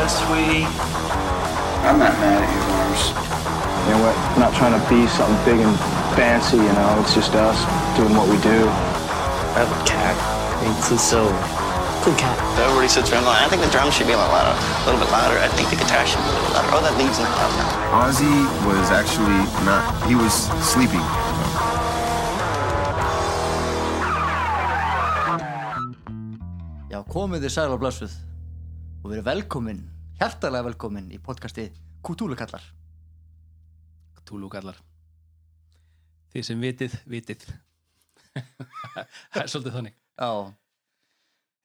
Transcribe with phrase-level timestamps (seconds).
[0.00, 0.64] just sweet.
[1.84, 3.12] I'm not mad at you, Lars.
[3.84, 5.76] You know, we're not trying to be something big and
[6.16, 7.60] fancy, you know, it's just us
[8.00, 8.64] doing what we do.
[9.52, 10.16] I have a cat.
[10.64, 11.28] It's just so
[12.00, 12.32] cool cat.
[12.56, 15.00] Everybody sits around going, I think the drums should be a little louder, a little
[15.04, 15.36] bit louder.
[15.36, 16.70] I think the guitar should be a little louder.
[16.72, 17.76] Oh, that lead's not loud enough.
[18.08, 20.32] Ozzy was actually not, he was
[20.64, 21.04] sleeping.
[26.88, 28.29] Já, komið þið sæl og blessuð
[29.00, 29.80] og verið velkomin,
[30.20, 31.68] hjartalega velkomin í podcasti
[32.04, 32.62] Kútúlukallar.
[34.28, 34.76] Túlúkallar
[36.30, 37.44] Þið sem vitið, vitið.
[39.32, 39.94] Það er svolítið þannig.
[40.20, 40.28] Já,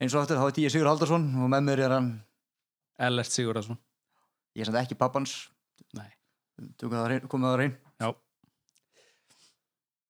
[0.01, 2.07] eins og aftur þá er ég Sigur Haldarsson og með mér er hann,
[2.97, 3.77] Ellert Sigurðarsson
[4.55, 5.35] ég er samt ekki pappans,
[5.95, 6.07] Nei,
[6.79, 7.75] tökum það að reyn.
[8.01, 8.09] já,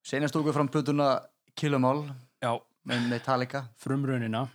[0.05, 1.09] Senast tókum við fram plötuna
[1.57, 2.05] Killamál
[2.39, 2.53] já,
[2.85, 4.45] með Metallica, frumrunina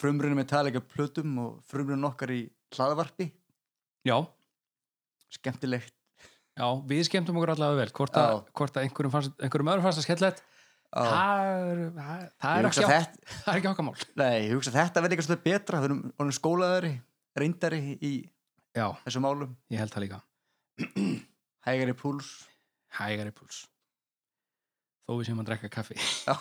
[0.00, 2.42] frumrunum Metallica plötum og frumrunum okkar í
[2.76, 3.30] hlaðvarpi,
[4.08, 4.16] Já,
[5.36, 5.92] skemmtilegt.
[6.56, 10.00] já, við skemmtum okkur allavega vel Hvort að, hvort að einhverjum, fannst, einhverjum öðrum fannst
[10.02, 10.40] að skellett
[10.90, 13.94] það, er- það, það, er þetta, það er ekki okkar mál.
[14.18, 16.92] Nei, ég hugsa þetta verði eitthvað betra, erum orðin skólaðari,
[17.38, 18.12] reyndari í
[18.74, 20.18] Já, þessum málum, ég held það líka.
[21.66, 22.28] Hægari púls.
[22.96, 23.64] Hægari púls.
[25.06, 25.96] Þó við séum að drekka kaffi.
[25.98, 26.36] Já.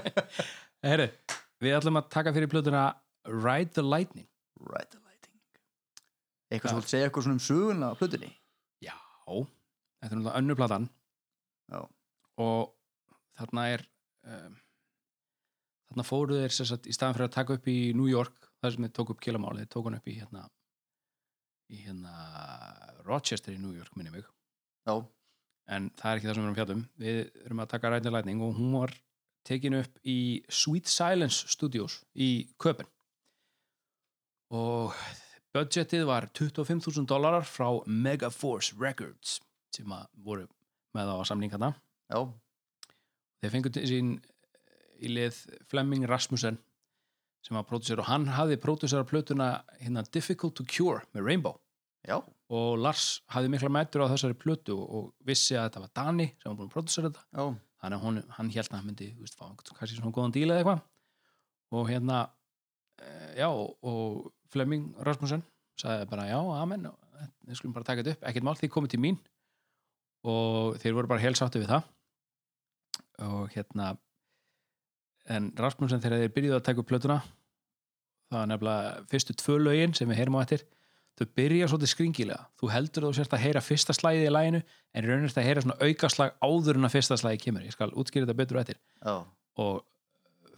[0.88, 1.08] Herru,
[1.60, 2.84] við ætlum að taka fyrir plötuna
[3.28, 4.28] Ride the Lightning.
[4.60, 5.10] Right the lighting
[6.50, 8.30] Eitthvað sem vilt segja eitthvað svona um söguna á plötunni?
[8.82, 8.96] Já,
[9.28, 10.88] þetta er náttúrulega önnur platan.
[11.70, 11.84] Já.
[12.40, 12.72] og
[13.38, 13.84] þarna er
[14.26, 14.56] um,
[15.90, 18.74] þarna fóru þeir sem sagt, í staðan fyrir að taka upp í New York þar
[18.74, 20.44] sem þeir tóku upp kilamáli, þeir tóku hann upp í hérna
[21.70, 22.14] í hérna
[23.06, 24.26] Rochester í New York, minni mig.
[24.88, 24.96] Já,
[25.70, 28.44] en það er ekki það sem við erum fjallum við erum að taka Rætni Lightning
[28.46, 28.94] og hún var
[29.46, 32.88] tekin upp í Sweet Silence Studios í Köpen
[34.50, 34.96] og
[35.54, 39.38] budgetið var 25.000 dólarar frá Megaforce Records
[39.74, 40.48] sem að voru
[40.96, 41.72] með á samlingana
[42.10, 42.26] já,
[43.40, 45.38] þeir fengur til sín eh, í lið
[45.70, 46.58] Flemming Rasmussen
[47.46, 51.56] sem var pródusser og hann hafði pródusser plötuna hérna Difficult to Cure með Rainbow.
[52.08, 56.28] Já, og Lars hafði mikla mætur á þessari plötu og, vissi að þetta var Dani
[56.40, 57.24] sem var búin að pródusera þetta.
[57.36, 57.44] Já,
[57.80, 60.60] þannig að hún, hann held að hann myndi veist, fá kannski svona góðan díl eða
[60.60, 60.82] eitthvað.
[61.76, 62.20] Og hérna
[63.00, 65.44] eh, já, og, Flemming Rasmussen
[65.78, 66.88] sagði bara já, amen
[67.46, 69.18] við skulum bara taka þetta upp, ekkert mál, þið komið til mín.
[70.26, 71.86] Og þeir voru bara helsáttu við það.
[73.28, 73.92] Og hérna
[75.30, 77.20] en Rasmussen þegar þeir byrjuðu að taka upp plötuna
[78.30, 80.64] það var nefnilega fyrstu tvö lögin sem við heyrum á eftir
[81.20, 82.46] þau byrja svolítið skringilega.
[82.60, 84.60] Þú heldur þú sért að heyra fyrsta slæðið í læginu
[84.96, 87.90] en raunir þetta að heyra svona aukaslag áður en að fyrsta slæði kemur, ég skal
[87.92, 88.80] útskýra þetta betur á eftir.
[89.04, 89.14] Já,
[89.60, 89.82] og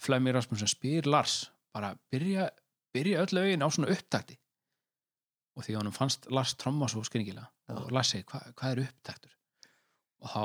[0.02, 1.36] Flemmi Rasmussen spyr Lars
[1.74, 2.48] bara byrja,
[2.94, 4.38] byrja öll lögin á svona upptakti?
[5.56, 7.48] Og því hann fannst Lars tromma svo skringilega.
[7.74, 9.34] Og Lars segi, Hva, hvað er upptaktur?
[10.22, 10.44] Og þá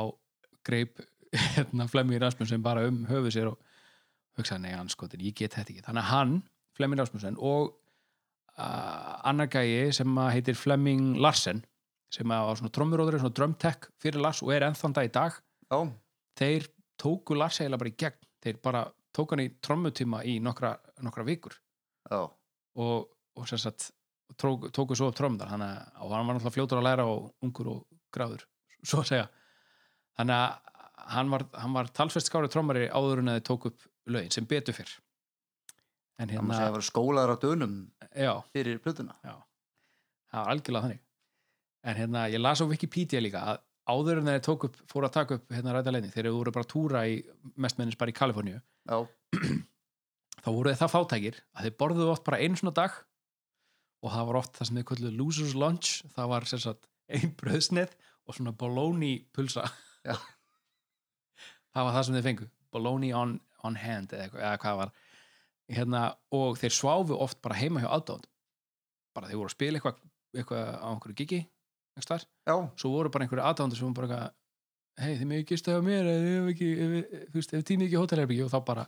[0.68, 1.02] greip
[1.56, 3.62] hérna, Flemmi Rasmussen bara um höfuð sér og
[4.38, 5.86] hugsaði, nei, anskotin, ég get þetta ekki.
[5.86, 6.38] Þannig að hann,
[6.78, 7.76] Flemmi Rasmussen og
[8.58, 11.64] annar gæi sem heitir Flemming Larsen
[12.14, 15.36] sem var svona trommuróður, svona drumtech fyrir Lars og er ennþann dag í dag.
[15.68, 15.80] Já,
[16.40, 16.68] þeir
[17.00, 18.28] tóku Lars eiginlega bara í gegn.
[18.44, 18.84] Þeir bara
[19.16, 21.58] tóku hann í trommutíma í nokkra, nokkra vikur.
[22.08, 23.90] Já, og, og sagt
[24.40, 25.52] tóku, tóku svo upp að
[26.00, 28.48] og hann var náttúrulega fljótur að læra og ungur og gráður
[28.88, 29.28] svo að segja.
[30.18, 30.74] Þannig að
[31.18, 34.48] hann var, hann var talsvert skári trommari áður en að þeir tóku upp lögin sem
[34.48, 34.96] betur fyrr.
[36.18, 37.76] En það hérna, að vera skólaðar á dönum
[38.18, 39.16] já, fyrir plötuna.
[39.24, 39.36] Já.
[40.32, 41.04] Það var algjörlega þannig.
[41.88, 45.38] En hérna, ég las á Wikipedia líka að áður en þeir upp, fóru að taka
[45.38, 47.20] upp hérna ræta leini, þeir voru bara að túra í
[47.56, 48.60] mestmennins bara í Kaliforníu
[50.44, 52.98] þá voru þeir það fátækir að þeir borðuðu oft bara einu svona dag
[54.04, 57.34] og það var oft það sem þeir kölluðu losers lunch það var sem sagt ein
[57.40, 57.96] bröðsneið
[58.28, 59.64] og svona bologna pulsa.
[61.72, 63.34] Það var það sem þeir fengu bologna on,
[63.68, 64.94] on hand eða, eða hvað var
[65.68, 68.28] hérna, og þeir sváfu oft bara heima hjá aðdáðund
[69.18, 70.02] bara þeir voru að spila eitthvað,
[70.38, 71.42] eitthvað á einhverju gigi
[72.78, 74.20] svo voru bara einhverju aðdáðundur sem bara
[75.02, 76.70] hei þið með ekki stöða mér ef, ef, ekki,
[78.02, 78.86] hótelherbyggi og þá bara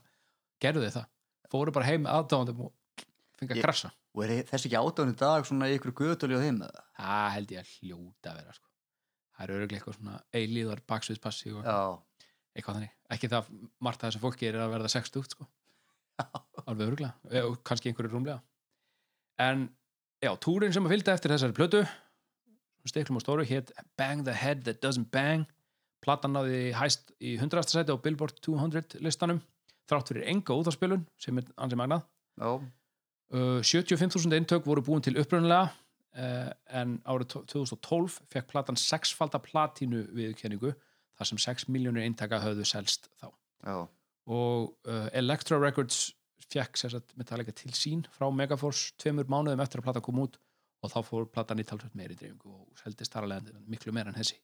[0.61, 1.07] gerðu þið það.
[1.49, 3.03] Fóru bara heim aðdáðundum og
[3.39, 6.59] fengið að krassa og er þessi ekki átáðan í dag svona ykkur göðtölu á þeim
[6.65, 8.67] það held ég að hljóta að vera sko.
[9.35, 12.93] það er öruglega eitthvað svona eilíðar baksviðspassi eitthvað þannig.
[13.13, 13.51] Ekki það
[13.85, 15.47] margt að þessu fólki er að verða 60 sko.
[16.65, 18.39] Alveg öruglega Eh, kannski einhverju rúmlega.
[19.39, 19.69] En
[20.23, 21.83] já, túrin sem að fylgta eftir þessari plötu
[22.89, 25.45] stiklum og stóru hétt Bang the Head That Doesn't Bang.
[26.01, 27.67] Platan náði hæst í 100.
[27.69, 29.41] sæti á Billboard 200 listanum
[29.89, 32.05] þrátt fyrir enga útafspilun sem er ansi magnað.
[33.29, 35.67] Uh, 75.000 eintök voru búin til upprunalega
[36.17, 36.49] uh,
[36.79, 40.71] en árið to- 2012 fekk platan sexfalda platínu viðurkenningu
[41.19, 43.27] þar sem 6 miljónir eintaka höfðu selst þá.
[43.67, 43.75] Já,
[44.29, 46.11] og uh, Elektra Records
[46.49, 50.39] fekk sér satt Metallica til sín frá Megaforce tveimur mánuðum eftir að platan kom út
[50.83, 54.17] og þá fór platan í talsveit meiri dreifingu og seldist þar alveg miklu meira en
[54.17, 54.39] þessi.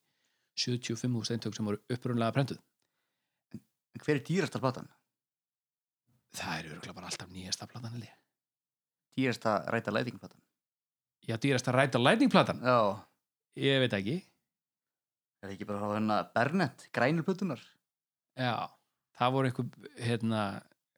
[0.60, 2.60] 75.000 eintök sem voru upprunalega prentuð.
[3.56, 4.92] En hver er dýrasta platan?
[6.36, 8.02] það er örgulega bara alltaf nýjasta platan.
[9.16, 10.42] Dýrasta ræta lætingplatan
[11.26, 13.06] já, dýrasta ræta lightning-platan Já,
[13.58, 14.16] ég veit ekki.
[15.42, 17.62] Er það ekki bara frá hérna Bernett, grænur plötunar
[18.38, 18.70] já,
[19.20, 20.42] það voru einhver hérna,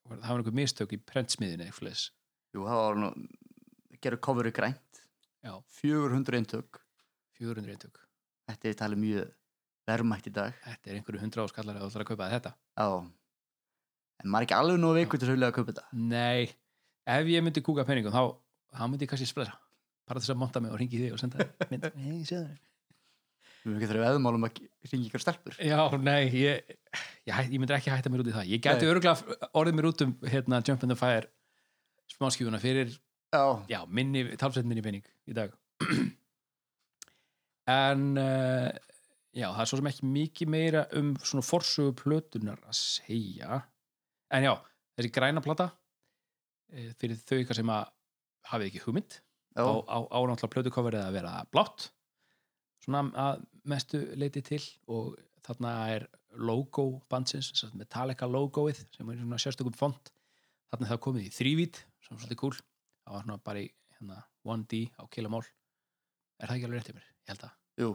[0.09, 2.07] það voru einhver mistök í prentsmiðinu eitthvað leis.
[2.55, 3.11] Jú, það var nú
[4.03, 5.03] gerur coveru grænt.
[5.45, 5.53] Já.
[5.81, 6.81] 400 eintök.
[7.39, 8.01] 400 eintök.
[8.47, 9.29] Þetta er talið mjög
[9.87, 10.57] verðmætt í dag.
[10.65, 12.55] Þetta er einhverju hundra áskallar að þú ætlar að kaupa þetta.
[12.77, 12.87] Já.
[14.17, 15.87] En maður er ekki alveg nú veikur til að kaupa þetta.
[15.93, 16.49] Nei,
[17.05, 18.23] ef ég myndi kúka peningum þá,
[18.73, 19.55] þá myndi ég kannski splera
[20.07, 21.87] bara þess að monta mig og ringi þig og senda mynd.
[21.99, 22.55] Nei, ég sé það
[23.67, 25.57] Við erum ekki þurfið veðmálum að ringi ykkur stelpur.
[25.59, 26.77] Já, nei, ég,
[27.27, 28.51] ég, ég myndi ekki hætta mér út í það.
[28.53, 28.91] Ég gæti Nei.
[28.93, 31.27] örgulega orðið mér út um hérna, Jump in the Fire
[32.13, 32.95] smáskjúna fyrir,
[33.27, 35.51] Já, já, minni talsveit minni pening í dag.
[37.67, 38.69] En uh,
[39.35, 43.57] já, það er svo sem ekki mikið meira um svona forsögu plötunar að segja.
[44.31, 44.53] En já,
[44.95, 45.65] þessi græna plata
[46.71, 47.89] eh, fyrir þau ykkar sem að
[48.53, 49.17] hafið ekki hugmynd
[49.59, 51.89] á, á, á náttúrulega plötukoverið að vera blátt.
[52.85, 54.61] Svona að mestu leiti til
[54.91, 60.11] og þarna er logo bandsins, sem sagt Metallica logoið sem er svona sérstökum font.
[60.71, 62.57] Þarna er það komið í þrývít sem er svolítið cool.
[63.05, 65.45] Það var svona bara í hérna, 1D á kilomál
[66.37, 67.07] er það ekki alveg rétt hjá mér?
[67.07, 67.89] Ég held að jú,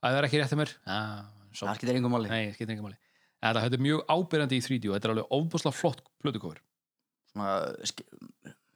[0.00, 0.72] að það er ekki rétt hjá mér?
[0.84, 2.30] Ah, svo, það skiptir engum máli.
[2.32, 2.98] Nei, skiptir engum máli.
[3.46, 6.62] En þetta er mjög ábyrjandi í 3D og þetta er alveg ofbúslega flott plötukofur
[7.30, 7.56] Svona,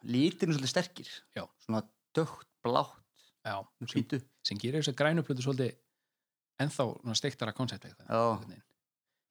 [0.05, 1.13] litirnir svolítið sterkir.
[1.37, 1.47] Já.
[1.65, 1.81] Svona
[2.17, 5.79] dögt, blátt, já, með sem, hvítu sem gerir þess að grænu plötu svolítið
[6.65, 6.87] ennþá
[7.19, 8.21] steiktara koncept Já.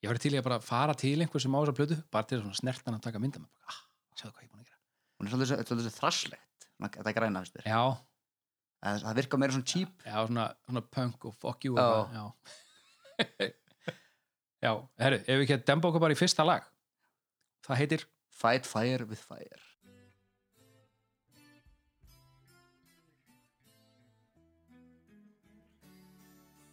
[0.03, 2.39] ég var til í að bara fara til einhver sem á þessa plötu bara til
[2.41, 3.79] að snertan að taka mynda með ah,
[4.15, 4.79] sjáðu hvað ég er búin að gera.
[5.19, 6.67] Hún er svolítið, svo- svolítið svo þrasslegt.
[6.69, 7.67] Svona, Þetta græna, veist þér?
[7.69, 7.83] Já,
[8.79, 9.89] Það það virkar meira svona cheap.
[10.07, 11.75] Já svona, svona punk og fuck you
[12.15, 12.23] já.
[14.63, 16.65] Já, herru, ef við ekki að demba okkur bara í fyrsta lag.
[17.67, 18.05] Það heitir
[18.39, 19.59] Fight fire with fire.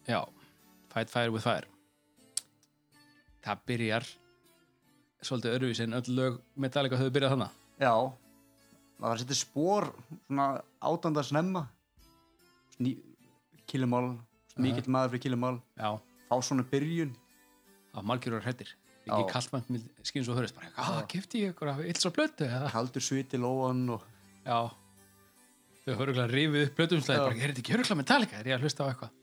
[0.07, 0.23] Já,
[0.97, 1.67] Fight Fire with Fire.
[3.45, 4.05] Það byrjar
[5.21, 7.93] svolítið öðruvísi en öll lög Metallica höfðu byrjað þannig Já,
[8.97, 9.87] það var að setja spór
[10.25, 10.47] svona
[10.89, 11.67] átanda snemma.
[13.69, 14.15] Kilumál
[14.57, 17.13] mikill maður fyrir kilumál fá svona byrjun.
[17.93, 18.73] Á margir og hrættir
[19.07, 19.13] Já.
[19.13, 23.05] ekki kallmann skinn svo hörist bara, hvað, kefti ég ykkur af ills og blötu kaldur
[23.05, 24.03] sviti lóan og
[24.43, 24.67] já.
[25.85, 27.23] Þau höfðu örugglega rifið upp blötumslega Já.
[27.29, 29.16] bara, er þetta ekki öruglega Metallica, er ég að hlusta á eitthvað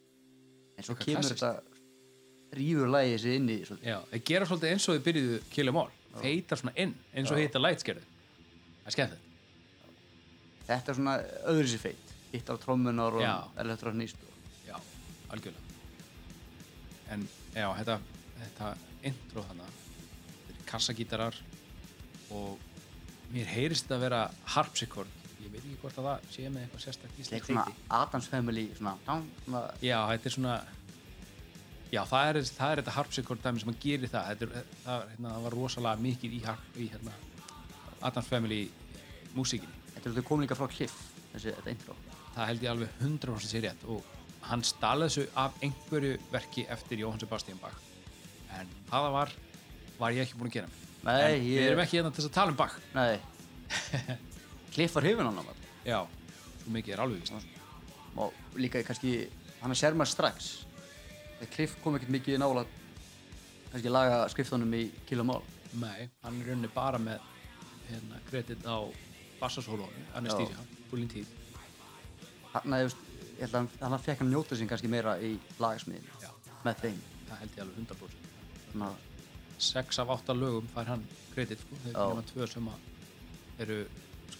[0.76, 1.41] en svo kemur klassískt.
[1.41, 5.69] þetta rífur lægið sér inn í já, þeir gera svolítið eins og þau byrjuðu Kill
[5.69, 9.23] 'Em All, feitar svona inn eins og Lights gerðu það er skemmt
[10.69, 11.17] þetta er svona
[11.53, 13.23] öðru sér feit hitt á trommunar og
[14.26, 14.76] og já,
[15.31, 15.62] algjörlega.
[17.15, 17.99] En já, þetta
[18.41, 18.70] þetta
[19.11, 21.38] intro þannig þetta er kassagítarar
[22.35, 22.59] og
[23.35, 24.23] mér heyrist þetta að vera
[24.56, 25.20] harpsichord
[25.55, 28.29] ég veit ekki hvort að það sé með eitthvað sérstaklega þetta er íslensk svona Adams
[28.32, 28.94] Family svona,
[29.84, 30.55] já, þetta er svona
[31.94, 34.31] já, það er, það er þetta harpsichord dæmi sem að gerir það.
[34.31, 37.13] Þetta er, það, hérna, það var rosalega mikið í, harp, í hérna,
[38.08, 38.58] Adams Family
[39.37, 39.79] músíkinni.
[39.94, 40.96] Þetta er komin líka frá Cliff
[41.34, 41.96] þessi, þetta intro.
[42.34, 44.11] Það held ég alveg 100% sér rétt og
[44.49, 47.79] hann stala þessu af einhverju verki eftir Jóhann Sebastian Bach.
[48.58, 49.37] En það var
[50.01, 50.69] var ég ekki búin að gera.
[51.05, 52.75] Nei, ég- við erum ekki hérna til að tala um Bach.
[52.96, 53.20] Nei
[54.75, 55.51] Cliff var hrifin hann
[55.85, 56.01] já,
[56.63, 57.59] svo mikið er alveg víst.
[58.17, 59.17] Og líka kannski
[59.61, 60.51] hann að sér maður strax.
[61.39, 62.65] Þegar Cliff kom ekkert mikið nála
[63.71, 65.43] kannski laga skriftunum í kilumál
[65.81, 67.23] nei, hann er rauninni bara með
[67.89, 68.79] hérna, kredit á
[69.41, 71.33] bassasólónu Anesthesia, fullin tíð.
[72.55, 72.95] Hann að ég
[73.41, 76.31] held að hann, hann fekk hann njóta sín kannski meira í lagasmiðin Já.
[76.67, 77.03] með þeim.
[77.29, 78.25] Það held ég alveg 100%
[78.71, 78.93] svona,
[79.59, 81.05] 6 af 8 lögum fær hann
[81.35, 83.79] kredit sko, þegar nema tvö sem að eru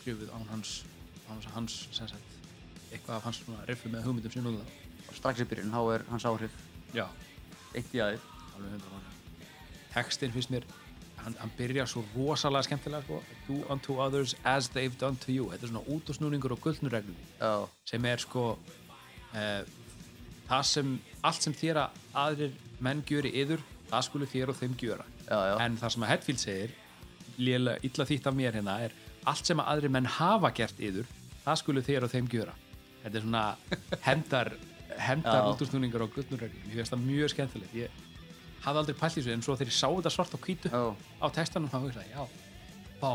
[0.05, 0.85] skrifuð án hans
[1.33, 2.39] án hans sem sagt,
[2.93, 6.07] eitthvað af hans svona riffu með hugmyndum og það og strax í byrjun þá er
[6.11, 6.57] hans áhrif
[6.95, 7.07] já,
[7.75, 8.33] eitt í aðeins.
[8.55, 9.15] Alveg 100%
[9.95, 10.67] textin finnst mér
[11.23, 13.23] hann, hann byrjar svo rosalega skemmtilega sko.
[13.49, 15.49] do unto others as they've done to you.
[15.51, 18.59] Þetta er svona út og snúningur og gullnureglum já, sem er sko
[19.35, 19.63] eh,
[20.51, 24.77] það sem allt sem þér að aðrir menn gjöri yður það skulu þér og þeim
[24.81, 25.07] gjöra.
[25.25, 26.77] Já, já, en það sem að Hetfield segir
[27.39, 28.93] lélega illa þýtt af mér hérna er
[29.31, 31.09] allt sem að aðri menn hafa gert yður
[31.45, 32.55] það skulu þér og þeim gjöra.
[33.05, 33.45] Þetta er svona
[34.09, 34.53] hendar
[34.95, 35.47] hendar Já.
[35.53, 37.75] útúrstúningar og gullnurræri ég veist það mjög skemmtilegt.
[37.75, 38.03] Ég
[38.65, 40.83] hafði aldrei pælt í þessu en svo þegar ég sá þetta svart á hvítu Já.
[41.21, 42.23] á textanum þá hugsaði ég, já,
[43.03, 43.11] bá,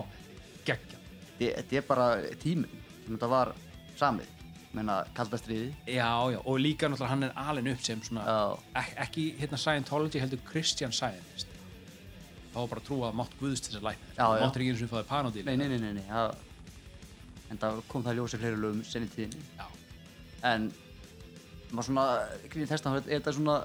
[0.67, 0.97] geggja
[1.39, 2.05] Þetta er bara
[2.41, 3.53] tíminn þetta var
[3.99, 4.35] samið.
[4.75, 8.41] Menna kaldastriði já, já, og líka náttúrulega hann er alin upp sem svona, Já.
[8.83, 11.48] ek, ekki hérna Scientology heldur Christian Scientist
[12.49, 14.43] þá var bara að trúa að mátt guðst þessar læknir Já, já.
[14.43, 16.05] máttur ekki eins og fáið panodil Nei, nei, nei, nei, nei.
[16.09, 16.35] Það,
[17.49, 19.43] en það kom það ljósa fleiri lögum senni tíðinni.
[19.59, 19.65] Já.
[20.49, 20.69] en
[21.69, 22.05] maður svona,
[22.49, 23.57] gríðin testan er þetta svona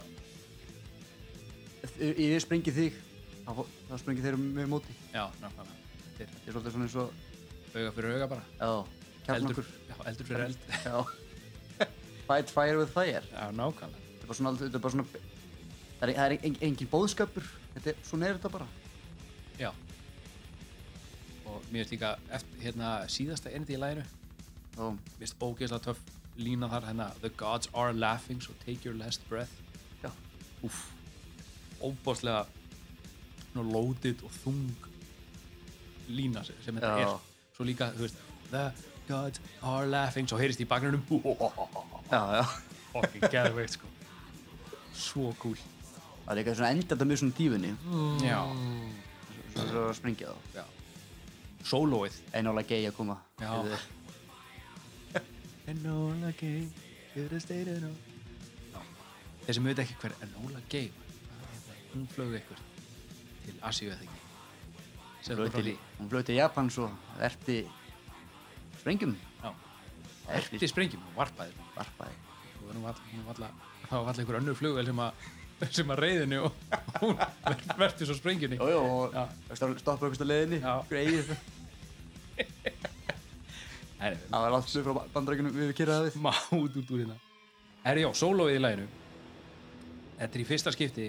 [1.84, 2.96] ef ég sprengi þig
[3.44, 4.94] þá, þá sprengi þeir með móti.
[5.12, 5.80] Já, nákvæmlega.
[6.18, 8.44] Þetta er er svolítið svona eins og auga fyrir auga bara.
[8.60, 10.58] Já, eldur, já, eldur fyrir eld.
[12.24, 13.24] Fight fire with fire.
[13.32, 14.00] Já, nákvæmlega.
[14.14, 15.08] Þetta er bara svona, þetta er bara svona
[16.00, 18.66] það er, það er engin, engin bóðskapur þetta svona er þetta bara.
[19.58, 19.70] Já.
[21.44, 23.80] Og mér finnst líka eftir, hérna, síðasta ennið í
[24.78, 26.00] og mér finnst ógeðslega töff
[26.40, 29.52] lína þar hérna the gods are laughing so take your last breath.
[30.02, 30.10] Já,
[30.66, 30.88] úff.
[31.84, 32.46] Óbáslega
[33.54, 34.88] loaded og þung
[36.08, 37.06] lína sem, þetta Já.
[37.06, 37.30] er.
[37.54, 38.18] Svo líka, þú veist
[38.50, 38.64] the
[39.08, 41.04] gods are laughing svo heyrist í bakgrunum
[42.10, 42.44] já, já.
[42.94, 43.90] Fucking geðveikt sko.
[44.94, 45.58] Svo cool
[46.24, 48.24] Það er eitthvað svona endanda með svona dífunni mm.
[48.24, 48.38] Já.
[49.54, 50.56] Svo er það að springja þá.
[50.56, 50.64] Já.
[51.64, 52.16] Sólóið.
[52.40, 53.18] Enola Gay að koma.
[53.40, 53.52] Já.
[55.72, 56.66] Enola Gay
[57.14, 57.92] You're a state of no
[59.44, 60.90] Þeir sem auðvita ekki hver Enola Gay
[61.92, 62.64] Hún flög eitthvað
[63.44, 64.20] Til Asíu eða ekki?
[65.98, 66.90] Hún flög til Japan svo
[67.22, 67.62] Erti
[68.80, 69.14] Sprengjum.
[69.40, 69.52] Já.
[70.36, 71.54] Erti sprengjum Varpaði.
[71.76, 72.18] Varpaði.
[72.64, 75.24] Það var alltaf einhver önnu flug sem að
[75.76, 76.52] sem að reyðinu og
[77.02, 78.58] hún ver- verti svo sprengjunni.
[78.60, 80.74] Jú, jú, og stoppa leiðinni Já.
[80.90, 81.34] greið
[84.04, 87.16] það var allt flug frá bandarækjunum við kyrraði við má út út úr hérna.
[87.84, 88.86] Herri, já, sólóið í læginu
[90.18, 91.06] Þetta er í fyrsta skipti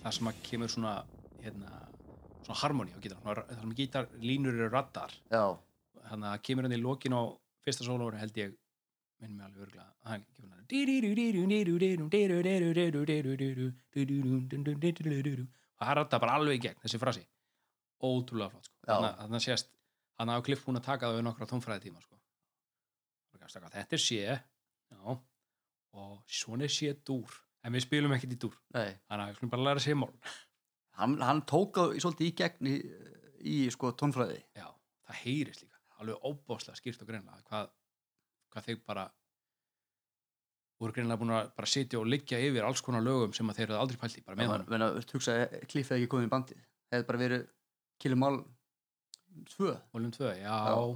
[0.00, 0.94] það sem að kemur svona
[1.42, 1.70] hérna,
[2.46, 5.12] svona harmoni á gítar það sem gítar línur eru raddar.
[5.30, 5.44] Já,
[6.08, 7.22] þannig að kemur hann í lokin á
[7.66, 8.56] fyrsta sólóinu held ég
[9.20, 10.66] minn mig alveg örgla hann kemur hann
[15.80, 17.26] það ratta bara alveg í gegn þessi frasi
[18.00, 18.76] ótrúlega flott sko.
[18.86, 19.10] Þannig
[19.40, 19.70] að- sést
[20.18, 22.16] hann hafa klipp búin að taka það við nokkra tónfræði tíma sko.
[23.74, 25.20] þetta er sé já,
[25.92, 27.30] og svona er sé dúr
[27.64, 28.56] en við spilum ekkert í dúr
[29.08, 30.12] þannig að við skulum bara læra sé mál
[31.00, 32.76] hann, hann tók á svolítið í gegn í,
[33.40, 34.66] í sko tónfræði já,
[35.08, 37.70] það heyrist líka alveg óbáslega skýrt og greinlega hvað,
[38.52, 39.06] hvað þeir bara
[40.80, 43.78] voru greinlega búin að bara sitja og liggja yfir alls konar lögum sem þeir eru
[43.82, 45.36] aldrei pælt í bara með hann menn að hugsa
[45.68, 46.64] kliffið ekki komið í bandið.
[46.88, 47.46] Það hefði bara verið
[48.00, 48.38] Kilumál
[49.54, 50.94] 2 volum 2, já, það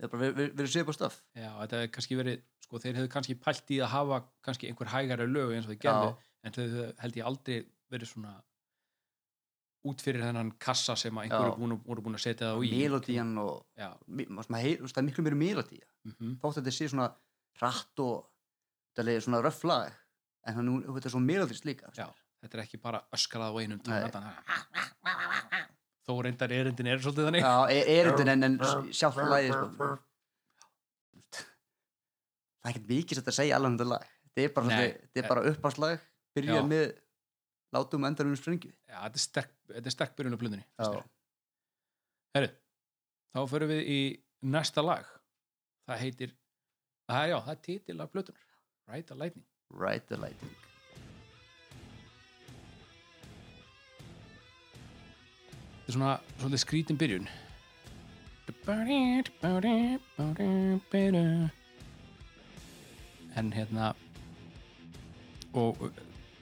[0.00, 1.18] hefði bara verið, verið, séð på stöf.
[1.36, 4.92] Já, þetta hefði kannski verið sko, þeir hefðu kannski pælt í að hafa kannski einhver
[4.94, 6.16] hægari lög eins og þeir gerðu Já.
[6.42, 6.64] en þau
[7.04, 7.56] held ég aldrei
[7.92, 8.32] verið svona
[9.90, 11.58] út fyrir þennan kassa sem að einhverju Já.
[11.60, 12.72] búin, voru búin að setja það í.
[12.82, 17.08] Melodían og svona það er miklu meiri melodía mm þótt að þetta sé svona
[17.60, 19.92] hratt og er svona röff lag
[20.46, 22.06] en það nú, þetta er svo melodist líka já,
[22.42, 23.80] þetta er ekki bara öskrað á einum
[26.06, 27.46] þó reyndar erindin er svolítið þannig.
[27.46, 29.88] Já, er, erindin en, en sjálf lagið sko.
[32.62, 34.12] það er ekkert mikið sem þetta segja alveg um þetta lag.
[34.26, 34.76] Þetta er bara,
[35.32, 36.04] bara uppáslag
[36.36, 36.66] byrja Já.
[36.70, 36.86] með
[37.76, 40.64] látum og endar um sprengju já, þetta er sterk, þetta er sterk byrjun á blöðunni
[40.80, 41.04] Já.
[42.36, 42.50] herru,
[43.36, 44.00] þá förum við í
[44.46, 45.06] næsta lag.
[45.86, 46.36] Það heitir
[47.06, 48.46] það já, það er titil af blöðunar
[48.86, 49.46] Ride the Lightning.
[49.70, 50.54] Ride the Lightning.
[55.86, 57.28] Þetta er svona svolítið skrítin byrjun.
[63.36, 63.92] En hérna
[65.54, 65.82] og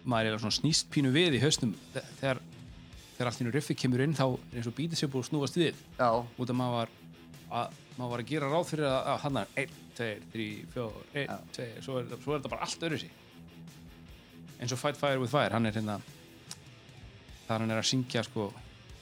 [0.05, 2.41] maður er svona snýst pínu við í haustum þe- þegar,
[3.17, 5.29] þegar allt í nú riffi kemur inn þá er eins og bítið sér búið að
[5.31, 5.81] snúast við.
[5.99, 6.09] Já,
[6.39, 6.95] út af maður var
[7.55, 11.05] að maður var að gera ráð fyrir að, að hann er 1, 2, 3, 4,
[11.23, 13.11] 1, 2 svo er, þetta- er bara allt öðru sig
[14.61, 15.99] eins og Fight Fire with Fire hann er hérna
[17.47, 18.49] það er hann er að syngja sko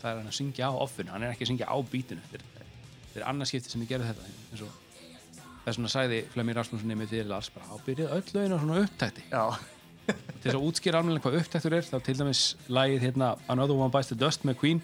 [0.02, 2.40] það er hann að syngja á offinu, hann er ekki að syngja á bítinu þetta
[2.60, 2.70] er,
[3.06, 4.78] þetta er annars skipti sem ég gerði þetta eins og
[5.64, 9.22] þess vegna sagði Flemmir Rasmussen nefnir fyrir Lars bara ábyrðið öll lögin á svona upptækti.
[9.30, 9.44] Já,
[10.06, 12.42] til þess að útskýra alveg hvað upptæktur er þá til dæmis
[12.72, 14.82] lægið hérna Another One Bites the Dust með Queen.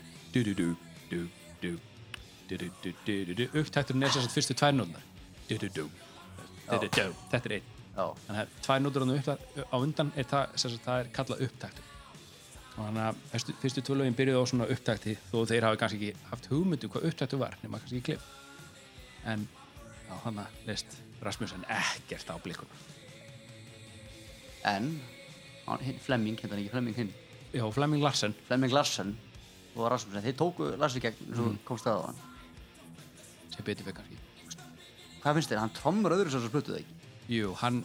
[3.59, 5.05] Upptækturinn er þess að fyrstu tværnóðnar
[7.33, 7.69] þetta er einn.
[7.99, 9.15] Þannig að tværnóðurinn
[9.73, 11.87] á undan er það, það er kallað upptæktur
[12.79, 16.29] og þannig að fyrstu, fyrstu tvölaugin byrjuði á svona upptækti þó þeir hafi kannski ekki
[16.31, 18.23] haft hugmyndu um hvað upptæktu var nema kannski klip.
[19.27, 19.49] En
[20.07, 22.98] á hana leist Rasmussen ekkert á blíkunum
[24.67, 25.00] En,
[26.05, 27.11] Flemming, hérna ekki Flemming hinn,
[27.53, 29.12] já, Flemming Larsen Flemming Larsen
[29.77, 32.25] og Rasmussen, þeir tóku Larsen gegn og komst að á hann.
[33.53, 34.19] sem betur fyrir kannski
[35.23, 35.61] Hvað finnst þér?
[35.65, 36.95] Hann trommur öðru svo splutuð ekki.
[37.35, 37.81] Jú, hann,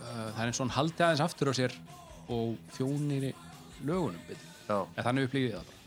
[0.00, 1.76] uh, það er eins og hann haldi aðeins aftur á sér
[2.32, 3.30] og þjónir í
[3.86, 4.50] lögunum betur.
[4.72, 5.78] En þannig upplýðið það bara.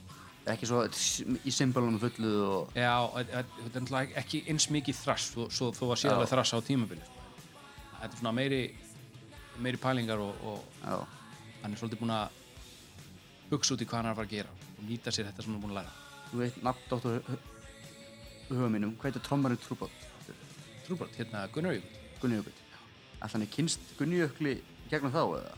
[0.46, 0.82] Það ekki svo
[1.50, 2.74] í symbolunum fullu og...
[2.78, 6.12] Já, þetta er ekki eins mikið þrass, þó að Já.
[6.14, 7.06] alveg þrass á tímabili.
[7.96, 8.60] Þetta er svona meiri,
[9.64, 11.06] meiri pælingar og, og
[11.62, 12.42] hann er svolítið búinn að
[13.52, 15.54] hugsa út í hvað hann er að fara að gera og nýta sér þetta sem
[15.54, 15.94] hann er búinn að læra.
[16.30, 17.16] Þú veit, nafndóttur
[18.50, 20.06] huga mínum, hvað heitir trommarinn Trúbót?
[20.86, 22.00] Trúbrot, hérna Gunnar Jökull.
[22.22, 22.58] Gunni Jökull.
[23.18, 24.56] Ætla hann er kynst Gunni Jökli
[24.92, 25.56] gegnum þá eða?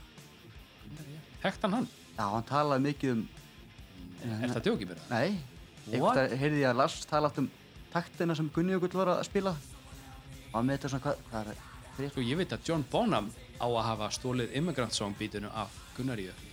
[1.43, 1.87] Hektan hann?
[2.17, 3.23] Já, hann talaði mikið um...
[4.27, 5.01] Er það djókið mér?
[5.11, 5.39] Nei,
[5.91, 7.49] einhvern heyrði ég að Lars tala átt um
[7.91, 9.55] taktina sem Gunni Jökull var að spila.
[10.47, 11.65] Og hann með þetta svona hvað, hvað?
[12.13, 16.19] Sko ég veit að John Bonham á að hafa stólið Immigrant Song bítinu af Gunnar
[16.21, 16.51] Jökull.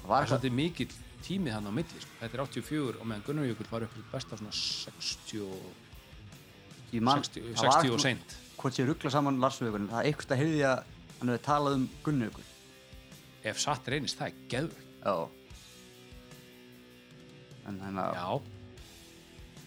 [0.00, 0.92] Það var eitthvað, svolítið mikill
[1.26, 2.16] tímið hann á milli sko.
[2.20, 7.02] Þetta er 84 og meðan Gunnar Jökull var upp til besta svona 60 og ég
[7.02, 8.36] man, 60 það var 60 og eitthvað- seint.
[8.56, 10.84] Hvort ég ruggla saman Lars við Jökull, það er einhvern heyrði ég að
[11.20, 12.50] hann hefði talað um Gunni Jökull.
[13.46, 14.86] Ef satt reynist, það er geðvögt.
[15.06, 15.28] Já.
[17.66, 18.14] En þannig að...
[18.14, 18.28] Já.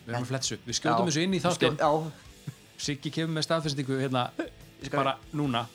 [0.05, 0.65] Við erum að fletsa upp.
[0.65, 2.11] Við skjóðum þessu inn í þáttinn.
[2.79, 4.29] Siggi kemur með staðfestingu hérna
[4.93, 5.65] bara núna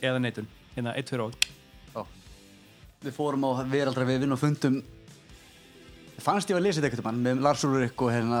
[0.00, 0.48] eða neitun.
[0.76, 1.34] Hérna 1, 2 og
[1.94, 2.04] Já.
[3.04, 4.80] Við fórum á veraldra vefinn og fundum
[6.20, 8.40] fannst ég að lesa þetta eitthvað mann með Lars Ulrik og hérna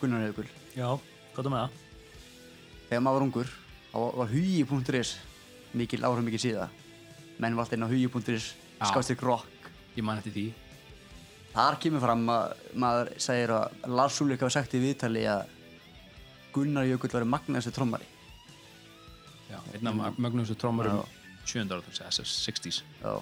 [0.00, 1.78] Gunnar Jökull Já, er með það?
[2.90, 3.52] Þegar maður var ungur
[3.94, 5.14] þá var hugi.is
[5.74, 6.68] mikil áhrif mikil síða
[7.40, 8.86] menn var alltaf inn á hugi.is Já.
[8.90, 9.50] skástrík rock
[9.94, 10.46] Ég man eftir því.
[11.54, 15.44] Þar kemur fram að maður segir að Lars Ulrik hafa sagt í viðtali að
[16.54, 18.08] Gunnar Jökull var magnaðasti trommari
[19.50, 21.04] Já, einn af mögnustu trómurum Já.
[21.44, 22.82] 700 ára, þess 60s.
[23.02, 23.14] Já,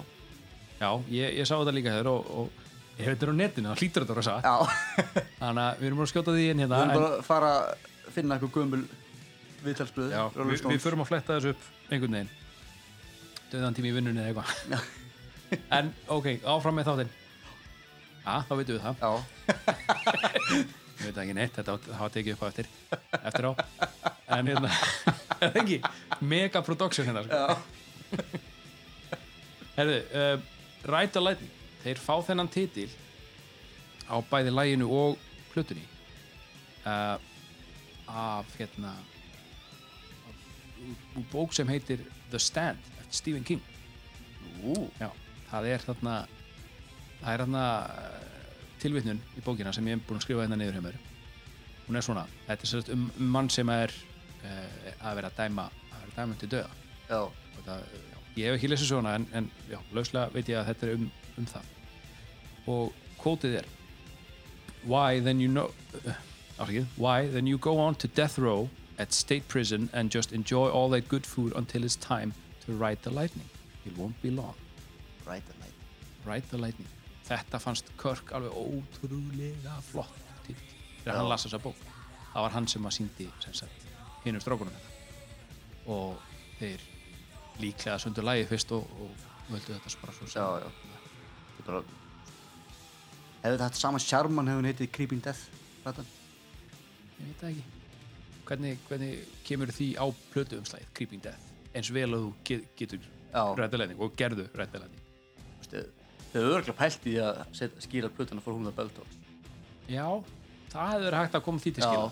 [0.79, 2.49] Já, ég, ég sá þetta líka hér og, og
[2.97, 4.43] ég hef þetta á netinu, það hlýtur þetta að vera satt.
[5.41, 6.79] Þannig að við erum bara að skjóta því inn við hérna.
[6.79, 8.83] erum en- bara að fara að finna eitthvað gömul
[9.63, 12.31] viðtalsblöð Já, við, við förum að fletta þessu upp einhvern veginn.
[13.53, 14.87] Döðan tími í vinnunni eða eitthvað.
[15.77, 17.11] En ok, áfram með þáttinn.
[18.23, 18.95] Já, þá veitum við það.
[19.03, 19.11] Já,
[21.03, 22.67] Við veitum ekki neitt, þetta hafa tekið upp á eftir
[23.19, 23.51] eftir á.
[24.37, 24.69] En hérna,
[25.43, 25.79] er það ekki?
[26.23, 28.21] Mega production hérna sko.
[29.77, 30.37] Herðu, uh,
[30.87, 32.87] Ride the Lightning þeir fá þennan titil
[34.07, 35.19] á bæði læginu og
[35.51, 35.83] hlutunni
[36.87, 37.17] uh,
[38.07, 38.93] af hérna
[41.17, 43.61] úr bók sem heitir The Stand eftir Stephen King.
[44.63, 45.09] Ú, Já,
[45.51, 46.15] það er þarna
[47.19, 48.32] það er þarna uh,
[48.83, 51.01] tilvitnun í bókina sem ég er búinn að skrifa hérna niður hjá mér.
[51.87, 53.91] Hún er svona, þetta er sérst um, um mann sem er
[54.43, 56.71] uh, að vera að dæma að vera dæma til döða
[57.65, 60.87] það, já, ég hef ekki lesið svona en, en já, lauslega veit ég að þetta
[60.87, 61.71] er um, um það.
[62.73, 63.67] Og kvótið er
[64.83, 65.71] why then you know
[66.03, 66.15] uh,
[66.57, 68.69] afsakið, why then you go on to death row
[68.99, 72.33] at state prison and just enjoy all that good food until it's time
[72.65, 73.49] to ride the lightning?
[73.85, 74.55] It won't be long.
[75.25, 75.71] Right and right
[76.25, 76.87] Ride the Lightning
[77.27, 80.57] þetta fannst Kirk alveg ótrúlega flott til
[81.03, 81.31] þegar hann Já.
[81.33, 81.83] las þessa bók.
[82.33, 83.85] Það var hann sem að síndi sagt
[84.23, 84.91] hinnum strákunum þetta.
[85.93, 86.17] Og
[86.59, 86.85] þeir
[87.61, 90.69] líklega sundur lægið fyrst og, og völdu þetta bara svo Já, já.
[91.63, 91.83] Bara
[93.43, 95.47] Hefði þetta hatt sama sjarman hefði hún heitið Creeping Death
[95.83, 96.07] platan?
[97.19, 97.63] ég veit það ekki.
[98.47, 99.11] Hvernig, hvernig
[99.47, 101.51] kemur því á plötu umslæðið Creeping Death?
[101.73, 106.02] Eins vel að þú get, getur Lightning og gerðu Lightning Þú veist,
[106.33, 109.19] Þau hefur örgulega pælt í að set, skýra plötuna for hún það Beltons
[109.91, 110.07] já,
[110.71, 112.11] það hefur verið hægt að koma því til skila.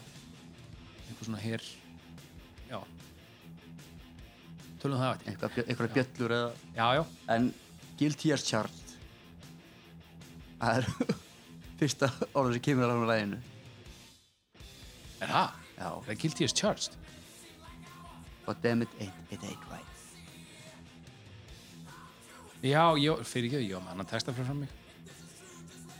[1.07, 1.65] Einhver svona hér
[2.69, 2.79] já.
[4.81, 5.31] Tölum það eftir.
[5.31, 7.03] Eitthvað, einhverja bjöllur eða já, já,
[7.35, 7.53] En
[7.97, 8.95] Guilty as Charged
[10.61, 11.17] Það er
[11.81, 13.41] fyrsta orðið sem kemur að hann á læginu
[15.21, 15.49] er það?
[15.77, 15.89] Já.
[15.89, 16.97] Það er guilty as charged?
[18.45, 19.90] But damn it ain't, it ain't right
[22.61, 24.69] Já, ég, fyrir ekki, var með annan texta frá fram mig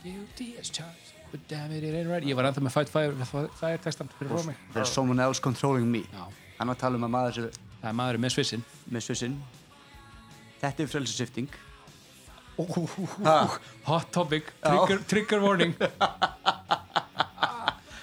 [0.04, 2.24] Guilty as charged But damn it, it ain't right.
[2.28, 3.14] Ég var ennþá með Fight Fire,
[3.56, 6.02] Fire textan fyrir frá mig There's someone else controlling me.
[6.12, 6.26] Já,
[6.58, 7.46] Hann var að tala um að maður sem
[7.82, 9.36] það er maðurinn með svissin með svissinn
[10.62, 11.48] Þetta er frelsisifting
[13.88, 15.72] Hot topic, trigger, trigger warning.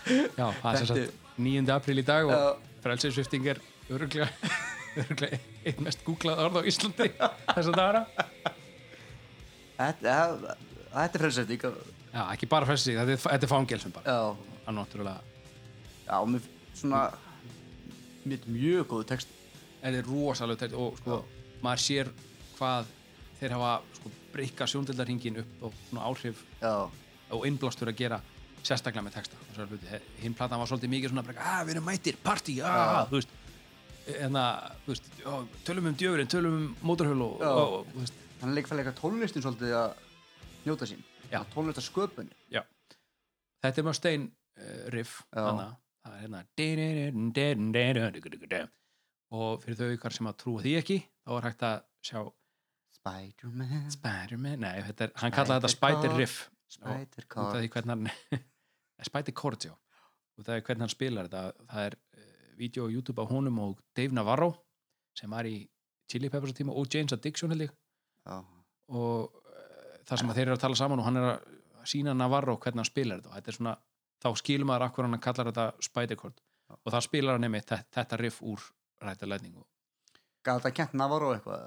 [0.09, 1.69] Já, það er sem Þetta- sagt 9.
[1.75, 2.47] apríl í dag og Já.
[2.83, 3.61] frelsisvifting er
[3.93, 4.27] öruglega
[4.97, 8.03] eitt mest googlað orð á Íslandi þess að dagara
[9.79, 10.15] Þetta
[11.05, 11.65] er frelsisifting
[12.09, 14.13] Já, ekki bara frelsisvifting, þetta er, þetta er fangelsum bara.
[14.15, 15.19] Já, náttúrulega
[16.09, 17.01] já, mér svona
[18.25, 19.35] mjög, mjög góðu text
[19.81, 21.19] þetta er rosalega tætt og sko,
[21.63, 22.09] maður sér
[22.57, 22.89] hvað
[23.39, 26.73] þeir hafa sko, breyka sjóndildarhingin upp og svona áhrif já,
[27.29, 28.19] og innblástur að gera
[28.59, 29.37] sérstaklega með texta.
[29.55, 33.37] Er hinn platan var svolítið mikið svona að við erum mættir, partí, að, þú veist
[34.09, 35.11] það, þú veist,
[35.67, 39.45] tölum um djöfurinn tölum um mótorhöl og, og, og þú veist, hann leik fælega tónlistin
[39.45, 39.93] svolítið að
[40.65, 41.05] njóta sín.
[41.29, 41.43] Já.
[41.53, 42.63] tónlistasköpun já
[43.61, 44.25] þetta er mjög stein
[44.57, 45.43] uh, riff Já.
[45.45, 45.67] hana,
[46.05, 46.43] það er hérna
[49.29, 52.21] og fyrir þau ykkar sem að trúa því ekki þá er hægt að sjá
[52.99, 56.39] Spider-Man Spider-Man, nei, þetta er, hann kallaði þetta Spider Riff
[57.75, 58.09] hvernig hann
[59.05, 59.75] Spider Chords, já.
[60.39, 61.99] út af því hvernig hann spilar þetta það er
[62.59, 64.51] vídeo á YouTube á honum og Dave Navarro
[65.17, 65.63] sem var í
[66.09, 67.71] Chili Peppers tíma og James Addiction held ég.
[68.25, 68.43] Já.
[68.89, 72.13] og uh, það sem að þeir eru að tala saman og hann er að sína
[72.13, 73.31] Navarro hvernig hann spilar þetta.
[73.31, 73.75] Og þetta er svona,
[74.19, 78.19] þá skilur maður akkur hann kallar þetta Spider Chord og það spilar hann nefnir þetta,
[78.19, 78.61] riff úr
[78.99, 79.65] og
[80.43, 81.63] Gaf þetta kent Navarro eitthvað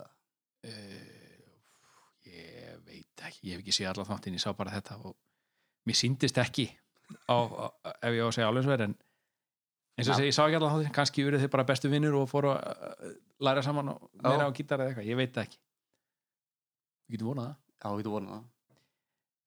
[0.69, 1.23] uh,
[2.29, 5.17] ég veit ekki ég hef ekki séð allar þáttinn, ég sá bara þetta og
[5.89, 6.69] mér síndist ekki
[7.29, 7.67] á, á,
[8.01, 8.95] ef ég á að segja alveg svo er en
[9.99, 10.19] eins og Já.
[10.19, 12.87] segi, ég sá ekki allar þáttinn kannski verið þeir bara bestu vinnur og fóru að
[12.89, 13.13] uh,
[13.45, 15.61] læra saman og meira á gítar eða eitthvað, ég veit það ekki.
[17.07, 17.61] Við getum vonað það.
[17.83, 18.49] Já, við þú vonað það.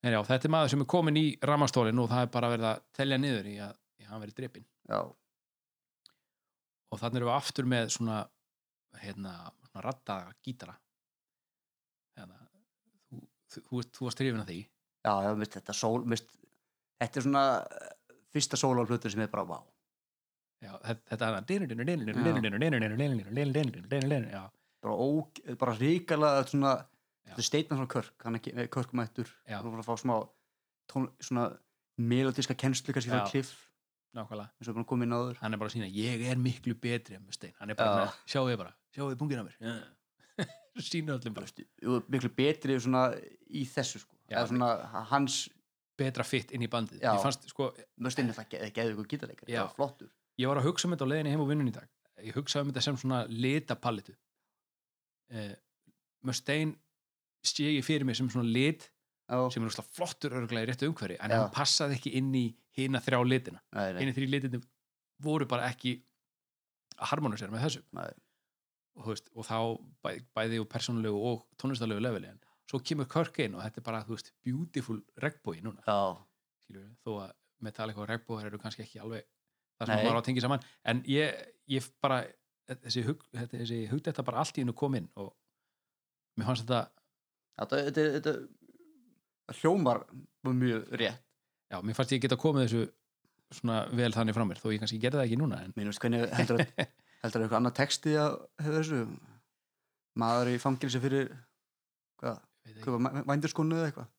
[0.05, 2.69] En já, þetta er maður sem er komin í ramastólin og það er bara verið
[2.69, 4.99] að telja niður í að, í að hann verið drepin Já,
[6.93, 8.19] og þannig erum við aftur með svona
[9.01, 9.31] hérna,
[9.65, 10.75] svona rattaða gítara
[12.19, 12.37] hérna,
[13.09, 14.59] þú, þú, þú, þú varst hrifin af því.
[15.05, 16.29] Já, já, mist, þetta sól mist,
[17.01, 17.89] Þetta er svona eh,
[18.31, 19.57] fyrsta sólálflutur sem er bara vá
[20.63, 21.35] Já, þetta er
[24.31, 24.43] Já,
[24.85, 26.73] bara, óg, bara ríkalega svona,
[27.27, 29.59] þetta er steitna svona körk hann er eh, körkumættur Já.
[29.59, 30.15] og að fá smá
[30.91, 31.49] tón, svona
[31.97, 33.25] melodíska kennslu kannski frá
[34.15, 36.77] nákvæmlega eins og að koma inn áður Hann er bara að sína, ég er miklu
[36.79, 39.83] betri en Mustein Hann er bara, með, sjáu þið bara, sjáu þið bungin af mér
[40.85, 43.09] Sína öllum bara miklu betri svona
[43.47, 45.45] í þessu sko eða svona hans
[45.95, 46.99] betra fitt inn í bandið.
[47.03, 47.69] Ég fannst, sko,
[48.03, 50.09] möstinn er það ge geðu ykkur gítarleikar það var flottur
[50.41, 51.87] ég var að hugsa um þetta á leiðinni heim og vinnun í dag.
[52.23, 54.15] Ég hugsaði um þetta sem svona litapallitu
[55.35, 55.53] uh,
[56.25, 56.75] Mustein
[57.45, 58.89] sé ég fyrir mig sem svona lit
[59.25, 61.39] Já, sem er úrslega flottur örgulega í réttu umhverfi en Já.
[61.39, 62.45] hann passaði ekki inn í
[62.77, 63.61] hina þrjá litina.
[63.73, 64.59] Nei, einu þrjí litinni
[65.25, 65.95] voru bara ekki
[66.99, 67.83] að harmonisera með þessu.
[68.95, 69.57] Og, veist, og þá
[70.05, 72.37] bæ, bæði og persónulegu og tónlistarlegu leveli en
[72.69, 75.81] svo kemur Kirk inn og þetta er bara veist, beautiful regnbói núna.
[75.87, 76.21] Já,
[76.65, 77.33] skilur, þó að
[77.65, 79.25] Metallica og regnbói eru kannski ekki alveg
[79.79, 80.67] það sem maður á að tengja saman.
[80.91, 81.39] En ég,
[81.71, 82.21] ég bara
[82.65, 85.33] þessi, hug, þetta, bara allt í hennu kom inn og
[86.39, 86.81] mér fannst þetta
[87.59, 90.03] þetta, þetta, þetta, hljómar
[90.45, 91.21] mjög rétt.
[91.71, 92.85] Já, mér fannst ég geta komið þessu
[93.53, 96.25] svona vel þannig frá mér þó ég kannski gerði það ekki núna en Minnust hvernig
[96.33, 96.65] heldur að
[97.23, 99.01] heldur að eitthvað annað texti að hefur þessu?
[100.21, 101.31] Maður í fangilsi fyrir
[102.21, 102.39] hvað,
[103.27, 104.11] vændurskonu eða eitthvað?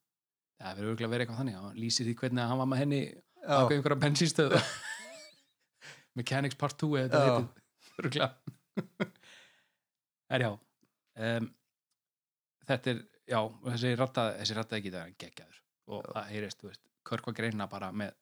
[0.56, 3.00] Það verður örgulega verið eitthvað þannig hann lýsir því hvernig hann var með henni
[3.46, 4.60] á einhverja bensinstöðu
[6.16, 7.36] Mechanics Part 2 eða þetta Já.
[7.36, 9.12] heitir
[10.36, 11.48] er já um,
[12.66, 15.58] þetta er já, þessi ratta þessi ratta ekki það er geggjaður.
[15.86, 18.14] Og það heyrist, þú veist, Körk var greina bara með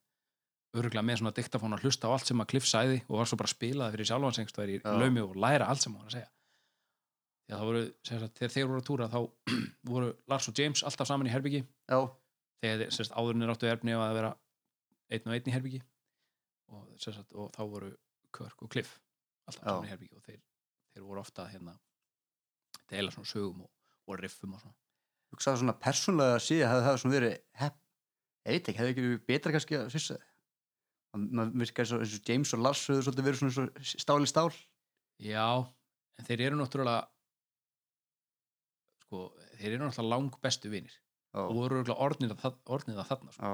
[0.74, 3.38] örgulega með svona diktafón að hlusta á allt sem að Cliff sæði og var svo
[3.40, 4.90] bara að spila það fyrir sjálfansengst í Já.
[5.00, 6.30] laumi og læra allt sem hann að segja.
[7.44, 9.18] Já, það voru, sagt, þegar þeir voru að túra þá
[9.92, 11.98] voru Lars og James alltaf saman í herbyggi já,
[12.64, 14.30] þegar sem sagt, áðurinn er áttu erfni að vera
[15.12, 15.82] einn og einn í herbyggi
[16.72, 17.90] og, sagt, og þá voru
[18.34, 18.98] Körk og Cliff
[19.48, 20.40] alltaf saman í herbyggi og þeir,
[20.94, 21.74] þeir voru ofta hérna
[22.90, 23.70] deila svona sögum og,
[24.08, 24.76] og riffum og svona.
[25.34, 27.80] Hugsaði svona persónlega síðan hefði það svona verið hepp,
[28.44, 30.18] ég veit ekki, hefði ekki verið betra kannski að sissa?
[31.14, 34.30] Maður virkar eins og, eins og James og Lars höfðu svolítið verið svona eins og
[34.30, 34.56] stál
[35.22, 35.46] Já,
[36.18, 37.04] en þeir eru náttúrulega
[39.04, 39.28] sko,
[39.60, 40.96] þeir eru náttúrulega lang bestu vinir
[41.38, 43.52] og voru orðnir að, orðnir að þarna sko.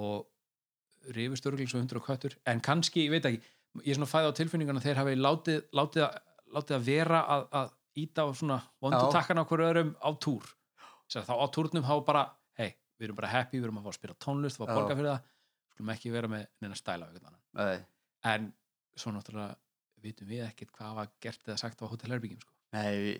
[0.00, 0.28] og
[1.16, 3.40] rifist örgulega svo hundur og köttur en kannski, ég veit ekki,
[3.84, 6.18] ég er svona fæði á tilfinningan að þeir hafi látið, látið, að,
[6.56, 7.72] látið að vera að, að
[8.04, 9.12] íta á svona vondu Já.
[9.18, 10.52] takkana okkur öðrum á túr
[11.10, 12.22] Sér, þá á túrnum hafa bara
[12.58, 14.76] hei, við erum bara happy, við erum að fá að spila tónlist fá að Já.
[14.80, 15.28] borga fyrir það,
[15.74, 17.84] skulum ekki vera með neina stæla við
[18.24, 18.48] en
[18.96, 19.54] svo náttúrulega
[20.04, 22.52] vitum við ekkert hvað var gert eða sagt á Hotel Herbyggjum sko.
[22.76, 23.18] nei við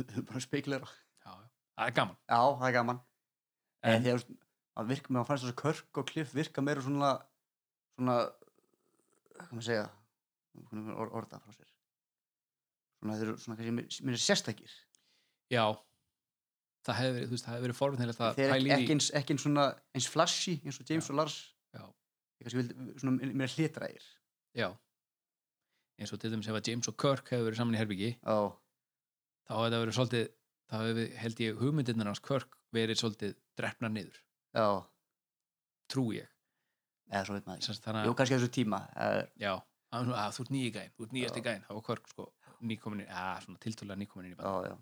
[0.00, 1.48] við erum bara spekulera já, já.
[1.76, 3.00] það er gaman já, það er gaman
[3.82, 4.24] en En- þegar
[4.80, 7.10] að virka með að fannst þess að Körk og Cliff virka meira svona
[7.96, 8.16] svona
[9.40, 9.86] hvað maður segja?
[10.96, 11.68] Or, orða frá sér.
[13.00, 14.72] Svona þeir eru svona kannski meira- meira sérstakir.
[15.50, 15.64] Já,
[16.86, 19.42] það hefði verið, þú veist, það hefði verið forvinnilegt að þeir eru ekki, ekki, eins,
[19.44, 19.64] svona
[19.96, 21.10] eins flashy eins og James Já.
[21.14, 21.38] og Lars.
[21.76, 21.84] Já.
[22.40, 24.06] ég kannski vildi svona meira hlitræðir.
[24.58, 24.68] Já.
[26.00, 28.38] Eins og til dæmis ef að James og Kirk hefur verið saman í herbyggi já,
[29.44, 30.28] þá hefur það verið svolítið
[30.70, 34.16] þá hefur held ég hugmyndirnar hans Kirk verið svolítið drefnar niður
[34.56, 34.66] já
[35.90, 36.28] trú ég.
[37.10, 37.82] Eða svo veit maður ekki.
[37.86, 39.52] þannig jú, kannski þessu tíma uh, já,
[39.96, 41.46] að, að, þú ert nýji gæn þú ert nýjasti Já.
[41.48, 42.26] gæn, þá var Kirk sko
[42.70, 44.70] nýkomin, að, svona tiltölulega nýkomin inn í já, bandið.
[44.70, 44.76] já,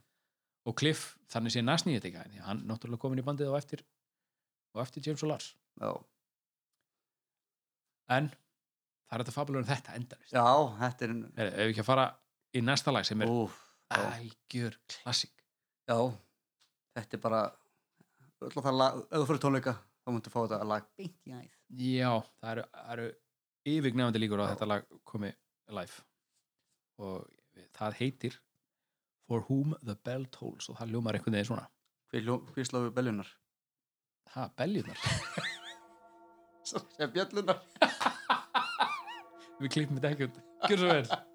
[0.69, 3.57] og Cliff, þannig sé næst nýjasti gæn því að hann náttúrulega komin í bandið á
[3.61, 3.85] eftir
[4.77, 5.49] og eftir James og Lars.
[5.81, 5.93] Já.
[8.19, 8.29] En
[9.09, 10.45] það er þetta fabulur en þetta endar já,
[10.83, 12.07] þetta er er, ef við ekki að fara
[12.53, 13.33] í næsta lag sem er
[13.97, 15.33] algjör klassik
[15.89, 15.97] já
[16.99, 17.41] þetta er bara
[18.47, 21.35] öll að það lag, ef þú fyrir tónleika þá múntu fá þetta lag beint í
[21.35, 21.57] æð.
[21.83, 23.09] Já, það eru, eru
[23.73, 25.33] yfirgnefandi líkur á að þetta lag komi
[25.79, 26.05] live.
[27.03, 27.27] Og
[27.79, 28.39] það heitir
[29.29, 31.67] For Whom the Bell Tolls og það ljómar einhvern veginn svona.
[32.09, 33.29] Hver sláðu beljunar
[34.33, 34.97] Ha, beljunar
[36.69, 37.63] sem bjöllunar.
[39.59, 41.28] Við klippum þetta ekkert Gjör svo vel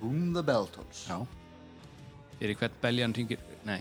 [0.00, 1.06] whom the bell tolls.
[1.08, 1.18] Já.
[2.38, 3.80] Fyrir hvern beljan ringir Nei.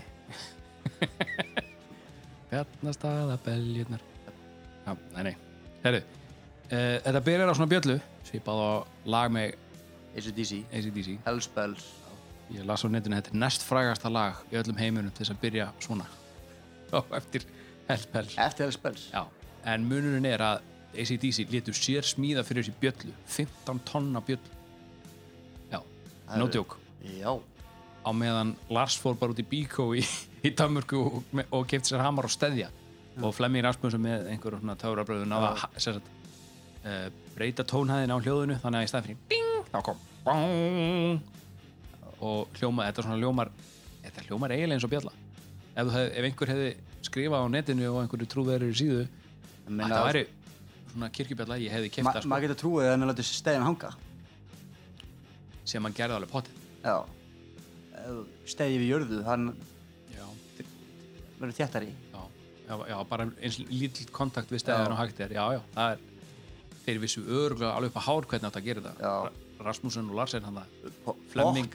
[2.50, 4.02] Bjarnastaða beljunar
[4.88, 5.34] Já, nei, nei.
[5.84, 8.72] Herru, uh, þetta byrjar á svona bjöllu svipað á
[9.14, 9.58] lag með
[10.18, 11.86] ACDC ACDC Hell's Bells.
[12.56, 15.42] Ég las á netinu, þetta er næst frægasta lag í öllum heiminum til þess að
[15.44, 16.08] byrja svona.
[16.96, 17.44] Á eftir
[17.90, 19.10] Hellpell eftir Hell's Bells.
[19.12, 19.26] Já,
[19.68, 20.64] en munurinn er að
[20.98, 23.12] ACDC létu sér smíða fyrir þessi bjöllu.
[23.36, 24.67] 15 tonna bjöllu Já,
[26.36, 26.76] no joke.
[27.08, 27.32] Já,
[28.04, 30.04] á meðan Lars fór bara út í Bíkó í,
[30.44, 32.70] í Danmörku og, me- og kefti sér hamar og steðja.
[33.18, 35.70] Og Flemming Rasmussen með einhverjum svona töfrabröðu náða Já.
[35.72, 36.12] að sagt,
[36.84, 41.22] uh, breyta tónhæðin á hljóðinu þannig að í stað fyrir ding, þá kom bong,
[42.22, 43.52] og hljóma, þetta svona hljómar
[44.04, 45.14] þetta hljómar eiginlega eins og bjalla.
[45.78, 46.70] Ef, hef, ef einhver hefði
[47.08, 50.24] skrifað á netinu og einhverju trúverður síðu að meina, það væri
[50.92, 53.92] svona kirkjubjalla ég hefði ma kefta sko, maður getur trúið að hann látið stegin hanga
[55.68, 56.98] sem hann gerði alveg potið já.
[58.48, 59.50] Stegi við jörðu, hann
[60.14, 60.26] já,
[61.40, 62.22] verður þjættari já,
[62.70, 65.36] já, já, bara eins lítill kontakt við stæðan og hægt er.
[65.36, 66.06] Já, já, það er
[66.88, 69.14] þeir vissu örgulega alveg upp að hár hvernig átt að gera þetta.
[69.68, 71.70] Rasmussen og Larsen hann það Flemming.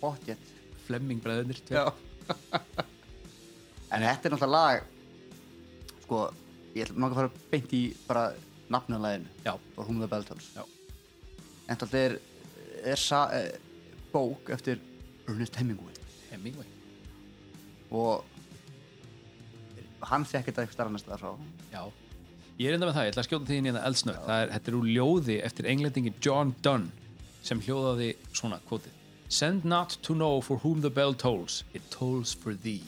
[0.00, 0.54] pottjett
[0.88, 1.84] Flemming bræðunir já.
[3.88, 4.82] En þetta er náttúrulega lag
[6.04, 6.24] sko,
[6.74, 8.24] ég ætlum náttúrulega að fara beint í bara
[8.72, 10.64] nafnuleginu og Tolls Já.
[11.68, 12.16] en þetta er,
[12.92, 13.52] er sa, eh,
[14.12, 14.80] bók eftir
[15.28, 15.94] Ernest Hemingway.
[16.30, 16.66] Hemingway.
[17.90, 18.24] Og
[20.08, 21.32] hann fekk þetta eitthvað starra næsta frá
[21.72, 21.82] já,
[22.58, 24.20] ég er enda með það, ég ætla að skjóta því inn í þetta eldsnögg.
[24.28, 26.90] Það er, þetta er úr ljóði eftir englendingin John Donne
[27.42, 28.94] sem hljóðaði svona kvotið.
[29.28, 32.82] Send not to know for whom the bell tolls it tolls for thee.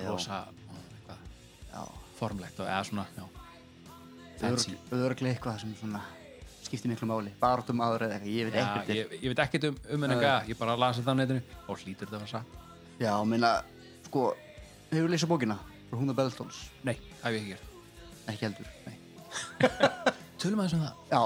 [0.00, 1.82] Já,
[2.16, 3.26] formlegt og eða svona, já.
[4.40, 4.72] Fancy.
[4.88, 6.00] öðruglega eitthvað sem svona
[6.70, 9.78] skiptir miklu máli, barátum aður eða eitthvað, ég veit ekkert ég, ég veit ekkert um,
[9.96, 12.60] um en eitthvað, ég bara lasi þetta á netinu og hlýtur þetta að vera satt.
[13.00, 13.50] Já, minna,
[14.06, 14.28] sko
[14.92, 17.66] hefur lesað bókina, For Whom the Bell Tolls Nei, það hef ég ekki gert.
[18.30, 18.68] Ekki heldur
[20.40, 20.94] Tölum aðeins um það.
[21.10, 21.22] Já,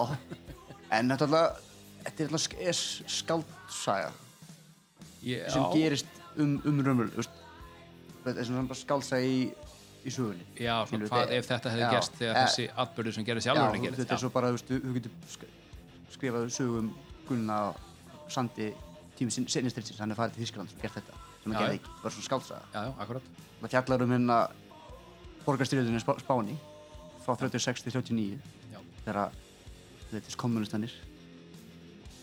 [0.97, 1.71] en þetta er alltaf
[2.05, 4.13] þetta er alltaf sk skaldsaga
[5.25, 7.43] sem gerist um, um raunveruleg veist.
[8.25, 9.39] þetta er svona skaldsaga í,
[10.05, 10.45] í sögunni.
[10.61, 13.51] Já, svona, hvað ef þetta hefði já, gerst þegar eh, þessi atbyrður sem gerist í
[13.51, 15.49] já, þetta er svo bara, þú veist, þú getur sk
[16.15, 16.91] skrifað sögum
[17.29, 17.61] Gunna
[18.33, 18.69] Sandi
[19.19, 22.15] tími sinnistriðsins, hann er farið til Þískland og gert þetta, sem hann gerði ekki, bara
[22.15, 23.33] svona skaldsaga Já, já, akkurat.
[23.63, 24.39] Það fjallar um hérna
[25.45, 26.57] borgarstyrjöldinu Spá, Spáni
[27.25, 28.39] frá 36 til 39
[28.75, 28.81] Já.
[29.05, 29.39] þegar
[30.11, 30.95] þetta kommunistanir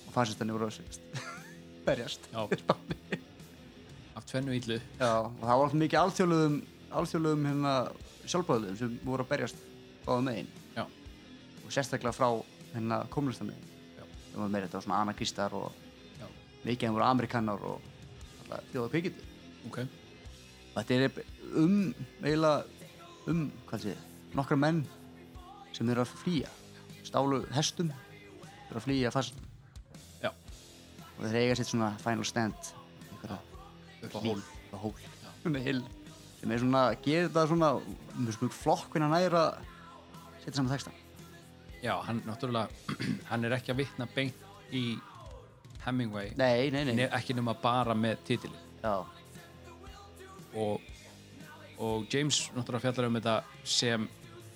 [0.07, 0.99] og fasistanir voru að
[1.87, 3.21] berjast í Spáni.
[4.17, 4.77] Af tvennu illu.
[4.99, 6.57] Já, og það var alltaf mikið alþjóðlegum
[6.99, 7.73] alþjóðlegum hérna
[8.25, 9.63] sjálfbáðlegum sem voru að berjast
[10.05, 10.51] báða megin.
[10.75, 10.83] Já.
[11.65, 12.29] og sérstaklega frá
[12.73, 14.03] hérna kommunistamegin Já.
[14.31, 15.71] það var meira þetta svona anarkistar og
[16.65, 17.89] mikið þeim voru amerikanar og
[18.71, 19.27] þjóða kvikindi
[19.69, 19.83] Ok,
[20.73, 21.19] þetta er
[21.61, 21.75] um
[22.23, 22.63] eiginlega
[23.29, 23.43] um,
[23.77, 23.93] sé
[24.33, 24.81] nokkra menn
[25.75, 26.49] sem eru að flýja.
[27.05, 27.91] Stálu hestum
[28.69, 29.37] eru að flýja fast
[30.23, 30.31] Já.
[30.31, 32.73] og þeir eiga sitt svona final stand.
[33.29, 33.37] Á
[34.17, 34.41] hól.
[34.73, 34.93] Hól.
[35.45, 35.83] Með hill
[36.41, 37.71] sem er svona, gerir þetta svona
[38.17, 39.45] mjög smug flokk hvernig hann næra
[40.41, 40.93] setja saman texta
[41.81, 42.69] Já, hann náttúrulega
[43.31, 44.85] hann er ekki að vitna beint í
[45.81, 46.29] Hemingway.
[46.37, 49.01] Nei, nei, nei, ne ekki nema bara með titilin já,
[50.53, 50.89] og,
[51.81, 54.05] og James náttúrulega fjallar um þetta sem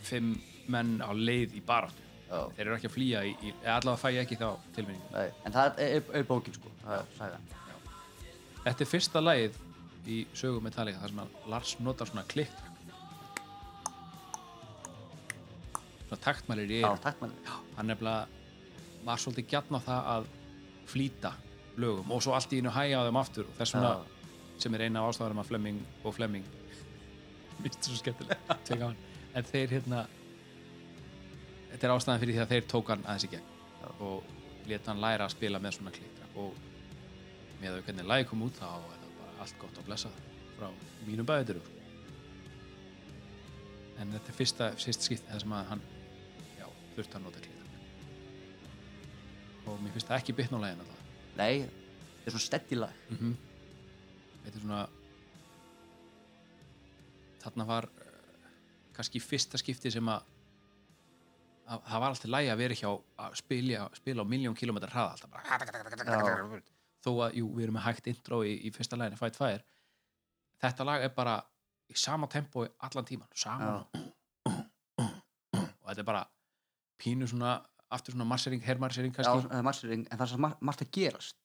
[0.05, 0.35] fimm
[0.69, 2.05] menn á leið í baráttu.
[2.25, 5.27] Já, þeir eru ekki að flýja í, í allavega fæ ég ekki þá tilminningu nei
[5.45, 7.51] en það er, er, er bókin sko, það er sagan
[8.65, 9.59] Þetta er fyrsta lagið
[10.05, 12.55] í sögu Metallica þar sem að Lars notar svona klikk.
[16.05, 17.63] Svona taktmælir í maður.
[17.77, 18.27] hann nefnilega
[19.05, 20.27] var svolítið á það að
[20.89, 21.31] flýta
[21.81, 23.95] lögum og svo allt í einu hæja á þeim aftur og þess vegna
[24.61, 26.45] sem er eina af ástæðanum að Flemming og Flemming
[27.63, 29.01] það svo gaman.
[29.35, 30.05] en þeir hérna
[31.71, 33.51] þetta er ástæðan fyrir því að þeir tók hann aðeins í gegn
[34.05, 34.23] og
[34.69, 36.61] leta hann læra að spila með svona klíkra og
[37.61, 38.94] með að hvernig lagi kom út þá er það
[39.45, 40.11] allt gott að blessa
[40.57, 40.67] frá
[41.07, 41.59] mínum bæðutur
[44.01, 45.83] en þetta er fyrsta, fyrsta skipt þess að hann
[46.59, 47.63] já, þurfti að nota klíkra
[49.65, 51.01] og mér finnst það ekki bitna á lægina það
[51.35, 53.03] Nei, þetta er svona steddi lag.
[53.11, 53.35] mm
[54.45, 54.83] þetta er svona
[57.41, 57.91] þarna var uh,
[58.93, 60.31] kannski fyrsta skipti sem að
[61.65, 62.89] að það var alltaf lægi að vera hjá
[63.25, 65.45] að spila, spila á miljón kilometrar hraða alltaf bara
[67.05, 69.61] þó að, jú, við erum með hægt intro í, í fyrsta læginu, Fight Fire
[70.65, 71.37] þetta lag er bara
[71.91, 73.83] í sama tempo allan tíman, saman
[74.49, 76.23] og þetta er bara
[77.01, 77.57] pínu svona,
[77.93, 80.83] aftur svona marsering, hermarsering Já, kannski það er marsering, en það er svo mar margt
[80.85, 81.37] að gerast.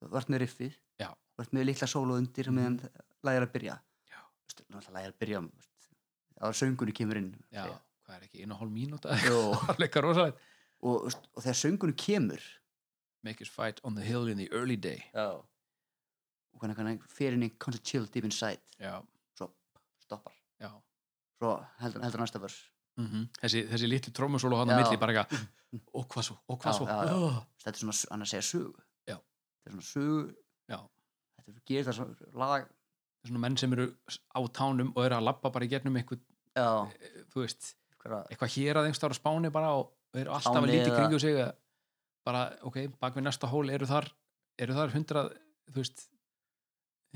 [0.00, 1.08] Þú ert með riffið, Já.
[1.34, 2.78] þú ert með litla sólu undir meðan
[3.26, 3.76] lagið er að byrja.
[4.12, 4.20] Já.
[4.62, 5.42] Er að byrja,
[6.36, 7.32] það er söngunni kemur inn.
[7.52, 7.66] já,
[8.06, 9.40] hvað er ekki, einu hálf mínúta Jó.
[9.80, 10.40] leika rosalegt
[10.86, 12.42] Og, og þegar söngunni kemur,
[13.26, 15.26] make us fight on the hill in the early day Já.
[16.54, 18.94] og hvernig hvernig fyrir inn í constant chill deep inside, já,
[19.38, 19.50] svo
[20.02, 20.32] stoppar.
[20.62, 20.70] já
[21.36, 21.50] Svo
[21.82, 22.56] heldur, heldur næsta vers.
[22.96, 25.42] mm þessi, þessi litlu trómusólu hann á milli bara eitthvað,
[25.98, 27.16] og hvað svo, og hvað Já, svo já, já.
[27.26, 27.40] Oh.
[27.64, 28.84] Þetta er svona, hann að segja sögu.
[29.10, 29.16] Já.
[29.18, 30.22] Þetta er svona sögu,
[30.72, 30.78] já,
[31.36, 33.86] þetta er gerir það svona lag, það er svona menn sem eru
[34.32, 36.22] á tánum og eru að labba bara í gegnum eitthvað,
[36.56, 36.68] já,
[37.34, 37.74] þú veist
[38.06, 41.52] eitthvað hér að einhverstaðar á spáni bara og eru alltaf að líti kringu sig að
[42.26, 44.08] bara, ok, bak við næsta hól eru þar
[44.58, 45.32] eru þar hundrað,
[45.70, 46.06] þú veist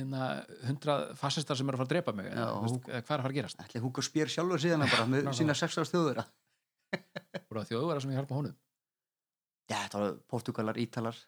[0.00, 0.26] hérna,
[0.68, 2.98] hundrað fasistar sem eru að fara að drepa mig Já, eða, þú veist, og- hvað
[2.98, 3.60] er að fara að gerast?
[3.64, 5.38] Ætli Hugo Spér sjálfur síðan bara með Nákvæmlega.
[5.40, 6.22] sína 6 ára þjóður.
[7.50, 8.54] voru það þjóðvara sem ég hjálpa honum.
[9.70, 11.18] Já, þetta var Portugalar, Ítalar,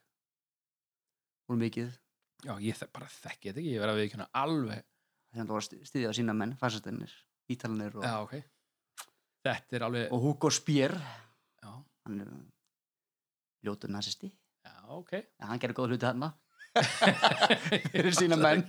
[1.48, 1.90] voru mikið.
[2.46, 4.82] já, ég þek- bara þekki þetta ekki, ég verði að við alveg.
[5.32, 7.12] Þannig að það var að styðja sína menn, fasistennir,
[7.52, 8.34] Ítalanir og, já, ok,
[9.46, 10.92] þetta er alveg og Hugo Spér,
[11.62, 11.70] já,
[12.06, 12.32] hann er
[13.66, 14.30] ljótur nazisti.
[14.66, 16.32] já, ok Já, hann gerir góða hluti þarna.
[17.92, 18.62] fyrir sína menn.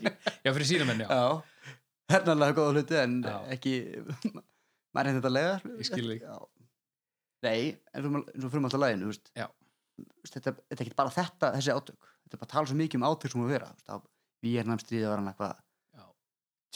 [0.43, 1.67] já, fyrir sína menn, já, Já,
[2.13, 3.35] hernaðlega góða hluti en Já.
[3.55, 3.73] ekki,
[4.93, 5.53] maður er þetta lega.
[5.79, 6.25] Ég skil þig.
[6.27, 6.35] Já.
[7.43, 7.59] Nei,
[7.93, 9.31] en og fyrir alltaf læginu, þú.
[9.43, 12.05] Þú Þetta, er ekki bara þetta, þessi átök.
[12.23, 13.67] Þetta er bara að tala svo mikið um átök sem að vera.
[13.85, 13.97] þú
[14.43, 15.53] Við erum stríðið var hann eitthvað
[15.93, 16.05] Já.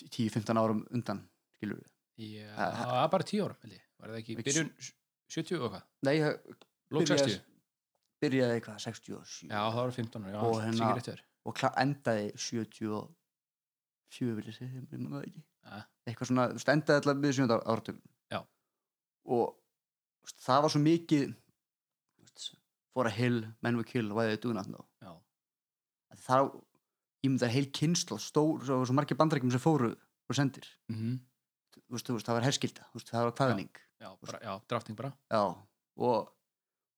[0.04, 1.22] 10-15 árum undan,
[1.58, 1.88] skilur við.
[2.38, 3.82] já, bara tíu ára held ég.
[4.00, 4.70] var það ekki, byrjun
[5.34, 6.16] 70 og hvað, Nei,
[6.94, 7.10] lók
[8.18, 10.88] Byrjaði- 60 byrjaði eitthvað 67 já, það var 15 ára, já, Og og hérna-
[11.48, 11.54] og
[11.84, 14.82] endaði 74 vil ég segja,
[16.08, 17.58] eitthvað svona, endaði alltaf við 7.
[17.68, 18.02] áratögun
[18.32, 18.40] Já.
[19.26, 19.58] og
[20.24, 22.48] veist, það var svo mikið þú veist,
[22.94, 24.08] for a hill, men we kill
[24.72, 25.14] know já,
[26.12, 26.38] Að þá,
[27.24, 29.92] ég myndi að heil kynslu stór, svo, svo margir bandarækjum sem fóru
[30.30, 31.20] og sendir, mm
[31.78, 33.70] þú veist, veist, það var herskilda það var kvæðning
[34.02, 35.12] já, bara, já, drafting bara.
[35.32, 35.44] Já,
[35.98, 36.32] og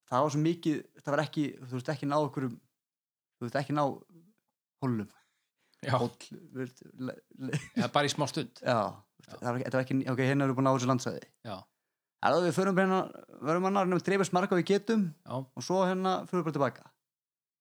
[0.10, 3.76] það var svo mikið, það var ekki, þú veist ekki ná okkur þú veist ekki
[3.78, 3.84] ná
[4.84, 5.10] hólum,
[7.78, 8.78] eða bara í smá stund já,
[9.30, 9.34] Já.
[9.40, 11.26] það var var ekki, ok, hérna erum við búin að ná þessu landsæði.
[11.48, 11.58] já,
[12.20, 13.00] Það er að við förum hérna,
[13.48, 16.48] verðum að ná hérna, dreifast marga og við getum já, og svo hérna förum við
[16.50, 16.90] bara tilbaka.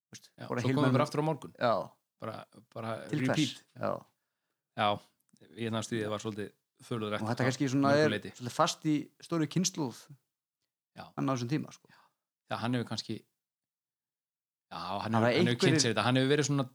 [0.09, 1.73] Þú veist, já bara svo komum við bara aftur á morgun Já,
[2.25, 2.37] bara,
[2.75, 3.61] bara repeat.
[3.79, 3.91] Já,
[4.81, 4.89] já,
[5.59, 6.51] ég þannig stríðið var svolítið
[6.89, 10.01] fölurrætt og þetta kannski svona er svolítið fast í stóri kynnslóð
[10.99, 11.05] Já.
[11.15, 11.91] hann á þessum tíma, sko.
[12.51, 16.33] Já, hann hefur kannski já, hann Það hefur, hann hefur kynnt sér þetta hann hefur
[16.35, 16.67] verið svona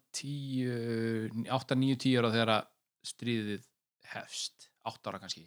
[1.58, 2.54] 8, 9, 10 ára þegar
[3.08, 3.66] stríðið
[4.14, 5.46] hefst 8 ára kannski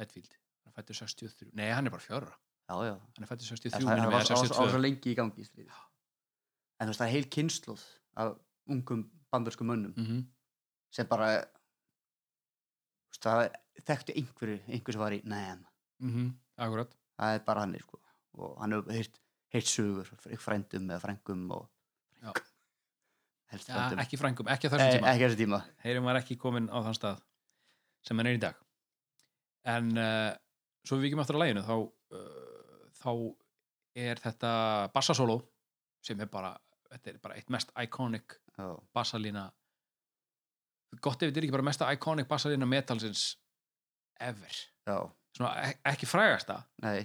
[0.00, 0.32] Hetfield,
[0.66, 2.34] hann fættur 63 nei, hann er bara 4 ára,
[2.66, 2.94] Já, já.
[3.16, 4.80] hann er fættur Það 63 það minnum var við, á eða á- á 62 svo
[4.82, 5.70] lengi í gangi í stríð.
[6.80, 7.84] En þú veist, það er heil kynnslóð
[8.20, 8.32] af
[8.74, 10.18] ungum bandarskum mönnum Mhm.
[10.92, 11.28] sem bara
[13.12, 13.54] veist, það
[13.86, 15.64] þekktu einhverju, einhver sem var í neðan.
[16.02, 17.98] Mhm, akkurat Það er bara hann, sko.
[18.36, 19.14] Og hann hefur heyrt,
[19.62, 21.66] frá frændum eða frængum og
[22.22, 22.32] já,
[23.64, 23.98] frændum.
[24.04, 25.12] ekki frængum, ekki á þessum tíma.
[25.12, 25.60] ekki þessi tíma.
[25.84, 27.22] heyrum var ekki komin á þann stað
[28.06, 28.58] sem hann er í dag.
[29.66, 30.32] En uh,
[30.86, 31.76] svo við vikum aftur að læginu þá,
[32.14, 33.10] uh, þá
[33.96, 34.50] er þetta
[34.94, 35.40] bassasóló
[36.06, 36.52] sem er bara,
[36.92, 39.48] þetta er bara eitt mest iconic Já, bassalína
[41.02, 43.24] gott ef þetta er ekki bara mesta iconic bassalína metalsins
[44.22, 44.54] ever.
[44.86, 44.96] Já,
[45.36, 46.62] svona ek- ekki frægasta.
[46.82, 47.02] Nei.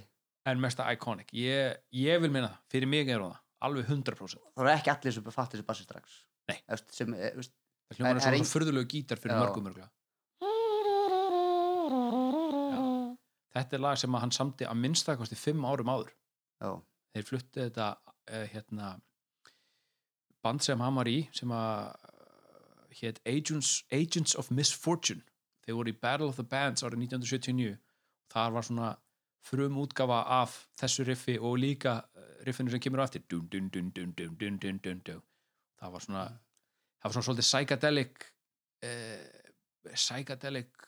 [0.52, 1.32] En mesta iconic.
[1.38, 3.40] Ég, ég vil minna það, fyrir mig er það.
[3.62, 6.22] Alveg 100% Það er ekki allir sem fatt þessi bassi strax.
[6.52, 7.54] Veist, Sem, eh, þú veist,
[7.92, 9.90] það hljómar Er- er er svona furðulegu gítar fyrir mörgum mörgla
[13.52, 16.14] þetta er lag sem hann samti að minnstakosti fimm árum áður.
[16.62, 16.72] Já,
[17.16, 17.88] þeir fluttu þetta
[18.32, 18.92] uh, hérna
[20.42, 25.24] band sem hann var í sem að uh, hétt Agents, Agents of Misfortune.
[25.66, 27.78] Þeir voru í Battle of the Bands árið 1979
[28.32, 28.92] þar var svona
[29.46, 33.26] frum útgafa af þessu riffi og líka eh, riffinu sem kemur á eftir.
[33.30, 35.02] Dun, dun, dun,
[35.82, 36.26] það var svona
[37.02, 38.28] það var svona svolítið psychedelic
[38.86, 39.42] eh,
[39.96, 40.88] psychedelic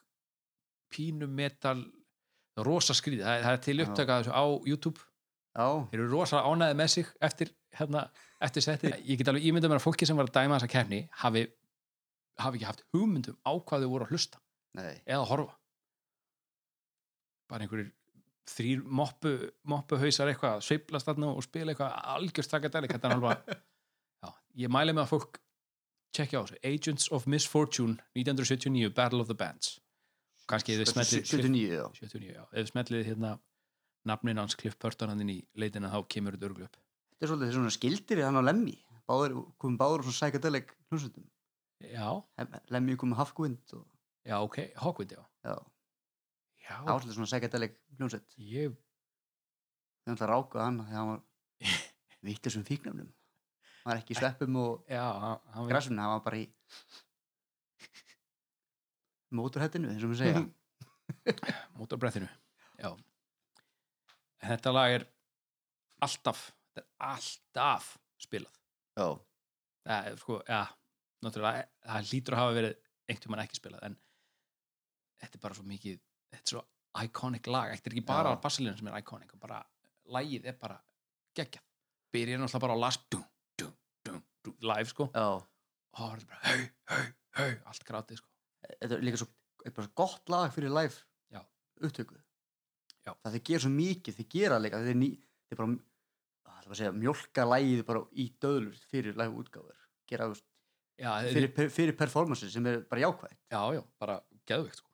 [0.94, 1.80] pínumetal
[2.62, 5.10] rosaskríði, það, það er til upptakað á YouTube.
[5.54, 8.04] Þeir eru rosalega ánæðið með sig eftir, hérna,
[8.46, 11.02] eftir setið, ég get alveg ímyndað mér að fólki sem var að dæma þessa kefni
[11.24, 11.44] hafi,
[12.42, 14.42] hafi ekki haft hugmyndum á hvað þau voru að hlusta
[14.78, 14.96] Nei.
[15.06, 15.58] eða að horfa.
[17.50, 17.92] Bara einhverjir
[18.50, 19.36] þrýr moppu,
[19.70, 24.30] moppu hausar eitthvað sveiflast þarna og spila eitthvað algjörst takadæli þetta er alveg já,
[24.66, 25.40] ég mæli með að fólk
[26.14, 26.60] tjekkja á þessu.
[26.68, 29.80] Agents of Misfortune 1979 Battle of the Bands.
[30.50, 31.86] Kannski þið smellið 79, já.
[32.04, 33.34] 79, já, ef þið smellið hérna
[34.10, 36.80] nafnin hans Cliff Burton hann inn í leitina þá kemur þetta örglu upp.
[37.14, 38.44] Þetta er svolítið svona skildir í hann á
[39.08, 41.26] báður, komum báður svona psychedelic hljómsveitum.
[41.84, 42.08] Já,
[42.72, 43.84] Lemmy komið Hafkwind og
[44.24, 45.24] já, ok, Hawkwind, já.
[45.44, 45.56] Já,
[46.70, 48.38] áslega svona psychedelic hljómsveit.
[48.38, 48.78] Ég,
[50.08, 51.22] ætla að ráka hann þegar hann var
[52.28, 53.12] vittur sem fíknefnum
[53.84, 55.04] hann var ekki í sveppum og já,
[55.54, 56.46] hann, var bara í
[59.38, 60.44] móturhettinu, eins og við segja
[61.80, 62.30] mótorbrettinu
[62.80, 62.94] já.
[64.44, 65.06] Þetta lag er
[66.04, 67.92] alltaf þetta er alltaf
[68.24, 68.56] spilað.
[68.96, 69.08] Já,
[69.84, 70.64] það er sko, já,
[71.26, 74.00] náttúrulega það hlýtur að hafa verið einhvern veginn ekki spilað en
[75.20, 76.00] þetta er bara svo mikið
[76.34, 76.64] þetta er svo
[77.04, 78.42] iconic lag þetta er ekki bara Já.
[78.44, 79.62] bassalínu sem er iconic bara,
[80.14, 80.78] lagið er bara
[81.38, 81.66] geggjað
[82.14, 83.24] byrja náttúrulega bara á last dum,
[83.58, 83.74] dum,
[84.06, 85.48] dum, dum, live sko og
[85.98, 87.08] það þetta bara hau, hau,
[87.40, 88.30] hau allt grátið sko
[88.68, 89.30] þetta er líka svo,
[89.66, 91.02] er bara svo gott lag fyrir live
[91.34, 91.42] Já.
[91.82, 92.20] upptöku
[93.04, 93.12] Já.
[93.14, 95.12] það þeir gera svo mikið, þeir gera líka þeir, ný,
[95.50, 100.38] þeir bara að, að segja, mjólka lagið bara í döðlur fyrir live útgáfur gera þú
[100.38, 100.48] veist,
[101.02, 104.93] já, fyrir, fyrir performance sem er bara jákvæð já, já, bara geðveikt sko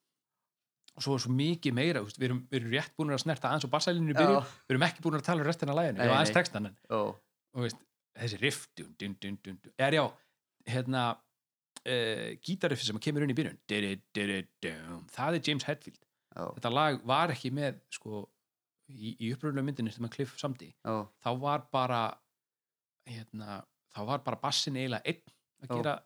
[0.99, 3.65] og svo er svo mikið meira, við erum, við erum rétt búin að snerta aðeins
[3.67, 4.51] og bassælinu byrju, oh.
[4.67, 7.13] við erum ekki búin að tala um restina af læginu, við erum aðeins textan oh.
[7.55, 7.79] og veist,
[8.19, 10.03] þessi riff dun, dun, dun, er já,
[10.67, 13.61] hérna uh, gítarriffi sem kemur unni í byrjun
[15.15, 16.03] það er James Hetfield
[16.35, 16.51] oh.
[16.57, 18.25] þetta lag var ekki með sko,
[18.91, 22.03] í, í uppröðulega myndinu sem að Cliff samti, þá var bara
[23.07, 23.61] hérna
[23.95, 25.99] þá var bara bassin eiginlega einn að gera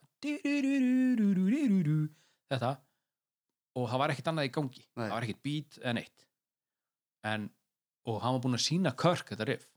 [2.53, 2.75] þetta
[3.73, 4.83] og það var ekkert annað í gangi.
[4.93, 5.05] Nei.
[5.05, 6.25] það var ekkert beat eða neitt.
[7.29, 7.47] En,
[8.09, 9.69] og hann var búinn að sína Kirk þetta riff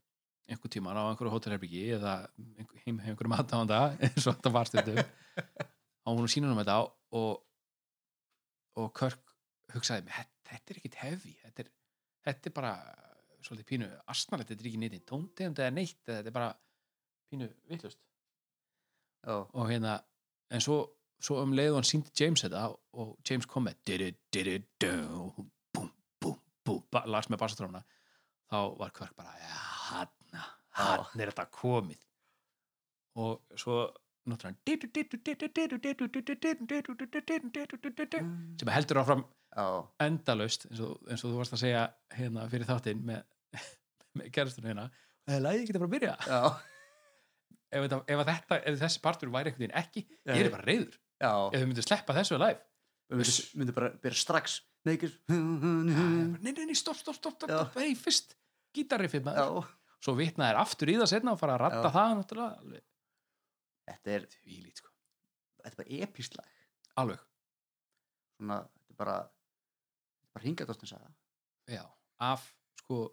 [0.47, 4.69] einhver tíma á einhverju hótelherbyggi eða einhver, heim, heim einhverju matáðanda eins og þetta var
[4.69, 5.01] stundum.
[6.07, 6.77] Hann var búinn að sína hann þetta
[7.19, 7.43] og
[8.77, 9.33] og Kirk
[9.73, 11.67] hugsaði með þetta, er ekkert heavy þetta
[12.27, 12.73] þetta er bara
[13.45, 16.51] svolítið pínu astnalegt, þetta er ekki neitt tóntegund eða neitt, þetta er bara
[17.31, 19.97] pínu vittlust já, og hérna,
[20.53, 20.79] en svo,
[21.23, 23.77] svo um leið og hann síndi James þetta og James kom með
[27.07, 27.83] las með bassatróna
[28.51, 29.33] þá var Kvörk bara
[29.87, 30.11] hann,
[30.77, 32.03] hann er þetta komið
[33.17, 33.87] og svo
[34.27, 34.59] náttúrulega
[38.61, 39.65] sem heldur áfram já,
[40.05, 41.83] endalaust eins og, eins og þú varst að segja
[42.17, 43.21] hérna fyrir þáttinn með,
[44.19, 44.89] með gerðstunum hérna
[45.27, 46.15] það er lægið ekki fara að byrja
[47.67, 50.99] ef, þetta, ef, þetta, ef þessi partur væri einhvern veginn ekki ég er bara reyður
[51.21, 52.59] ef þau myndu sleppa þessu live.
[53.07, 57.47] Við myndum bara byrja strax neikir nei, nei, nei, stopp, stopp, stopp,
[57.79, 58.35] hei, fyrst
[58.75, 59.69] gítarriffið já, maður
[60.03, 62.83] svo vitna þær aftur í það setna og fara að ratta það náttúrulega alveg.
[63.87, 64.91] Þetta er, tvílít sko.
[65.63, 66.51] Þetta er bara epískt lag.
[67.01, 67.23] Alveg,
[68.37, 69.17] svona, þetta er bara
[70.37, 71.09] bara hingadóttin saga.
[71.71, 71.83] Já,
[72.23, 72.45] af
[72.83, 73.07] sko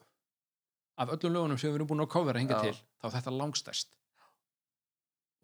[1.00, 3.90] af öllum lögunum sem við erum búin að kofera hinga til þá er þetta langstæst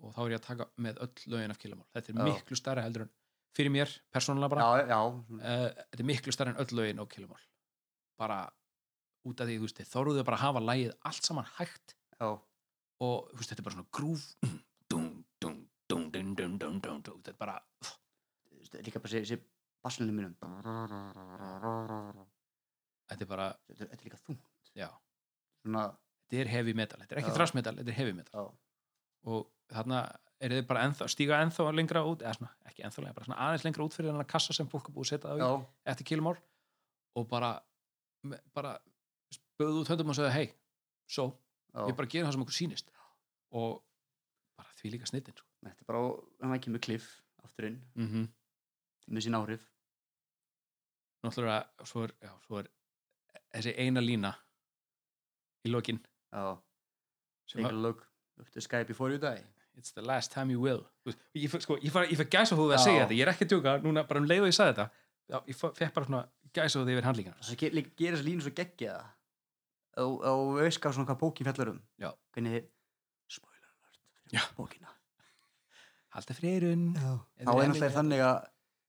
[0.00, 2.24] og þá er ég að taka með öll lögin af Killamál þetta er já.
[2.30, 3.12] miklu stærra heldur en
[3.56, 4.66] fyrir mér, persónulega bara.
[4.86, 7.44] Já, uh, þetta er miklu stærra en öll lögin og Killamál
[8.20, 8.40] bara
[9.28, 11.96] út af því þú veist þá eru þau bara að hafa lægið allt saman hægt
[12.20, 14.24] og veist, þetta er bara svona grúf
[17.20, 17.56] þetta er bara
[18.70, 19.40] þetta er líka bara þessi
[19.84, 20.34] basslunum mínum.
[23.10, 24.44] Þetta er bara þetta er líka þungt.
[25.60, 25.86] Svona...
[26.28, 28.50] þetta er heavy metal, þetta er ekki thrash metal þetta er heavy metal.
[29.28, 30.00] Og þarna
[30.40, 33.40] er þið bara ennþá, stíga ennþá lengra út, eða svona, ekki ennþá lengra, bara svona
[33.46, 35.90] aðeins lengra út fyrir þennan kassa sem fólk er búið að setja það á í
[35.92, 36.36] eftir kilumál
[37.20, 37.50] og bara,
[38.56, 38.74] bara
[39.36, 40.48] spöðu út höndum og segja, hei,
[41.10, 41.28] svo
[41.74, 42.92] við bara gerum það sem okkur sýnist.
[43.60, 43.80] Og
[44.58, 45.48] bara því líka snittin sko.
[45.66, 46.02] þetta er bara,
[46.40, 47.08] hann ekki með kliff
[47.44, 48.28] aftur inn, mm -hmm.
[49.14, 49.66] með sín áhrif.
[51.20, 52.70] Náttúrulega, svo er, já, svo er
[53.52, 54.32] þessi eina lína
[55.66, 56.00] í lokin.
[56.32, 56.56] Já,
[57.46, 58.06] sem take a að, look
[58.40, 58.60] Look to
[59.78, 60.82] it's the last time you will.
[61.06, 61.76] Veist, ég, fe- sko,
[62.30, 62.84] gæsa að Já.
[62.84, 63.76] segja þetta, ég er ekki að djóka.
[63.84, 64.90] Núna bara um leið og ég sagði þetta
[65.30, 68.96] já, ég fe- fekk bara svona gæsa yfir handlíkana Það gerir þess línu svo geggja
[70.00, 70.24] og,
[70.58, 71.80] veist hvað svona hvað bókin fjallar um.
[72.02, 72.10] Já.
[72.34, 72.64] hvernig
[73.30, 74.90] spoiler alert bókina.
[76.10, 78.38] Halda frýrun þá er náttúrulega þannig að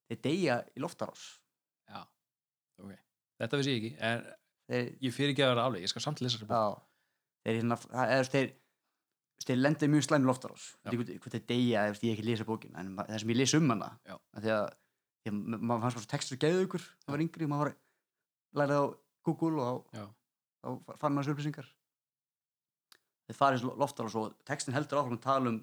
[0.10, 1.26] þeir deyja í loftarás
[1.92, 2.02] Já,
[2.82, 2.96] ok.
[3.42, 6.38] Þetta vissi ég ekki, en ég fyrir ekki að vera alveg, ég skal samt lesa
[6.40, 6.82] þessa bók.
[7.46, 7.78] Þeir, hérna,
[9.48, 10.06] þeir, í mjög
[10.86, 10.92] Já.
[11.02, 13.60] Veit ekki hvað þeir deyja ef ég ekki lesa bókina en það sem ég lesa
[13.62, 13.90] um hana
[14.38, 17.72] að að ma- maður fannst bara textur geðu ykkur það var yngri, maður
[18.58, 18.86] lærið á
[19.28, 20.06] Google og Já.
[20.62, 20.68] þá,
[21.02, 21.70] fann maður þessu upplýsingar
[23.28, 25.60] þeir farið í loftarás og textin heldur áfram að tala um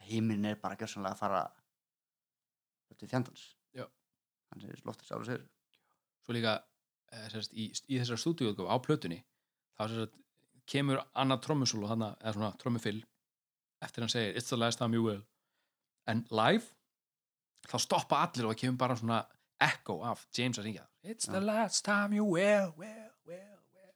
[0.00, 1.42] að heiminn er bara gjörsanlega að fara
[3.00, 3.44] til fjandans
[3.76, 3.86] Já.
[4.50, 5.46] hann segir loftarás ára segir
[6.20, 6.58] Svo líka
[7.14, 9.22] eh, sérst, í, í þessar stúdíuðgóf á plötunni
[9.78, 10.18] þá sérst,
[10.70, 13.00] kemur annað trommusúlu þarna, eða svona trommufill
[13.82, 15.22] eftir hann segir It's the last time you will.
[16.06, 16.64] En live
[17.68, 19.20] þá stoppa allir og það kemur bara svona
[19.60, 23.94] echo af James að syngja It's the last time you will, will, will, will.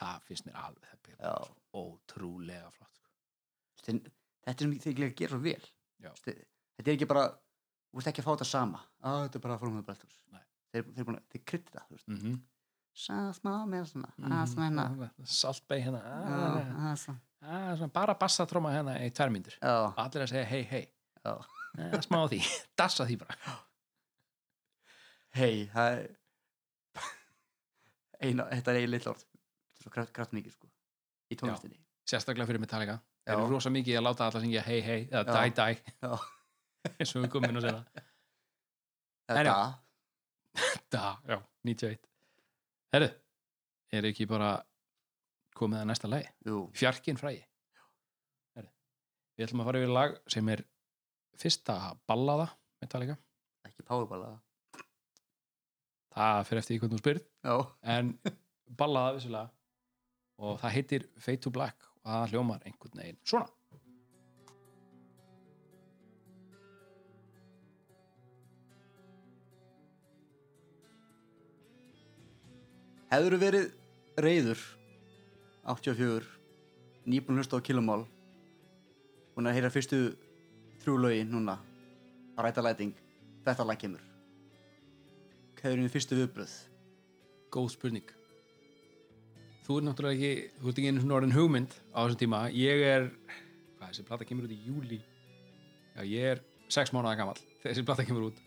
[0.00, 3.08] Það finnst mér alveg það bara svo ótrúlega flott sko.
[3.84, 4.00] Þeir,
[4.44, 5.68] þetta er sem þeir líka gera svo vel.
[6.24, 6.40] Þeir,
[6.78, 8.80] þetta er ekki bara þú veist ekki að fá þetta sama.
[9.02, 10.42] Ah, þetta er bara að fórum bæltús Nei.
[10.74, 12.36] þeir, þeir, að- þeir krytti það mm -hmm.
[12.94, 14.10] Smá með svona.
[14.22, 14.84] Mm svona
[15.26, 16.00] saltbei hérna.
[16.00, 16.34] Já,
[16.78, 17.20] ah, svona.
[17.42, 19.56] ah, svona, bara bassa tróma hérna í tvær myndir.
[19.58, 20.84] Já, allir að segja hei hei
[21.24, 21.32] já.
[21.78, 22.38] Eh, smá því,
[22.78, 23.56] dassa því bara.
[25.34, 26.06] Hei, það er
[28.28, 29.26] eina, þetta er eiginlega orð.
[29.26, 30.70] Þetta er svo kraft, kraftmikið sko
[31.34, 31.82] í tónlistinni.
[32.06, 33.00] Sérstaklega fyrir Metallica.
[33.24, 35.66] Þeir eru rosa mikið að láta alla syngja hei hei eða dæ dæ
[37.00, 38.02] eins og við komum inn að segja
[39.32, 39.60] En þetta,
[40.92, 42.13] da, já, 91
[42.94, 43.10] herru,
[43.94, 44.54] er ekki bara
[45.58, 46.30] komið að næsta lagi?
[46.46, 47.42] Jú, fjarkinn frægi.
[48.54, 48.70] Herru,
[49.34, 50.64] við ætlum að fara yfir lag sem er
[51.40, 51.78] fyrsta
[52.08, 52.48] ballaða
[52.82, 53.16] Metallica,
[53.66, 54.34] ekki powerballa
[56.14, 57.26] það fyrir eftir því hvernig þú spyrð.
[57.44, 57.56] Já,
[57.96, 58.12] en
[58.80, 59.50] ballaða vissulega.
[60.44, 63.48] Og það heitir Fade to Black og það hljómar einhvern veginn svona
[73.20, 73.70] hefur verið
[74.24, 74.60] reyður
[75.64, 76.26] 84
[77.08, 78.04] nýbúin hlusta á kilomál
[79.34, 80.00] búin að heyra fyrstu
[80.82, 81.58] þrjú lögin núna
[82.36, 82.94] á ræta læting
[83.44, 84.02] þetta lag kemur.
[85.58, 86.54] Hvað er fyrstu viðbröð
[87.54, 88.08] góð spurning.
[89.64, 92.40] Þú er náttúrulega ekki þú ert ekki einu svona orðin hugmynd á þessum tíma.
[92.52, 93.08] Ég er,
[93.78, 95.00] hvað þessi plata kemur út í júli
[95.94, 96.42] já ég er
[96.72, 98.40] sex mánuða gamall þegar þessi plata kemur út.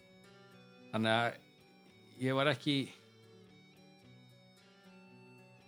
[0.91, 2.78] Þannig að ég var ekki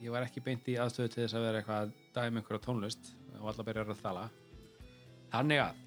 [0.04, 3.12] ég var ekki beint í aðstöðu til þess að vera eitthvað að dæmi einhverja tónlist
[3.40, 4.28] og alltaf byrjar að þala
[5.34, 5.82] þannig að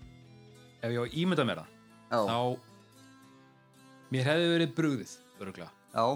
[0.83, 1.71] ef ég á ímynda mér það
[2.13, 2.41] já, þá
[4.13, 4.83] mér hefði verið
[5.43, 6.07] öruglega já,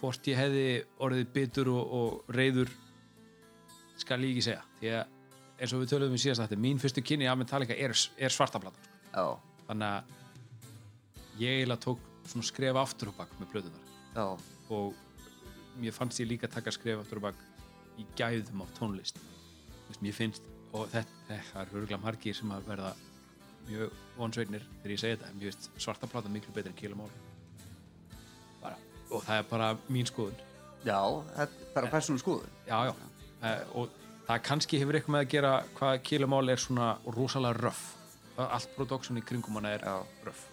[0.00, 0.66] hvort ég hefði
[1.04, 2.70] orðið bitur og, og reyður
[3.98, 4.62] skal ég ekki segja.
[4.78, 5.16] Því að
[5.58, 8.84] eins og við töluðum í síðast þetta mín fyrstu kynni af Metallica er, er svartaplatan
[8.84, 9.00] sko.
[9.10, 9.26] já,
[9.66, 14.26] þannig að ég eiginlega tók svona skref aftur og bak með plötunar já,
[14.76, 15.07] og
[15.80, 17.42] mér fannst ég líka taka skref aftur og bak
[17.98, 19.20] í gæðum af tónlist.
[19.88, 22.92] Veist, mér finnst og þetta, er örgulega margir sem að verða
[23.68, 27.04] mjög vonsvegnir þegar ég segi þetta en mér finnst svartaplatan miklu betur en
[28.62, 28.76] bara,
[29.10, 30.44] og það er bara mín skoðun.
[30.84, 31.00] Já
[31.36, 32.92] þetta er bara persónu skoður já, já,
[33.42, 33.90] uh, og
[34.28, 37.94] það kannski hefur eitthvað með að gera hvað kilomál er svona rosalega röff
[38.38, 39.96] allt production í kringum hana er Já.
[40.26, 40.44] röff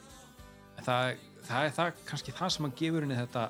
[0.75, 3.43] en það, það er það, kannski það sem hann gefur henni þetta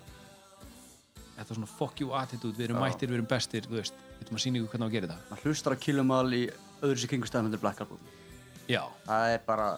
[1.37, 2.85] þetta svona fuck you attitude, við erum Já.
[2.85, 5.09] mættir, við erum bestir þú veist, við erum að sína ykkur hvernig á að gera
[5.11, 5.29] þetta.
[5.31, 6.43] Maður hlustar á kilomál í
[6.81, 8.05] öðru sér kringustæðum undir Black Album.
[8.71, 9.69] Já, það er bara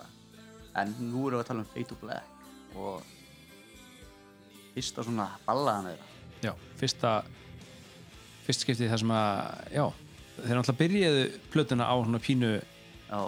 [0.78, 3.01] en nú erum við að tala um Fade to Black og
[4.76, 6.14] fyrsta svona ballaðan þeirra.
[6.45, 7.14] Já, fyrsta
[8.47, 9.84] fyrst skiptið það sem að já,
[10.38, 13.22] þeir náttúrulega byrjuðu plötuna á svona pínu já,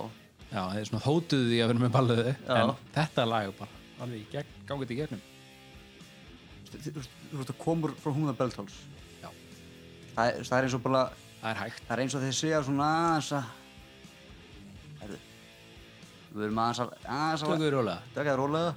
[0.53, 2.53] já, þeir svona hótuðu því að vera með balluðu Já.
[2.55, 5.25] en þetta lag er bara alveg í gegn, gangið í gegnum
[6.69, 8.75] þú veist, þú veist, þú veist að komur frá húnða Beltals
[9.21, 9.29] Já.
[10.15, 11.03] það það er eins og bara
[11.39, 11.83] það er hægt.
[11.87, 13.45] Það er eins og þeir segja svona aðeins að
[16.29, 17.49] við erum aðeins að aðeins að
[18.15, 18.73] taka það rólega.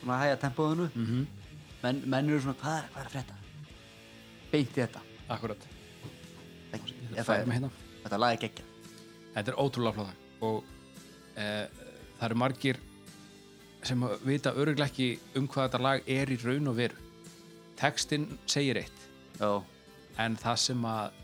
[0.00, 1.22] Svona að hæja tempóðinu mm -hmm.
[1.82, 3.34] menn, menn eru svona hvað er, hvað er að frétta?
[4.52, 5.00] Beint í þetta.
[5.28, 5.62] Akkurat
[6.74, 7.70] hérna.
[8.02, 8.64] þetta lag er geggja
[9.34, 10.64] Þetta er ótrúlega flóða og
[11.36, 11.46] e,
[12.18, 12.80] það eru margir
[13.84, 15.08] sem vita öruglega ekki
[15.38, 17.03] um hvað þetta lag er í raun og veru
[17.78, 19.06] Textin segir eitt.
[19.40, 19.50] Já,
[20.22, 21.16] en það sem að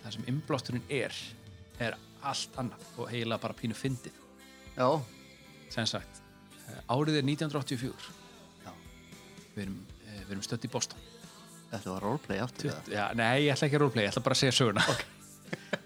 [0.00, 1.14] það sem innblásturinn er
[1.80, 4.16] er allt annað og eiginlega bara pínu fyndið.
[4.76, 4.88] Já,
[5.72, 6.20] sem sagt,
[6.66, 8.10] eh, árið er 1984
[8.64, 8.72] Já.
[9.54, 10.98] við erum, eh, við erum stödd í Boston.
[11.70, 12.92] Þetta var roleplay aftur það.
[12.92, 14.84] Já, nei, ég ætla ekki að roleplay, ég ætla bara að segja söguna.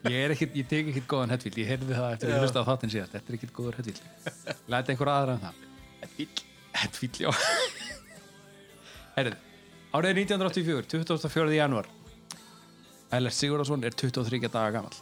[0.04, 2.60] Ég er ekkit, ég tek ekkit góðan headfield ég heyrði það eftir að ég hlusta
[2.60, 5.62] á þáttinn síðast þetta er ekkit góður headfield læta einhver aðra en það.
[6.02, 6.42] Headfield.
[6.74, 7.30] headfield, já
[9.14, 9.36] Heyrðu,
[9.94, 11.54] árið er 1984 24.
[11.54, 11.90] janúar.
[13.14, 14.96] Ellert Sigurðarsson er 23 daga gamall.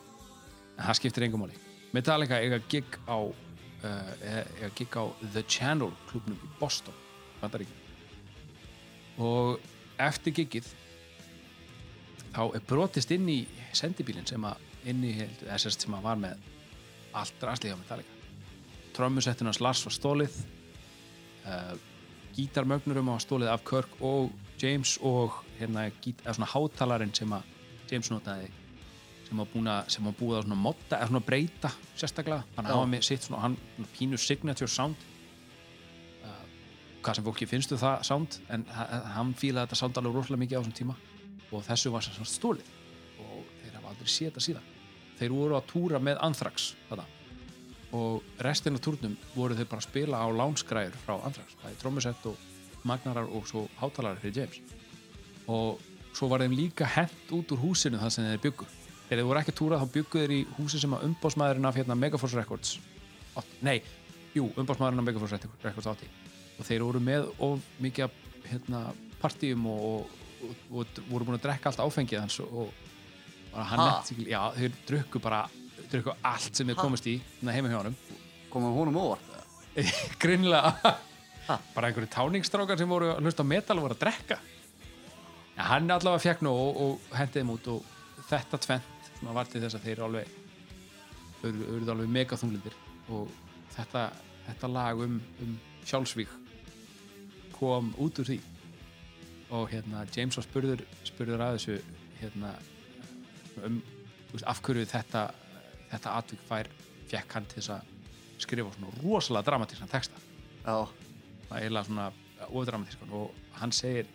[0.76, 1.56] En það skiptir engum máli.
[1.96, 6.96] Metallica eiga gig á uh, eiga gig á The Channel klubnum í Boston.
[7.40, 7.82] Bandaríkjum
[9.20, 9.60] og
[10.00, 10.70] eftir gigið
[12.32, 13.42] þá er brotist inn í
[13.76, 15.12] sendibílinn sem að inn í
[15.52, 16.48] SS sem að var með
[17.12, 18.20] allt á Metallica.
[18.96, 20.36] Trommusettin hans Lars var stólið
[21.44, 21.76] uh,
[22.36, 24.30] gítarmögnurum var stólið af Kirk og
[24.62, 25.88] James og hérna
[26.22, 27.42] svona hátalarinn sem að
[27.90, 28.50] James notaði
[29.26, 32.44] sem að búið að svona modda eða svona breyta sérstaklega.
[32.56, 33.56] Hann hafa með sitt svona hann
[33.96, 34.96] pínu signature sound.
[36.22, 36.44] Uh,
[37.02, 40.58] hvað sem fólki finnstu það sound en ha- hann fílaði þetta sound alveg rosalega mikið
[40.58, 40.96] á þessum tíma.
[41.52, 42.68] Og þessu var sagt stólið
[43.24, 44.68] og þeir hafa aldrei séð þetta síðan.
[45.18, 47.08] Þeir voru að túra með Anthrax þetta.
[47.92, 51.80] Og restin af túrnum voru þeir bara að spila á lánskræður frá Anthrax, það er
[51.80, 54.60] trómusett og magnarar og svo hátalarar fyrir James.
[55.52, 55.80] Og
[56.16, 58.68] svo var þeim líka hent út úr húsinu það sem þeir byggu
[59.12, 61.76] þegar þeir voru ekki að túra þá byggu þeir í húsi sem að umbásmaðurinn af
[61.76, 62.78] hérna, Megaforce Records
[63.36, 63.82] átt, nei,
[64.32, 66.08] jú, umbásmaðurinn af Megaforce Records átti.
[66.56, 68.14] Og þeir voru með of mikið
[68.48, 68.86] hérna,
[69.20, 72.72] partíum og, og, og, og voru búin að drekka allt áfengið hans og,
[73.52, 73.88] hann Ha?
[74.00, 75.42] nefnt já, þeir drukku bara
[75.92, 77.96] drukku allt sem þeir komist í hérna heima hjá honum.
[78.52, 79.32] Komum honum óvart
[80.22, 80.96] grinnlega
[81.74, 84.38] bara einhverju táningsstrákar sem voru að hlusta á metal voru að drekka.
[85.56, 87.88] Ja, hann allavega fekk nú og, og hendið þeim út og
[88.28, 90.38] þetta tvent svona var til þess að þeir eru alveg
[91.42, 92.76] eru alveg megaþunglindir.
[93.12, 93.30] Og
[93.74, 94.06] þetta,
[94.46, 95.56] þetta lag um, um
[95.88, 96.30] sjálfsvík
[97.56, 98.38] kom út úr því.
[99.52, 101.78] Og hérna James var spurður spurður að þessu
[102.22, 102.54] hérna
[103.66, 103.82] um
[104.32, 105.26] veist, af hverju þetta
[105.92, 106.70] þetta atvik fær
[107.10, 107.90] fekk hann til þess að
[108.42, 110.18] skrifa svona rosalega dramatískan texta.
[110.64, 110.88] Já,
[111.48, 112.08] það er eiginlega svona
[112.48, 114.08] ofdramatískan og hann segir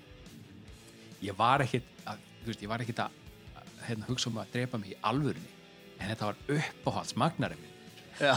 [1.24, 3.24] ég var ekkit að, veist, ég var ekkit að
[3.88, 5.54] hérna, hugsa um að drepa mig í alvörunni
[5.98, 7.74] en þetta var uppáhalds magnari minn.
[8.18, 8.36] Já,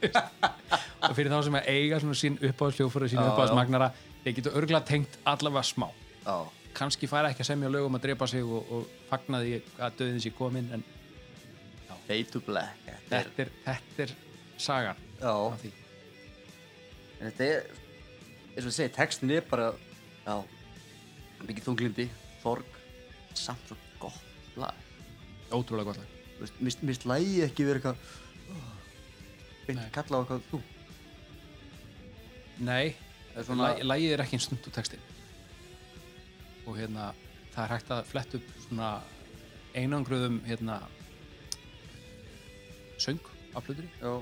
[1.06, 3.58] og fyrir þá sem að eiga svona sín uppáhaldsljófur sín Já, uppáhalds já.
[3.58, 3.90] magnara
[4.24, 5.88] þeir getur örgulega tengt allavega smá.
[6.26, 6.36] Já,
[6.76, 10.24] kannski færa ekki að semja lögum að drepa sig og, og fagna því að döðin
[10.24, 10.84] sé komin en
[12.10, 14.14] fade to black Þetta er, þetta er, þetta er
[14.60, 15.70] sagan já, af því.
[17.20, 17.68] En þetta er
[18.50, 19.68] eins og ég segi, textin er bara
[20.26, 20.34] já,
[21.46, 22.06] mikið þunglindi
[22.42, 22.78] þorg,
[23.38, 24.74] samt svo gott lag.
[25.54, 26.16] Ótrúlega gott lag.
[26.64, 28.18] Mist, mist lægi ekki verið eitthvað
[29.66, 29.90] beint Nei.
[29.94, 30.60] kalla á eitthvað þú.
[32.64, 32.94] Nei,
[33.36, 35.00] er svona- lagið er ekki eins snumt úr textin
[36.66, 37.12] og hérna
[37.54, 38.88] það er hægt að fletta upp svona
[39.74, 40.80] einangruðum hérna
[43.00, 43.20] söng
[43.58, 43.66] af
[44.00, 44.12] já,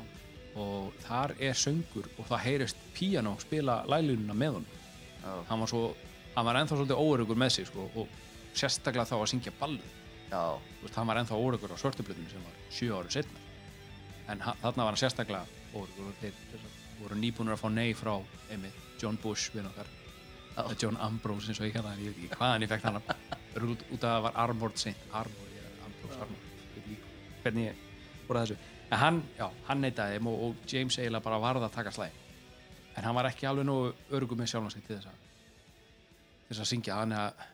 [0.59, 4.71] og þar er söngur og það heyrist píano spila lælununa með honum.
[5.23, 5.83] Já, hann var svo,
[6.35, 8.09] hann var ennþá svolítið óörugur með sig sko, og
[8.57, 9.93] sérstaklega þá að syngja ballið.
[10.33, 10.43] Já,
[10.83, 13.41] veist, hann var ennþá óörugur á svörtuplötunni sem var sjö ári setna
[14.29, 16.33] en hann- þarna var hann sérstaklega óörugur og þeir,
[17.01, 18.15] voru nýbúnur að fá nei frá
[18.51, 19.87] einmitt John Bush við okkar.
[20.57, 20.75] Já.
[20.83, 22.97] John Ambrose eins og ég hann, ég veit ekki hvaðan ég fekk hann
[23.71, 25.05] út, af að það var Armored Saint.
[25.13, 26.97] Armored, Armored ekki
[27.45, 27.85] hvernig ég
[28.37, 28.73] að þessu.
[28.89, 32.25] En hann, já, hann neitaði þeim og, og James eiginlega bara varð að taka slæg
[32.99, 35.25] en hann var ekki alveg nógu örugum með sjálfan sig til þess að
[36.49, 37.47] til þess að syngja, þannig að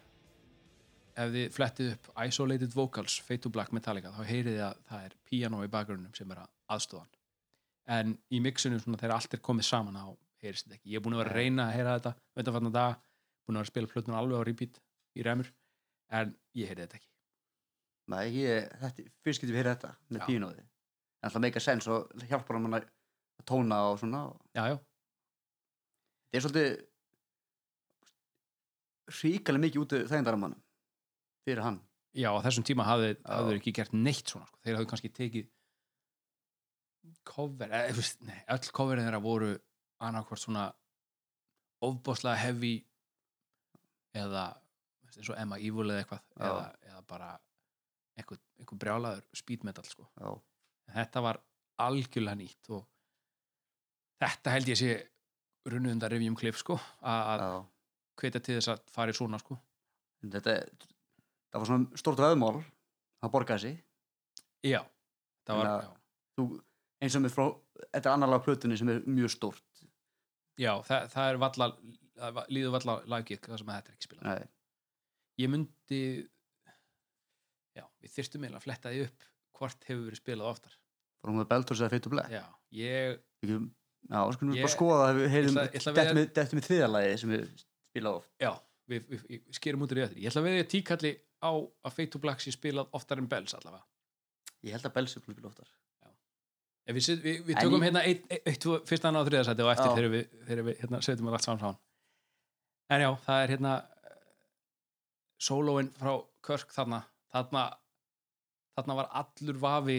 [1.15, 5.09] ef þið flettið upp Isolated Vocals, Fade to Black Metallica þá heyrið þið að það
[5.09, 7.11] er piano í bakgrunnum sem er að aðstofan
[7.95, 10.07] en í mixinu svona þegar allt er komið saman þá
[10.45, 13.03] heyrist þetta ekki, ég er búin að vera að reyna að heyra þetta veitanfarnar dag,
[13.45, 14.81] búin að vera að spila plötun alveg á repeat
[15.15, 15.51] í remur
[16.15, 17.14] en ég heyrið þetta ekki
[18.13, 20.65] Nei, ég, þetta, fyrst getum við heyrið þetta með píanóði
[21.25, 22.89] en það meika sens og hjálpar hann að
[23.49, 24.77] tóna og svona og já, já,
[26.29, 26.71] þetta er svolítið
[29.23, 30.61] ríkalega mikið út þægindaramannum
[31.45, 31.81] fyrir hann.
[32.15, 34.61] Já, á þessum tíma hafði þeir ekki gert neitt svona sko.
[34.65, 35.51] þeir hafði kannski tekið
[37.25, 39.51] cover, eða, nei, öll coverin þeirra voru
[40.05, 40.69] annarkvort svona
[41.85, 42.77] ofbáslega heavy
[44.17, 44.45] eða
[45.15, 47.31] eins og Emma Evil eða eitthvað eða, eða bara
[48.19, 50.07] einhver, einhver brjálaður speed metal sko.
[50.95, 51.41] þetta var
[51.83, 52.85] algjörlega nýtt og
[54.23, 54.91] þetta held ég sé
[55.71, 57.45] runnið undan revjum klif sko, að
[58.21, 59.57] hvetja til þess að fara í svona sko.
[60.25, 60.55] Þetta
[61.51, 62.59] það var svona stórt veðmál
[63.25, 63.79] það borgaði sig.
[64.65, 64.81] Já,
[65.49, 65.91] það var, að- já,
[66.39, 66.47] þú,
[67.05, 67.47] eins og með frá
[67.95, 69.85] þetta er annarlega plötunni sem er mjög stórt.
[70.61, 71.69] Já það, það er valla
[72.55, 74.29] líður valla lagið það sem þetta er ekki spilað.
[74.29, 74.49] Nei,
[75.43, 76.01] ég myndi
[77.77, 79.25] já, við þyrstum eiginlega að fletta því upp
[79.59, 80.77] hvort hefur verið spilað oftar.
[81.25, 82.31] Hún með Beltors eða Fate to Black?
[82.35, 82.45] Já,
[82.77, 83.59] ég, Ekki,
[84.11, 86.27] já, skulum við Ég- bara skoða það við Ég ætla- ég ætla að vera- við,
[86.39, 87.45] dettum við þriðalagi sem við
[87.91, 88.31] spila oft.
[88.41, 88.53] Já
[88.89, 90.19] við, við, við skerum út í eftir.
[90.21, 93.55] Ég ætla að veðja tíkalli á að Fate to Black sé spilað oftar en Bells
[93.55, 93.85] allavega.
[94.65, 95.69] Ég held að Bells er spila oftar.
[96.87, 99.25] Ef við, sit- við, við En tökum ég- hérna eitt, eitt, eitt, tvö- fyrsta annað
[99.25, 99.95] og þriðasæti og eftir Já.
[99.97, 101.79] þegar við, þegar við hérna, setjum við allt saman saman.
[102.91, 103.73] En já, það er hérna
[105.41, 106.13] sólóin frá
[106.45, 106.99] Körk þarna
[107.35, 107.65] þarna,
[108.79, 109.99] þarna var allur vafi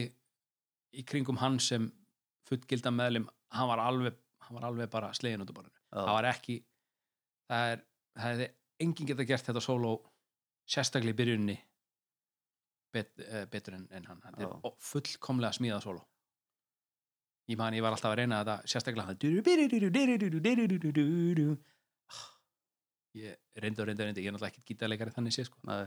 [0.96, 1.90] í kringum hann sem
[2.48, 3.28] fullgilda meðlim.
[3.56, 4.18] Hann var alveg,
[4.48, 5.82] hann var alveg bara slegin út á borðinu.
[5.96, 6.60] Það var ekki
[7.50, 8.50] það er, það hefði
[8.86, 9.94] enginn geta gert þetta sóló
[10.70, 11.56] sérstaklega í byrjunni
[12.96, 14.22] bet, uh, betur en, en hann.
[14.26, 14.52] Þetta Já.
[14.70, 16.06] er fullkomlega smíðað sóló.
[17.52, 19.20] Ég man, ég var alltaf að reyna þetta sérstaklega hann.
[23.16, 24.24] Ég reyndi og reyndi og reyndi.
[24.26, 25.62] Ég er náttúrulega ekkert gítarleikari þannig sé sko.
[25.70, 25.86] Nei,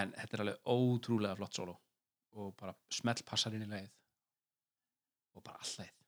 [0.00, 1.74] en þetta er alveg ótrúlega flott sóló.
[2.40, 3.90] Og bara smell passar inn í lagið.
[5.36, 5.98] Og bara all lagið.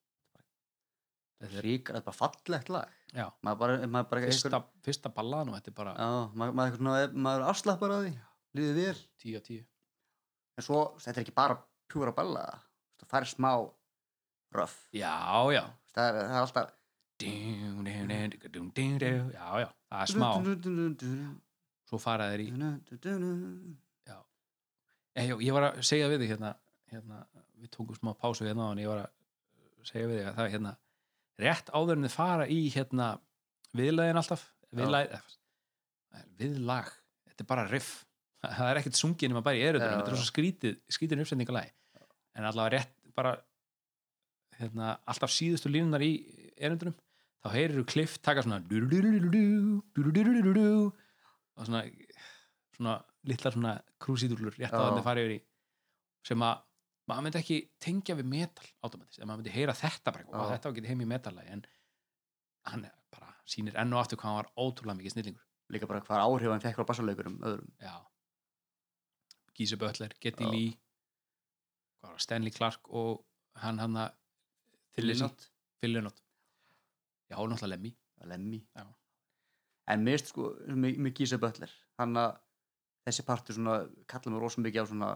[1.45, 2.97] Þetta er ríkar, þetta er bara fallegt lag.
[3.15, 6.11] Já, maður bara, maður bara fyrsta, fyrsta ballan og þetta er bara já,
[6.41, 8.13] maður, maður, maður er afslappar að því.
[8.55, 8.99] Líður vel.
[9.25, 9.65] 10 á 10
[10.55, 11.59] en svo, þetta er ekki bara
[11.91, 12.45] pjúra balla
[13.01, 13.51] það fær smá
[14.55, 14.77] röff.
[14.95, 15.15] Já,
[15.55, 15.65] já.
[15.95, 16.73] Það er, það er alltaf
[19.35, 20.29] já, já, það er smá
[21.89, 22.51] svo fara þeir í
[25.15, 26.49] Ég, ég var að segja við þig hérna,
[26.91, 27.21] hérna
[27.63, 30.55] við tókum smá pásu hérna og ég var að segja við þig að það er
[30.57, 30.73] hérna
[31.45, 33.07] rétt áður en þið fara í hérna
[33.79, 34.43] viðlæðin alltaf.
[34.75, 35.15] Viðlæð,
[36.41, 36.91] viðlag,
[37.29, 37.93] þetta er bara riff.
[38.59, 39.99] Það er ekkert sungið nema bara í eröðunum Já.
[40.01, 41.71] þetta er svo skrítið, skrítið uppsendingalagi
[42.35, 43.31] en allavega rétt bara
[44.59, 46.11] hérna, alltaf síðustu línunar í
[46.59, 46.97] eröndunum
[47.41, 48.59] þá heyrir þú kliff taka svona
[51.57, 51.83] og svona
[52.75, 52.95] svona
[53.31, 54.87] litlar svona krúsídúlur rétt á Já.
[54.89, 55.41] þannig farið yfir í
[56.29, 56.63] sem að
[57.11, 60.71] maður myndi ekki tengja við metal automatist, en maður myndi heyra þetta bara og þetta
[60.71, 61.65] var ekki heim í metallagi en
[62.71, 65.45] hann bara sýnir enn og aftur hvað hann var ótrúlega mikið snillingur
[65.75, 67.95] líka bara hvað áhrif hann fekk frá bassaleikurum öðrum já
[69.55, 70.49] Gísu Böttler, Getty.
[70.51, 70.73] Lee
[72.19, 73.23] Stanley Clark og
[73.63, 74.17] hann hann að.
[74.95, 76.19] Fyllunot
[77.31, 77.93] já, náttúrulega Lemmy
[78.25, 78.85] Lemmy Já.
[79.93, 81.73] En mist sko með, með Gísa Böttler.
[82.01, 82.37] Hann að
[83.09, 83.79] þessi partur svona
[84.09, 85.11] kalla mig rosa mikið á svona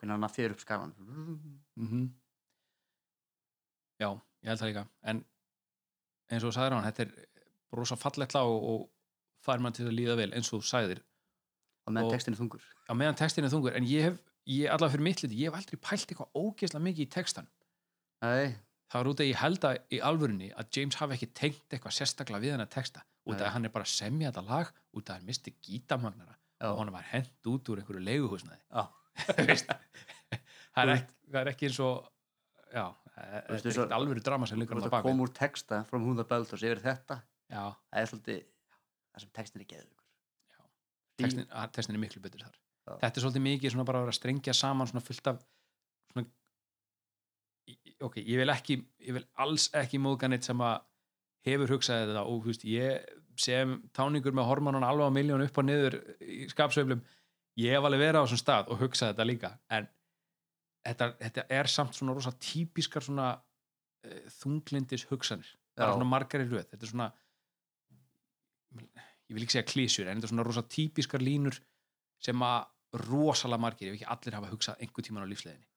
[0.00, 0.94] hvernig hann að fyrir upp skalan
[1.76, 2.08] mm
[4.00, 4.08] já,
[4.40, 4.84] ég held það líka.
[5.04, 5.18] En
[6.30, 7.12] eins og þú sagðir hann þetta er
[7.76, 8.88] rosa fallegt lag og,
[9.44, 10.98] fær mann til að líða vel eins og þú sagðir.
[11.88, 12.64] Og með Og- textinu þungur.
[12.88, 13.76] á meðan textin er þungur.
[13.76, 17.06] En ég hef, ég allavega fyrir mitt liti ég hef aldrei pælt eitthvað ógeðslega mikið
[17.06, 17.48] í textan
[18.22, 18.56] Nei,
[18.90, 21.94] það var út að ég held að í alvörunni að James hafi ekki tengt eitthvað
[21.96, 24.70] sérstaklega við hann að texta út af að hann er bara að semja þetta lag
[24.92, 26.36] út af að hann misti gítamagnara
[26.70, 28.60] og hann var hent út úr einhverju leiguhúsnaði
[30.74, 32.08] það, er ekki, það er ekki eins og
[32.70, 35.26] já, það veist, er eins og- ekkert alvöru drama sem veist á að baki koma
[35.26, 37.20] úr texta frá Húða Beltors yfir þetta
[37.50, 38.42] já, það er svolítið
[39.10, 40.04] það sem textin er geðugur
[40.50, 40.60] Já.
[41.20, 42.54] textin, textin er miklu betur þar.
[42.86, 42.92] Já.
[43.02, 45.40] þetta er svolítið mikið bara að vera að strengja saman svona fullt af
[46.12, 46.26] svona,
[48.06, 48.78] ok, ég vil ekki
[49.08, 50.78] ég vil alls ekki móðga neitt sem að
[51.48, 55.60] hefur hugsað þetta og þú veist, ég sem táningur með hormonan alveg á miljón upp
[55.60, 57.00] og niður í skapsveiflum
[57.60, 59.52] ég hef alveg verið á þessum stað og hugsað þetta líka.
[59.72, 59.88] En
[60.86, 65.96] þetta, þetta er samt svona rosa típiskar svona uh, þunglindis hugsanir bara Já.
[65.96, 66.68] svona margar í röð.
[66.70, 67.10] Þetta er svona
[69.30, 71.56] ég vil ekki segja klísjur en þetta er svona rosa típiskar línur
[72.20, 72.68] sem að
[73.06, 75.68] rosalega margir, ef ekki allir hafa hugsað einhver tíman á lífsleðinni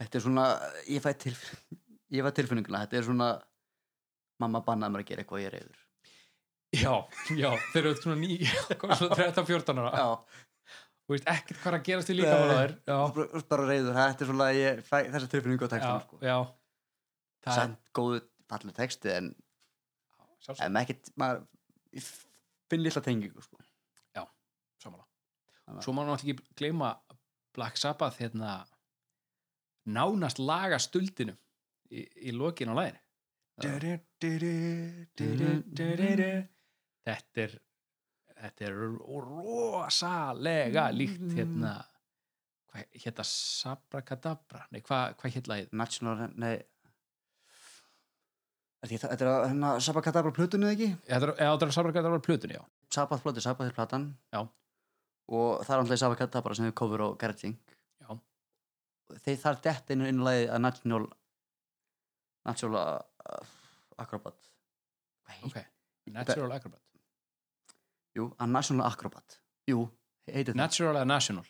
[0.00, 0.46] þetta er svona,
[0.88, 1.34] ég fæ til
[2.14, 3.30] ég fæ tilfinninguna, þetta er svona
[4.40, 5.80] mamma bannaði mér að gera eitthvað ég er reyður
[6.74, 6.94] já,
[7.36, 8.36] já, þeir eru svona ný
[8.80, 9.90] komið svona 13-14 ára.
[9.98, 10.06] Já,
[11.10, 12.98] og veist ekkert hvað að gerast í líka á þær já,
[13.50, 16.20] bara, reyður, þetta er svona ég þessa tilfinningu á já, textunum sko.
[16.22, 16.36] já.
[17.40, 18.20] Það er, samt góðu
[18.52, 19.30] fallið texti en,
[20.44, 21.42] sjálfsagt, en ekkert maður,
[22.70, 23.58] finn lilla tengingu sko.
[24.80, 25.08] samanlega
[25.66, 26.88] Þannig að- svo má náttúrulega ekki gleyma
[27.54, 28.52] Black Sabbath hérna
[29.90, 31.34] nánast laga stuldinu
[31.90, 33.00] í, í lokin á læginu
[37.06, 37.52] þetta er
[38.40, 38.74] þetta er
[39.28, 41.72] rosalega líkt hérna
[42.70, 45.72] hvað hérna Sabrakadabra nei hvað hva lagið?
[45.72, 46.56] National, nei.
[48.80, 50.86] Þetta er- er hérna Sabbath Kadabra plötunni ekki?
[51.06, 52.62] þetta er, er Sabrakadabra plötunni já.
[52.90, 54.16] Sabbath plötu, Sabbath er platan.
[54.32, 54.48] Já.
[55.30, 57.56] og það er alltaf Sava Kadabra sem hefur cover á Gerarding
[58.02, 58.18] Já.
[59.26, 61.04] þeir þar dett inn inn lagi að National
[62.46, 63.44] National uh,
[63.98, 64.34] Acrobat.
[65.26, 65.58] Hvað heit- ok,
[66.16, 66.80] natural acrobat
[68.18, 69.38] Jú, að National Acrobat.
[69.70, 69.84] Jú,
[70.30, 70.60] heitir það.
[70.62, 71.44] Natural eða national?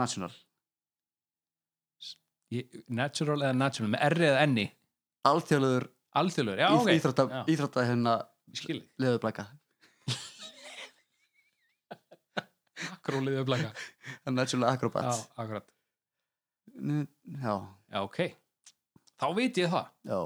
[0.00, 0.30] National.
[2.54, 4.58] Ég- natural eða national, með R eða N
[5.24, 6.90] Alþjóðlegur alþjóðlegur, já, ok.
[6.94, 8.12] íþrótta, Já, íþrótta hérna
[13.34, 13.70] ég að blaka
[14.38, 15.08] National Acrobat.
[15.08, 15.66] Já, akkurat.
[16.74, 17.54] Já,
[17.90, 18.18] Já, ok.
[19.20, 19.90] Þá veit ég það.
[20.10, 20.18] Já.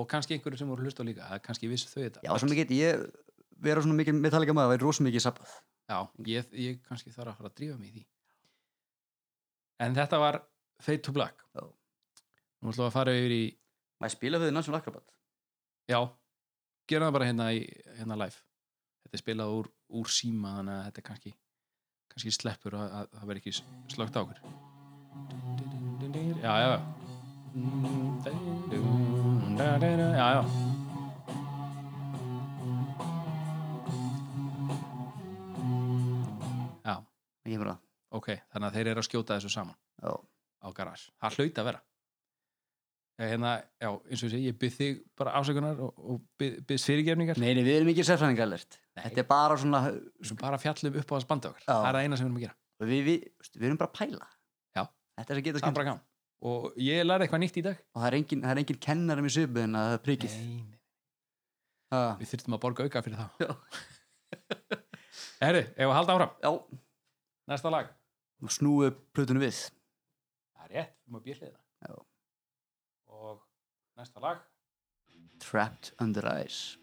[0.00, 2.22] Og kannski einhverju sem voru hlusta líka kannski vissu þau þetta.
[2.24, 3.02] Já, svona get ég
[3.62, 5.52] vera svona mikið metallica maður, væri rosa mikið sabbað.
[5.90, 5.98] Já,
[6.30, 8.04] ég, ég kannski þarf að fara að drífa mig í því.
[9.84, 10.42] En þetta var
[10.80, 11.42] Fade to Black.
[11.56, 11.64] Já.
[12.60, 13.44] Nú ætlum við að fara yfir í
[14.00, 15.10] Maður spila við National Acrobat
[15.90, 15.98] Já,
[16.88, 17.64] gera það bara hérna, í,
[17.98, 18.38] hérna live.
[19.04, 21.32] Þetta er spilað úr, úr síma þannig að þetta er kannski
[22.10, 23.54] kannski sleppur að að það verði ekki
[23.94, 24.38] slögt á okkur.
[26.40, 26.72] Já, já.
[30.16, 30.69] Já, já
[38.16, 40.12] ok, þannig að þeir eru að skjóta þessu saman Já,
[40.64, 41.82] á garage, það hlaut að vera.
[43.20, 46.88] Eh, hérna, já, eins og segi ég byrð þig bara ásökunar og, og byrð, byrðst
[46.88, 47.40] fyrirgefningar.
[47.42, 49.80] Nei, við erum ekki sérfræðingar alert Þetta er bara svona
[50.24, 51.66] sem bara fjallum upp á að spanda okkar.
[51.66, 51.72] Já.
[51.72, 52.56] það er það eina sem við erum að gera.
[52.80, 53.26] Við, við,
[53.56, 54.30] við erum bara að pæla.
[54.78, 54.82] Já.
[55.20, 56.02] Þetta er að geta gaman.
[56.50, 57.80] Og ég lærði eitthvað nýtt í dag.
[57.92, 60.78] Og það er engin, það er engin kennarum í svipu en að það er
[61.90, 63.54] Ha, við þurftum að borga auka fyrir það.
[65.42, 66.36] Herri, ef að halda áfram?
[66.38, 66.50] Já,
[67.50, 67.90] næsta lag.
[68.48, 69.58] Snúu plötunum við.
[70.54, 71.56] Það er rétt, við má bjöllið Já.
[71.90, 71.98] það
[73.10, 73.40] og
[73.98, 74.44] næsta lag.
[75.40, 76.78] Trapped Under Ice.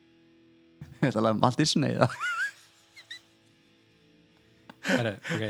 [1.02, 2.16] Þetta lag um allt Disney það
[4.90, 5.42] Herri, ok.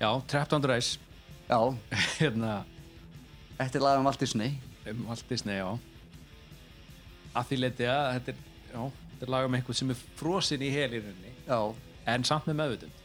[0.00, 1.00] Já, Trapped Under Ice.
[1.48, 1.58] Já,
[2.20, 2.64] hérna,
[3.58, 4.56] þetta er lag um allt Disney.
[4.90, 5.68] Um allt Disney, já.
[7.36, 10.64] Að því leiti að þetta er, já, þetta er lag um eitthvað sem er frosin
[10.64, 11.32] í hel í rauninni.
[11.32, 13.02] Já, en samt með meðvutund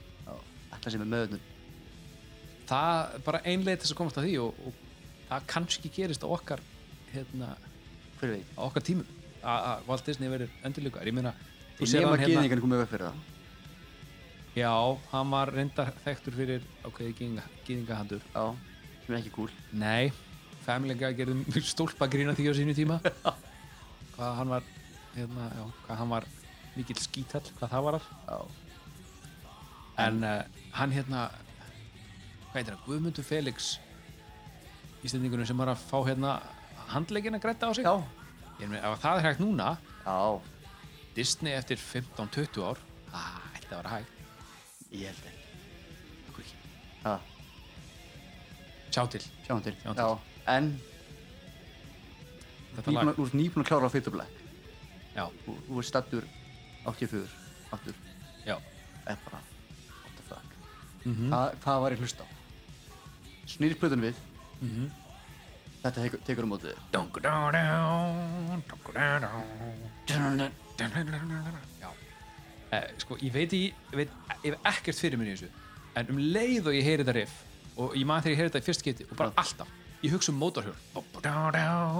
[0.71, 1.47] þetta sem er möðunum
[2.71, 4.79] það bara ein leið til þess að komast að því og, og
[5.31, 6.63] það kannski gerist á okkar
[7.11, 9.07] hérna, á okkar tímum.
[9.41, 11.33] Að að Walt Disney verður endurlíkar ég meina,
[11.77, 13.29] þú Ég nema hann hérna gyðingan komið upp fyrir það.
[14.51, 14.73] Já,
[15.13, 17.31] hann var reyndar þekktur fyrir ákveði
[17.65, 18.43] gýðingahandur Já,
[19.05, 19.49] sem er ekki cool.
[19.71, 20.11] Nei,
[20.65, 22.99] Family Guy gerðum stólpa grína því á sínu tíma.
[24.15, 24.67] Hvað hann var
[25.15, 26.27] hérna, já, hvað hann var
[26.75, 28.37] mikill skítall, hvað það var af Já,
[30.05, 30.37] en uh,
[30.77, 31.25] hann hérna
[32.51, 33.73] hvað heitir hann, Guðmundur Felix
[35.03, 36.35] Íslendingunum sem var að fá hérna
[36.91, 37.85] handleggina grætta á sig.
[38.61, 39.69] Meina, ef það er hægt núna
[40.05, 40.17] já.
[41.15, 44.19] Disney eftir 15-20 ár það ætti að vera hægt.
[44.91, 45.37] Ég held ekki.
[48.91, 49.73] Sjá til, sjáum til.
[49.81, 50.03] Sjáum til.
[50.03, 50.09] Já,
[50.51, 50.67] en
[52.91, 53.19] lag að-
[53.63, 53.93] að klára á
[55.69, 56.27] þú ert stattur
[56.85, 57.27] 84
[57.71, 57.93] Aftur
[58.45, 58.57] já,
[59.07, 60.45] Er bara What the fuck
[61.05, 61.29] Mhm.
[61.29, 62.27] Hva, Hvað var ég hlusta á?
[63.47, 64.15] Snýr plötunum við
[64.61, 64.89] Mhm.
[65.81, 66.75] Þetta tekur, tekur um mótið.
[72.71, 74.11] Eh, sko, ég veit ég, veit,
[74.45, 75.49] ég hef ekkert fyrir mér í þessu
[75.99, 77.33] en um leið og ég heyri þetta riff
[77.75, 79.67] og ég man þegar ég heyri þetta í fyrst geti og bara alltaf,
[80.03, 80.77] ég hugsa um mótorhjól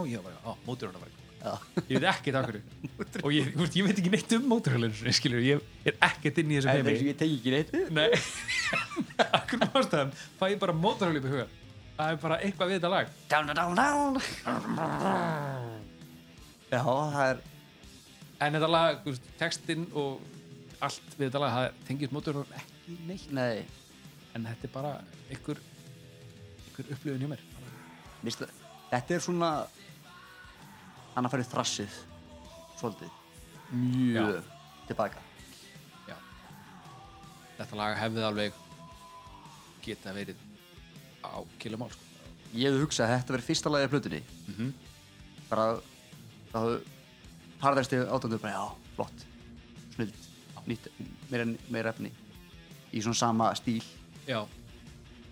[0.08, 1.21] ég var bara, á, mótorhjól var Já.
[1.42, 2.62] Ég veit ekkert af hverju.
[3.24, 6.76] Og ég, ég veit ekki neitt um mótorhjólinu skilur, ég er ekkert inn í þessu
[6.76, 6.98] heimi.
[7.12, 7.74] ég teki ekki neitt.
[7.96, 8.10] Nei,
[9.40, 11.50] akkur ástæðum fæ ég bara mótorhjól upp í huga
[12.02, 13.08] það er bara eitthvað við þetta lag.
[13.30, 14.14] Down, down, down
[16.72, 17.42] Já, það er
[18.42, 20.22] en þetta lag, textinn og
[20.82, 23.66] allt við þetta lag, það tengist mótorhjól ekki neitt, Nei,
[24.36, 24.94] en þetta er bara
[25.28, 25.62] einhver
[26.66, 27.44] einhver upplifun hjá mér.
[28.26, 28.42] Vist,
[28.90, 29.52] þetta er svona
[31.16, 31.98] hann að fara í þrassið
[32.80, 33.12] svolítið.
[33.72, 34.44] Mjög.
[34.88, 35.22] Tilbaka.
[36.10, 36.16] Já.
[37.60, 38.54] þetta lag hefði alveg
[39.86, 40.40] geta verið
[41.24, 42.08] á kilomál sko.
[42.54, 44.22] ég hefði hugsað að þetta verið fyrsta lagið af plötunni.
[44.48, 44.74] Mhm.
[45.52, 45.66] bara
[46.52, 46.82] þá hefðu
[47.62, 49.26] parðarstið átöndur bara já, flott.
[49.96, 50.14] Snild,
[50.68, 50.88] nýtt,
[51.30, 52.12] meira, meira efni.
[52.94, 53.84] Í svona sama stíl.
[54.28, 54.46] Já,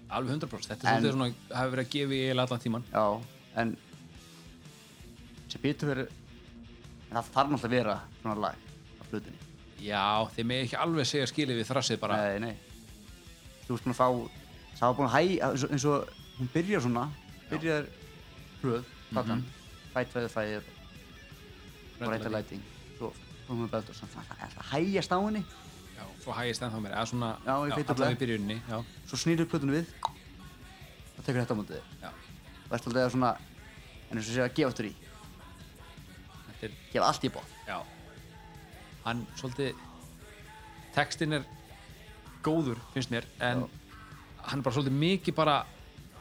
[0.09, 3.21] alveg 100% þetta er En- svona, hafi verið að gefa í allan tíman já,
[3.55, 3.77] en
[5.49, 6.11] sem betur verið
[7.09, 8.55] en það þarf náttúrulega að vera svona lag
[8.99, 9.45] af plötunni.
[9.79, 10.03] Já,
[10.35, 12.19] þeir með ekki alveg segja skilið við þrassið bara.
[12.19, 12.55] Nei, nei.
[13.65, 14.07] Þú veist að fá
[14.79, 17.01] Það var búin að hæ eins og, og hún byrjar svona
[17.49, 17.87] byrjar
[18.61, 19.41] hlöð platan.
[19.41, 19.57] Mhm.
[19.93, 20.61] Fight Fire Fire
[21.99, 22.61] Brighter Lighting.
[22.97, 23.09] Svo
[23.49, 25.41] a Belt og svona það er það hægjast á henni.
[25.97, 27.01] Já, svo hægist ennþá meira.
[27.01, 28.15] Eða svona, Já, to allavega Black.
[28.15, 28.77] í byrjunni já,
[29.09, 29.91] svo snýrur plötunum við.
[31.17, 31.87] Og tekur þetta á mótið þér.
[31.99, 32.09] Já,
[32.69, 33.31] og ert alltaf svona
[34.09, 34.93] en eins og sé að gefa aftur í
[36.67, 37.79] er gefa allt í bótt Já.
[39.05, 39.75] Hann svolítið
[40.95, 41.45] Textin er
[42.43, 43.65] góður finnst mér en
[44.43, 45.57] hann er bara svolítið mikið bara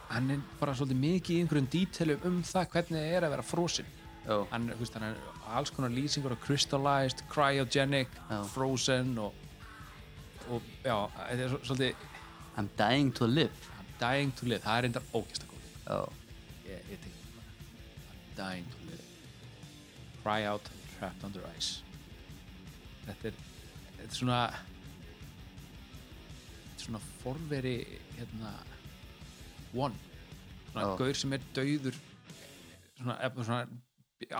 [0.09, 3.45] hann er bara svolítið mikið í einhverjum dítelum um það hvernig það er að vera
[3.45, 3.89] frosin.
[4.51, 5.19] Hann, veist, hann er
[5.57, 8.43] alls konar lýsingur crystallized, cryogenic, Já.
[8.53, 9.33] frozen og,
[10.49, 11.95] og já, þetta er svo- svolítið
[12.59, 13.69] I'm dying to live.
[13.79, 15.63] I'm dying to live, það er reyndar ógæsta góð
[16.69, 17.15] ég, ég bara
[18.11, 18.78] I'm dying to live
[20.29, 20.61] cry out
[20.99, 21.81] trapped under ice.
[23.07, 23.37] Þetta er
[23.97, 24.39] þetta er svona
[26.59, 27.75] þetta er svona forveri
[28.17, 28.51] hérna
[29.73, 29.95] one.
[30.69, 30.97] Svona Já.
[30.99, 31.97] gaur sem er dauður
[32.99, 33.63] svona, ef- svona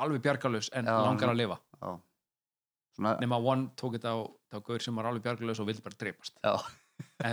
[0.03, 1.57] alveg bjargalus en Já, langar að lifa.
[1.81, 1.91] Já.
[2.99, 4.17] svona nema one tók þetta á,
[4.53, 6.59] á gaur sem var alveg bjargalus og vildi bara dreipast en,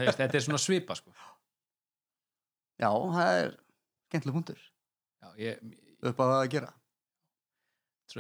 [0.05, 1.11] veist, þetta er svona svipa sko.
[2.81, 3.49] já, það er
[4.09, 4.61] skemmtileg punktur
[5.25, 5.59] Já, ég,
[6.07, 6.71] upp á það að gera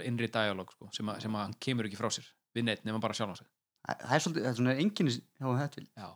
[0.04, 3.00] innri dialog sko, sem, að, sem að hann kemur ekki frá sér við neitt nema
[3.02, 3.48] bara sjálf á sig.
[3.86, 6.08] Það það er svolítið, það er svona enginni hjá þetta vil já,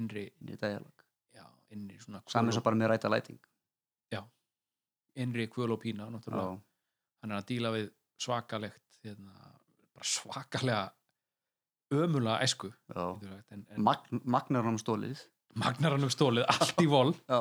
[0.00, 1.04] innri, inn í dialog
[1.36, 1.44] já,
[1.76, 3.40] innri svona kvöl svo bara með ræta læting.
[4.14, 4.24] Og,
[5.14, 6.56] innri kvöl og pína náttúrulega.
[6.56, 6.62] Já.
[7.22, 7.90] hann er að díla við
[8.20, 9.52] svakalegt hérna,
[10.02, 10.88] svakalega
[11.94, 13.04] ömulega æsku Já.
[13.52, 15.22] en, en Magn, magnar hann stólið
[15.54, 17.14] magnar hann um stólið allt í vol.
[17.30, 17.40] Já,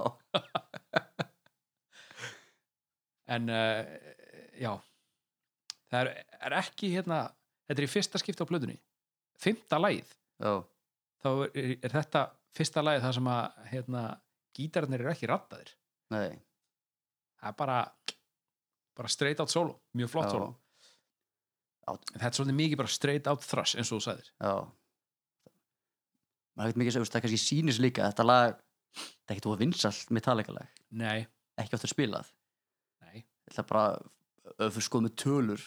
[3.33, 3.85] en uh,
[4.59, 4.73] já
[5.93, 7.19] það er, er ekki hérna
[7.67, 8.79] þetta er í fyrsta skipti á plötunni.
[9.39, 10.09] Fymta lagið.
[10.43, 10.53] Já,
[11.23, 12.25] þá er, er þetta
[12.57, 14.03] fyrsta lagið það sem að hérna,
[14.57, 15.71] gítararnir eru ekki rattaðir
[16.13, 16.33] nei.
[17.41, 17.77] Það er bara
[18.93, 20.49] bara straight out solo, mjög flott já, solo
[21.83, 21.93] Já.
[21.95, 24.29] en þetta er svolítið mikið bara straight out thrush eins og þú sagðir.
[24.37, 24.53] Já.
[26.53, 28.59] Maður veit mikið að það kannski sýnis líka þetta lag
[28.93, 31.25] þetta er ekkert of vinsalt metallica-lag nei,
[31.57, 32.29] ekki oft að spilað.
[33.01, 35.65] Nei, þetta er bara skoðum með tölur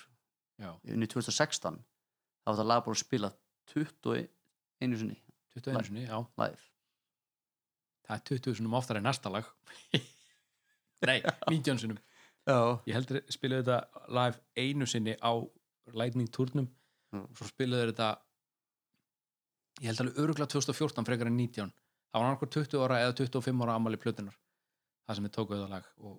[0.62, 3.32] í 2016 þá var þetta lag bara að spila
[3.74, 5.18] 21 sinni.
[5.56, 6.18] 21 sinni, já.
[6.40, 6.66] Live.
[8.06, 9.48] Það er 20 sinum oftar en næsta lag.
[11.06, 12.00] Nei, 19 sinum
[12.46, 15.32] ég heldur spilaðu þetta live einu sinni á
[15.94, 16.68] Lightning turnum.
[17.14, 17.22] Mm.
[17.22, 18.08] og svo spilaðu þetta
[19.80, 23.62] ég held alveg öruglega 2014 frekar en 19 það var annarkur 20 ára eða 25
[23.62, 24.34] ára ammali plötunar
[25.06, 26.16] það sem við tókuðu þetta lag og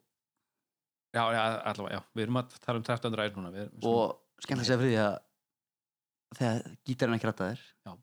[1.11, 3.17] já, já, allavega, já, við erum að tala um 13.
[3.19, 5.17] ræð núna og skemmt að segja fyrir því að
[6.37, 7.93] þegar gítarinn ekki rættaðir Já.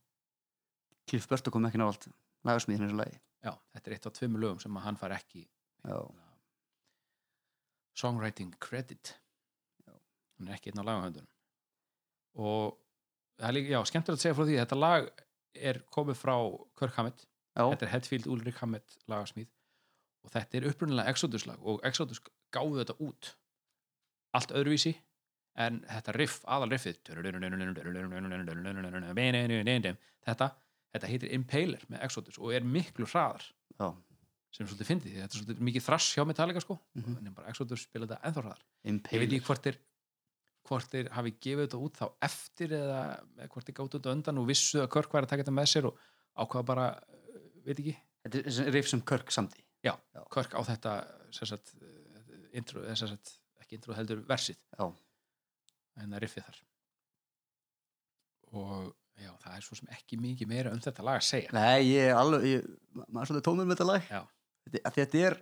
[1.10, 2.06] Cliff Burton kom ekki návallt
[2.48, 3.18] lagasmíðin þessu lagi.
[3.44, 6.30] Já, þetta er eitt af tveimur lögum sem hann fær ekki já, hérna,
[8.00, 9.12] songwriting credit.
[9.84, 11.28] Hann er ekki einn á lagahöndunum.
[12.40, 12.78] Og
[13.38, 15.10] það er líka, já, skemmtilegt að segja frá því þetta lag
[15.54, 16.34] er komið frá
[16.80, 17.26] Kirk Hammett.
[17.54, 19.50] Já, þetta er Hetfield Ulrik Hammett lagasmíð.
[20.24, 22.22] Og þetta er upprunnilega Exodus lag og Exodus
[22.54, 23.34] gáðu þetta út
[24.34, 24.94] allt öðruvísi
[25.56, 26.96] en þetta riff, aðal riffið
[30.24, 30.50] þetta
[30.94, 33.42] þetta heitir Impaler með Exodus og er miklu hraðar.
[33.80, 33.88] Já,
[34.54, 37.16] sem svolítið fyndið, því þetta er svolítið mikið þrass hjá Metallica sko, Mhm.
[37.26, 38.62] en bara Exodus spila þetta ennþá hraðar.
[38.62, 39.22] Ég veit Impaler.
[39.26, 39.78] ekki hvort þeir
[40.64, 43.00] hvort þeir hafi gefið þetta út þá eftir eða
[43.50, 45.84] hvort þeir gátt þetta undan og vissu að Körk væri að taka þetta með sér
[45.90, 45.98] og
[46.38, 47.96] ákvaða bara, uh, veit ekki.
[48.24, 49.60] Þetta er riff sem Kirk samdi.
[49.84, 50.24] Já, Já.
[50.30, 50.92] Körk á þetta
[51.30, 54.56] sagt, uh, intro, sem sagt, ekki intro heldur versið.
[54.78, 54.94] Já,
[56.00, 56.60] en það riffið þar.
[58.54, 58.74] Og
[59.20, 61.54] já, það er svo sem ekki mikið meira um þetta lag að segja.
[61.56, 64.10] Nei, ég er alveg ég, ma- maður er svolítið tómur með þetta lag.
[64.10, 64.20] Já.
[64.66, 65.38] þetta, að þetta er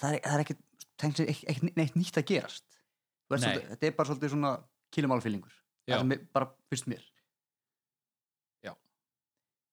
[0.00, 0.58] það er, það er ekki,
[1.00, 2.66] ekki, ekki, ekki neitt nýtt að gerast.
[3.30, 3.38] Nei.
[3.38, 4.52] svolítið, þetta er bara svolítið svona
[4.90, 5.56] kilumálfílingur
[5.90, 6.00] Já.
[6.34, 7.04] bara fyrst mér.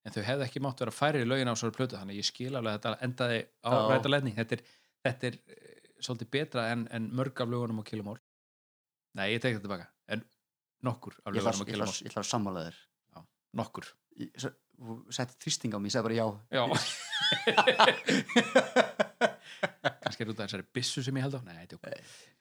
[0.07, 2.53] En þau hefðu ekki mátt vera færri lögin á svo plötu þannig að ég skil
[2.55, 3.79] alveg að þetta endaði á Já.
[3.91, 4.61] ræta letning þetta er,
[5.03, 8.21] þetta er eh, svolítið betra en, en mörg af lögunum á Kilomól
[9.17, 9.87] nei, ég tek þetta tilbaka.
[10.13, 10.19] En
[10.85, 12.77] nokkur ég ætla, að sammála þér.
[13.57, 13.85] Nokkur.
[15.13, 16.27] Setti þrýsting á mig, ég sagði bara já.
[16.53, 16.63] Já.
[20.03, 21.41] Kannski er út af þessari bissu sem ég held á.
[21.45, 21.83] Nei, tjók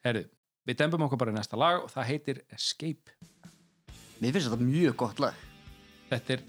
[0.05, 0.23] herru,
[0.67, 3.15] við dembum okkur bara í næsta lag og það heitir Escape.
[4.21, 5.43] Mér finnst þetta mjög gott lag.
[6.09, 6.45] Þetta er,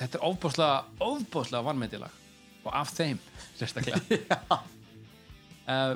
[0.00, 2.22] þetta er ofbáslega ofbáslega vannmyndilag
[2.66, 3.20] og af þeim
[3.58, 4.20] sérstaklega.
[5.66, 5.94] Uh,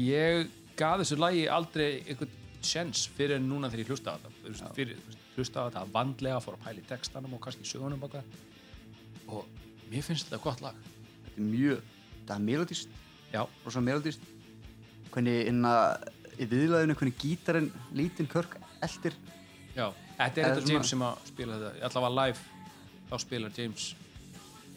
[0.00, 0.48] ég
[0.78, 4.70] gaf þessu lagi aldrei einhvern sjens fyrir en núna þegar ég hlusta á þetta.
[4.76, 8.22] Fyrir, hlusta á þetta vandlega fór að pæla í textanum og kannski sögunum baka.
[9.32, 9.46] Og
[9.90, 10.78] mér finnst þetta gott lag.
[11.26, 11.82] Þetta er mjög,
[12.20, 12.98] þetta er melodist
[13.32, 14.24] já, rosa melodist
[15.12, 15.74] hvernig inna
[16.40, 19.16] í viðlæðinu, hvernig gítarinn lítinn Körk eldir
[19.76, 19.88] Já,
[20.18, 21.84] þetta er þetta James sem að spila þetta.
[21.88, 22.64] Allavega live,
[23.10, 23.90] þá spilar James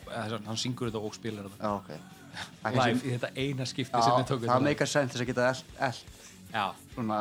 [0.05, 1.63] eða að hann syngur þetta og spilar þetta.
[1.63, 2.11] Já, ok.
[2.75, 5.75] Live í þetta eina skipti sem við tókum það meikar sens þess að geta eld,
[5.88, 7.19] eld Já, svona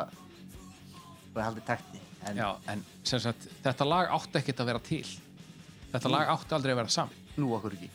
[1.34, 2.00] og haldið takti.
[2.24, 5.04] En já, en sem sagt, þetta lag átti ekkert að vera til
[5.92, 7.90] þetta lag átti aldrei að vera saman nú okkur ekki.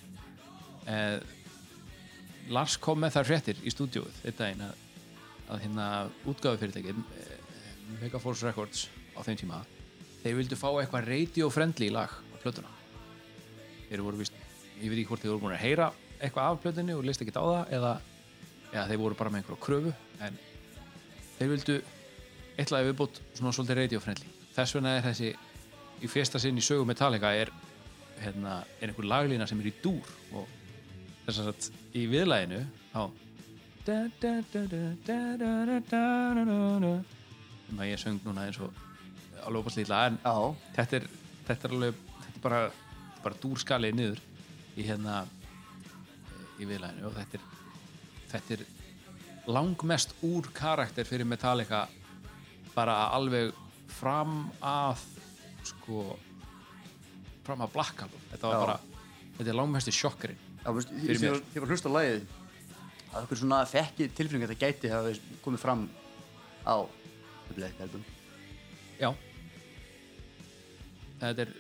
[0.86, 1.18] eh,
[2.54, 4.86] Lars kom með þær fréttir í stúdíóið þetta einn að,
[5.50, 5.88] að hérna
[6.30, 7.36] útgáðu fyrirtækin eh,
[8.04, 8.86] Megaforce Records
[9.18, 9.64] á þeim tíma
[10.22, 12.72] þeir vildu fá eitthvað radio-friendly lag á plötuna
[13.90, 14.38] þeir voru vist,
[14.78, 17.34] ég veit ekki hvort þeir voru búin að heyra eitthvað af plötunni og leist ekki
[17.34, 17.94] á það eða,
[18.76, 19.96] eða þeir voru bara með einhverju kröfu
[20.28, 20.38] en
[21.40, 21.80] þeir vildu
[22.60, 24.30] eitthvað viðbútt svona svolítið radio-friendly.
[24.56, 25.30] Þess vegna er þessi
[26.04, 27.52] í fyrsta sinn í sögu Metallica er
[28.20, 30.48] hérna, er einhver laglína sem er í dúr og
[31.26, 32.62] þess að í viðlæginu
[32.96, 33.04] á
[37.68, 38.74] sem að ég söng núna eins og
[39.46, 40.20] alveg opast lítla en
[40.76, 41.06] þetta er,
[41.48, 44.26] þetta er alveg þetta er bara, þetta er bara dúrskalið niður
[44.76, 45.22] í hérna
[46.60, 47.48] í viðlæginu og þetta er
[48.34, 48.66] þetta er
[49.50, 51.88] langmest úr karakter fyrir Metallica
[52.80, 53.54] bara alveg
[53.92, 55.04] fram að
[55.68, 56.04] sko
[57.46, 58.62] fram að Black Album þetta var Já.
[58.66, 58.78] bara,
[59.38, 59.58] þetta er
[60.64, 61.42] já, veist, Fyrir mér.
[61.56, 62.28] ég var að hlusta á lagið
[63.10, 65.14] að okkur svona fekki tilfinning að þetta gæti hafa
[65.44, 65.88] komið fram
[66.68, 66.76] á
[67.56, 68.04] Black Album.
[69.00, 69.10] Já
[71.20, 71.54] Þetta er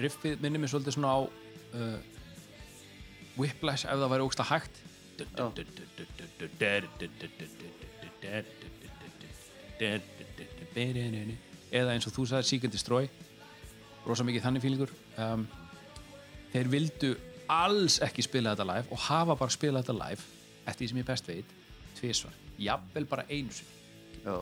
[0.00, 1.98] riffið minnir mér svolítið svona á uh,
[3.38, 4.80] Whiplash ef það væri ógsta hægt
[11.68, 13.08] eða eins og þú sagði Seek and Destroy.
[14.06, 15.46] Rosa mikið þannig fílingur um,
[16.52, 17.10] þeir vildu
[17.52, 20.22] alls ekki spila þetta live og hafa bara spilað þetta live
[20.68, 21.54] eftir því sem ég best veit
[21.98, 23.74] tvisvar, jafnvel bara einu sinni.
[24.22, 24.36] Já,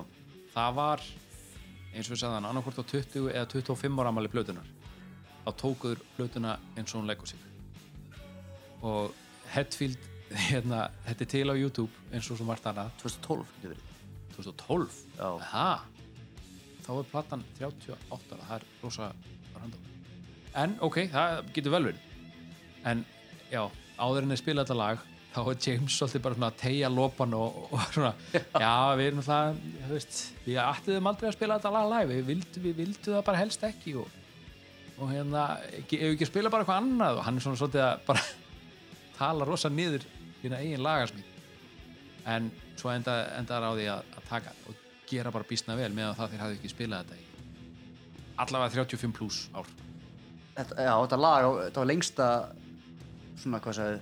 [0.55, 1.05] það var
[1.97, 4.67] eins og við sagðan annarkvort á 20 eða 25 ára amali plötunar
[5.47, 7.43] þá tókuður plötuna eins og hún leggur sig.
[8.83, 9.15] Og
[9.55, 9.99] Hetfield
[10.51, 12.91] hérna, þetta er til á YouTube eins og svo margt annað.
[13.03, 13.86] 2012 getur verið.
[14.37, 15.27] 2012 Já.
[15.27, 15.69] Aha.
[16.87, 19.11] þá er platan 38 ára, það er rosa
[19.57, 19.91] random.
[20.57, 22.07] En ok, það getur vel verið.
[22.87, 23.05] En
[23.51, 23.63] já,
[23.99, 25.05] áður en að spila þetta lag
[25.37, 29.25] þá er James svolítið bara svona að tegja lopan og, og svona, já, við erum
[29.27, 33.17] það þú veist, við ættiðum aldrei að spila þetta lag live, við vildum, við vildum
[33.19, 34.15] það bara helst ekki og,
[34.97, 37.21] og hérna ef við ekki spila bara eitthvað annað?
[37.21, 38.25] Og hann er svona svolítið að bara
[39.19, 40.07] tala rosa niður
[40.41, 41.35] hérna eigin lagarsmíð
[42.33, 46.11] en svo enda, endar á því að, að taka og gera bara býstna vel með
[46.11, 47.25] að það þeir hafði ekki spilað þetta í
[48.45, 49.69] allavega 35 pluss ár
[50.57, 52.27] Þetta, já, þetta lag, þetta var lengsta
[53.37, 53.99] svona, hvað sagði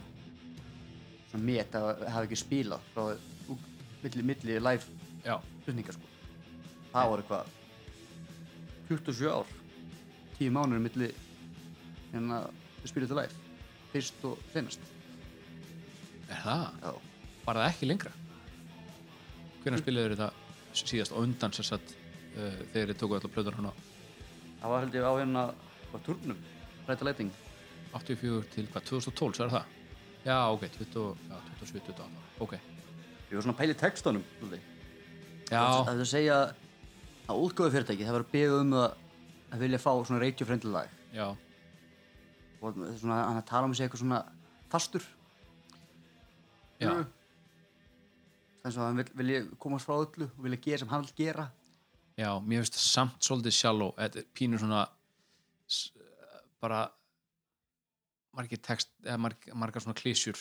[1.32, 3.08] svona met að hafa ekki spilað frá
[4.04, 4.84] milli, milli live
[5.64, 6.10] hlutningar sko.
[6.92, 7.50] Það voru eitthvað
[8.92, 9.50] 27 ár
[10.38, 11.08] 10 mánuður milli
[12.12, 12.42] hérna
[12.82, 13.42] við spilum þetta live
[13.94, 14.86] fyrst og finnast
[16.28, 16.64] er það?
[16.84, 16.92] Já,
[17.44, 18.14] Var það ekki lengra?
[19.64, 20.28] Hvernig spilaður þetta
[20.76, 23.72] síðast á undan sér satt uh, þegar þið tóku allar plöður hana
[24.60, 25.44] það var held ég á hérna
[25.92, 26.42] á turnum,
[26.88, 27.32] ræta leiting
[27.94, 29.72] 84 til hvað, 2012, svo er það?
[30.24, 32.54] Já, ok, 20, já, 27, 28, ok.
[33.28, 34.24] Ég var svona að í textunum.
[35.44, 36.38] Já, Það er að segja
[37.28, 40.96] að útgóðu fyrirtæki það var að beða um að vilja fá svona radio-friendly lag.
[41.14, 41.26] Já,
[42.60, 44.22] og það er svona, hann að tala um sig eitthvað svona
[44.72, 45.06] fastur.
[46.82, 46.90] Já
[48.64, 51.48] þess að hann vil, vilja komast frá öllu og vilja gera sem hann vil gera.
[52.14, 54.84] Já, mér finnst það samt svolítið sjálf þetta er pínu svona
[56.62, 56.84] bara
[58.34, 60.38] margir text, eða marg, margar svona klísjur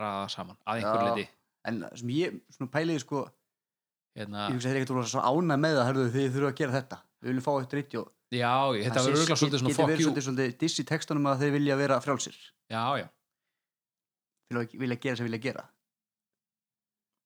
[0.00, 1.28] ræða saman, að einhver leiti
[1.68, 3.22] en sem ég svona pæliði sko
[4.16, 6.58] hérna, ég hugsa að þeir ekkert voru svo ánæg með það herðu, þið þurfa að
[6.58, 6.98] gera þetta.
[7.22, 10.24] Við viljum fá eitt radio já, þetta verður örgulega svolítið svona fuck verið you.
[10.26, 12.38] svolítið, diss í textunum að þeir vilja vera frjálsir.
[12.72, 13.06] Já, já,
[14.50, 15.66] vilja, vilja gera sem vilja gera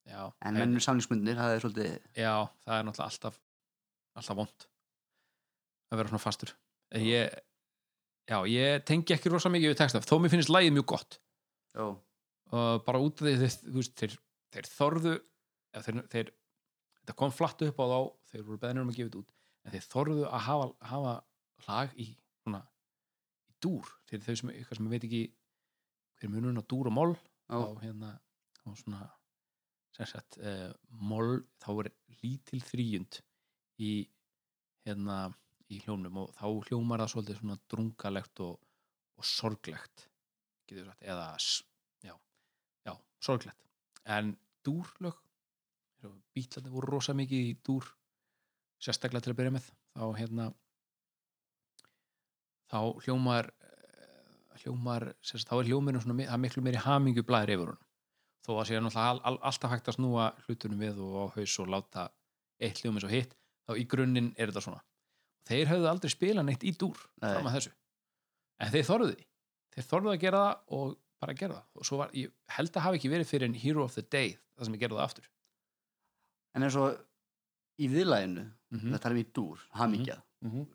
[0.06, 1.92] já en mennum samlingsmyndir, það er svolítið
[2.22, 2.32] já,
[2.64, 3.40] það er náttúrulega alltaf
[4.16, 4.66] alltaf vond
[5.90, 6.52] að vera svona fastur.
[6.94, 7.36] En ég,
[8.26, 11.18] já, ég tengi ekki rosa mikið við texta, þó mér finnst lægið mjög gott.
[12.56, 14.16] Og bara út af því þeir, þú veist, þeir,
[14.54, 16.30] þeir þorðu eða þeir, þeir,
[17.00, 17.98] þetta kom flatt upp á þá
[18.30, 19.34] þeir voru beðnir um að gefa þetta út
[19.66, 21.14] en þeir þorðu að hafa, hafa
[21.66, 22.06] lag í
[22.44, 22.62] svona
[23.50, 25.22] í dúr, fyrir þau sem, sem veit ekki
[26.16, 27.12] hver er munurinn á dúr og mól
[27.50, 28.12] þá hérna
[28.62, 29.02] þá svona
[29.96, 30.70] sagt, uh,
[31.00, 31.90] mól þá er
[32.22, 33.20] lítil þrýjund
[33.82, 33.92] í
[34.86, 35.18] hérna
[35.72, 38.58] í hljómnum og þá hljómar það svolítið svona drungalegt og,
[39.16, 40.06] og sorglegt
[40.68, 41.30] getur sagt, eða
[42.04, 42.14] já,
[42.86, 43.62] já, sorglegt.
[44.06, 44.36] En
[44.66, 45.16] dúrlög
[46.36, 47.86] bítlandi voru rosa mikið í dúr
[48.82, 50.46] sérstaklega til að byrja með þá hérna
[52.70, 57.54] þá hljómar eh, hljómar, sérst, þá er hljóminu svona, það er miklu meiri hamingju blæðir
[57.56, 57.85] yfir honum
[58.46, 61.56] þó að sé náttúrulega al, al, alltaf hægt að snúa hlutunum við og á haus
[61.62, 62.08] og láta
[62.62, 63.34] eitt hljómi svo hitt,
[63.66, 64.82] þá í grunninn er þetta svona
[65.46, 67.32] þeir höfðu aldrei spilað neitt í dúr Nei.
[67.32, 67.74] fram að þessu
[68.62, 69.26] en þeir þorðu því,
[69.76, 72.86] þeir þorðu að gera það og bara gera það og svo var, ég held að
[72.86, 75.30] hafi ekki verið fyrir en Hero of the Day það sem ég gerði það aftur
[76.56, 76.96] En eins og
[77.76, 80.16] í viðlæginu, mm það tala um í dúr, hamingja.
[80.42, 80.66] -hmm.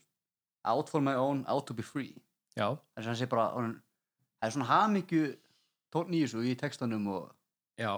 [0.70, 2.16] Out for my own, out to be free.
[2.56, 5.24] Já, að hann sé bara, það er svona hamingju
[5.92, 7.32] tónn í þessu í textanum og
[7.82, 7.92] já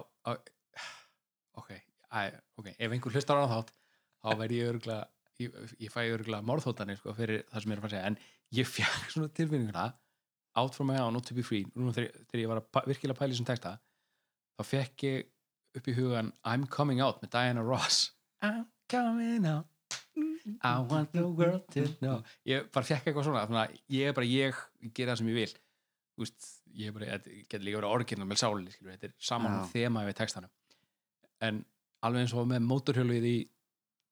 [1.62, 1.72] ok,
[2.60, 3.74] ok ef einhver hlustar á þátt
[4.24, 5.10] þá verð ég örgulega
[5.42, 8.12] ég, ég fæ örgulega morðhóttanir sko, fyrir það sem ég er að fara að segja.
[8.12, 9.90] En ég fjæk svona tilfinninguna
[10.56, 13.26] out for my own, not to be free Núna þegar, þegar ég var að virkilega
[13.26, 13.78] í þessum texta
[14.54, 15.30] þá fekk ég
[15.80, 18.12] upp í hugan I'm coming out með Diana Ross.
[18.42, 19.66] I'm coming out.
[20.62, 22.22] I want the world to know.
[22.46, 25.40] Ég bara fekk eitthvað svona, svona ég er bara ég, ég gera það sem ég
[25.40, 25.56] vil.
[26.22, 29.64] Úst, ég getur líka verið orginal með sálinni, skilur, þetta er saman Já.
[29.74, 30.54] þema við textanum
[31.44, 31.62] en
[32.04, 33.38] alveg eins og með mótorhjólið í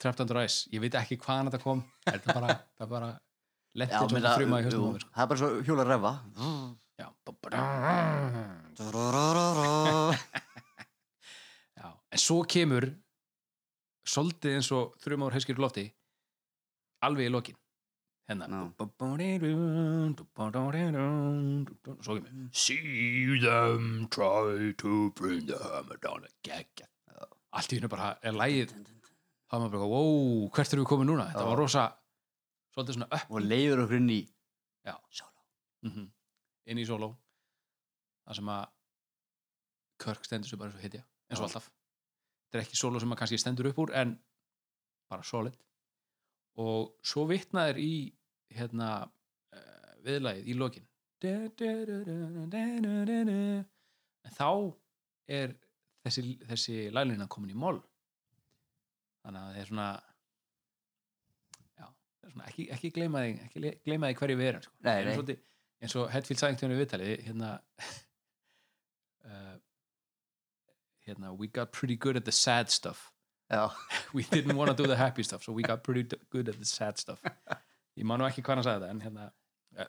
[0.02, 4.36] Trapped Under Ice, ég veit ekki hvaðan þetta kom þetta bara, það bara meina, þetta
[4.38, 5.14] frumaði jú, höstum sko.
[5.16, 6.14] það er bara svo hjóla refa.
[7.02, 7.08] já.
[11.82, 12.92] já, en svo kemur
[14.12, 15.88] svolítið eins og þrjum ár heiskir lofti
[17.06, 17.61] alveg í lokin
[18.32, 18.48] hérna
[22.02, 26.26] svo kemur see them try to bring the hammer down.
[26.48, 26.88] Geggja.
[27.52, 31.28] Allt í hennu bara er lægið er maður bara, wow, hvert erum við komið núna?
[31.34, 31.84] Þetta var rosa
[32.72, 34.22] svolítið svona upp og leiður okkur inn í
[35.12, 35.46] sóló.
[35.84, 36.10] mm
[36.72, 37.10] inn í sóló.
[38.28, 38.66] Það sem að
[40.02, 41.48] Kirk stendur sér bara eins og Já.
[41.48, 41.68] alltaf.
[42.48, 44.14] Þetta er ekki sóló sem að kannski stendur upp úr en
[45.10, 45.58] bara solid.
[46.62, 47.94] Og svo vitnaðir í
[48.58, 50.88] hérna uh, viðlagið í lokin.
[54.26, 54.48] En þá
[55.32, 55.54] er
[56.06, 57.78] þessi, þessi lælina komin í mól
[59.22, 59.88] þannig að það er svona
[61.78, 64.66] já, það er svona ekki, ekki gleyma því ekki le- gleyma því hverju við erum
[64.66, 64.74] sko.
[64.88, 65.14] Nei, nei.
[65.18, 65.44] svolítið-
[65.82, 67.52] eins og Hetfield sagði einhvern veginn viðtali hérna
[69.30, 69.56] uh,
[71.08, 73.12] hérna we got pretty good at the sad stuff.
[73.52, 73.70] Já,
[74.16, 76.66] we didn't want to do the happy stuff so we got pretty good at the
[76.66, 77.22] sad stuff
[78.02, 79.28] ég man nú ekki hvað hann sagði þetta en hérna,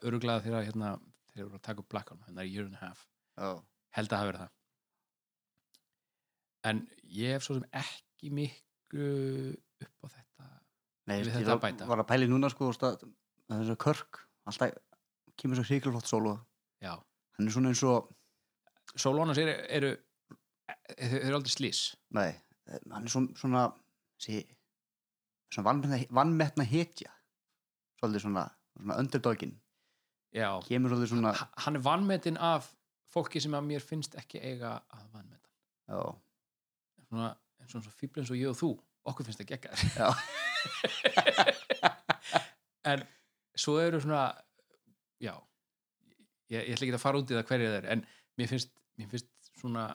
[0.04, 0.90] öruglega þegar hérna,
[1.32, 3.06] þeir eru að taka upp Black Hole hérna year and a half.
[3.40, 3.50] Já.
[3.96, 4.52] held að hafa verið það.
[6.70, 6.82] En
[7.18, 9.08] ég hef svo sem ekki miklu
[9.82, 10.48] upp á þetta
[11.10, 11.86] Nei, Við ég þetta var, bæta.
[11.90, 13.00] var að pæli núna sko stað,
[13.50, 14.76] að þess að Körk alltaf
[15.40, 16.34] kemur svo hrigilega flott sóló
[16.84, 16.92] já,
[17.38, 18.12] hann er svona eins og
[18.92, 19.90] Sólónas eru, eru
[21.00, 21.80] þeir eru aldrei slís
[22.14, 22.30] nei,
[22.92, 23.62] hann er svona, svona,
[24.22, 24.42] sí,
[25.50, 27.10] svona vannmetna, vannmetna hetja
[28.02, 28.44] svolítið svona,
[28.76, 29.54] svona underdogin
[30.34, 30.48] já,
[31.06, 31.32] svona
[31.64, 32.72] hann er vannmetinn af
[33.12, 35.48] fólki sem að mér finnst ekki eiga að vannmeta
[35.88, 36.00] já,
[37.08, 37.30] svona,
[37.62, 38.72] eins og fíbl eins og ég og þú.
[39.02, 40.12] Okkur finnst geggar já,
[42.92, 43.02] en
[43.58, 44.28] svo eru svona
[45.22, 45.34] já
[46.50, 48.04] ég, ég ætla ekki að fara út í það hverju það er en
[48.38, 49.30] mér finnst, mér finnst
[49.60, 49.86] svona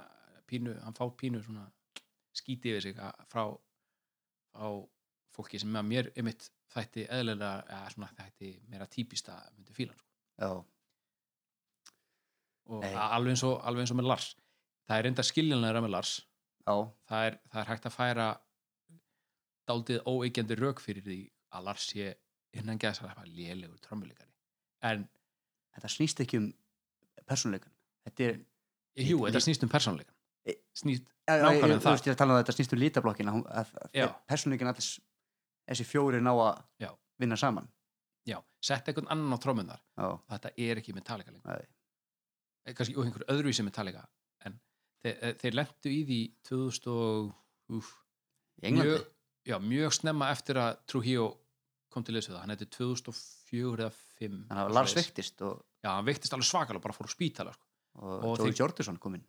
[0.47, 1.65] pínu, hann fá pínu svona
[2.37, 3.43] skíti yfir sig að- frá
[4.59, 4.67] á
[5.35, 10.65] fólki sem að mér einmitt þætti eðlilega, eða svona þætti meira típista myndi fílan sko.
[12.67, 14.27] og alveg eins og, alveg eins og með Lars.
[14.87, 16.13] Það er enda skiljanlega með Lars.
[16.67, 18.27] Það er, það er hægt að færa
[19.67, 21.19] daldið óeiggjandi rauk fyrir því
[21.55, 22.13] að Lars sé
[22.57, 24.31] innan gæðsar að lélegur trommuleikari.
[24.83, 25.07] En
[25.77, 26.47] þetta snýst ekki um
[27.27, 27.73] persónleikan
[28.07, 28.37] þetta er
[29.07, 30.13] jú, þetta snýst um persónleika
[30.47, 31.83] E- snýst, Nákvæmlega ég, það.
[31.83, 34.85] þú veist, ég að tala um að þetta snýst um lítablokkina að, að persónleikin allir
[35.67, 36.91] þessi fjóri ná að Já.
[37.19, 37.67] vinna saman.
[38.27, 41.65] Já, sett einhvern annan á trommunar já, þetta er ekki Metallica lengur.
[42.65, 44.05] Eh, kannski og einhver öðruvísi Metallica
[44.45, 44.59] en
[45.03, 47.33] þeir, eh, þeir lendu í því 2000 og
[47.77, 47.93] úf,
[48.61, 49.05] mjög,
[49.47, 51.29] já, mjög snemma eftir að Trujillo
[51.89, 52.39] kom til þessu það.
[52.41, 56.81] Hann hefði 2004 eða 5 þannig að Lars veiktist og, já, hann veiktist alveg svakalega
[56.83, 57.63] bara fór á spítala sko.
[57.97, 59.23] og, Og Joey þeir- Jordison kom inn.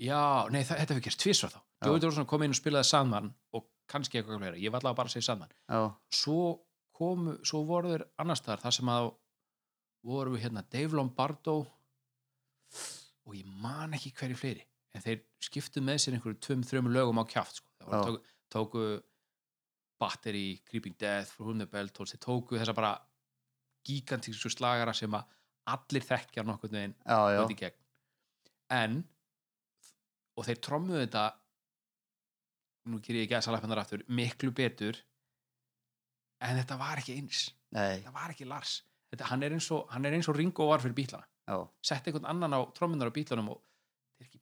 [0.00, 1.60] Já, nei, það, þetta hefur gerst tvisvar þá.
[1.86, 5.10] Joey Jordison kom inn og spilaði Sandman og kannski eitthvað fleira, ég var allavega bara
[5.10, 5.80] að segja Sandman já,
[6.22, 6.44] svo
[7.00, 9.10] komu, svo voru þeir annars þar, þar sem að
[10.06, 11.56] voru við hérna Dave Lombardo
[13.26, 14.64] og ég man ekki hverju fleiri.
[14.96, 17.70] En þeir skiptu með sér einhverju tvum, þrjum lögum á kjáft sko.
[17.78, 18.86] það voru, tóku, tóku
[20.00, 22.94] Battery, Creeping Death For Whom the Bell Tolls, þeir tóku þessa bara
[23.86, 25.36] gigantísku slagara sem að
[25.70, 27.78] allir þekkja nokkurn veginn já, já, út í gegn.
[28.74, 29.00] En
[30.36, 31.24] og þeir trommuðu þetta
[32.88, 34.98] nú ger ég ekki að salæfandar aftur miklu betur.
[36.40, 37.50] En þetta var ekki eins.
[37.76, 38.80] Nei, þetta var ekki Lars.
[39.10, 41.26] Þetta, hann, er og, hann er eins og Ringo var fyrir bílana.
[41.50, 43.58] Já, sett einhvern annan á trommunar á bílanum og
[44.20, 44.38] þetta er ekki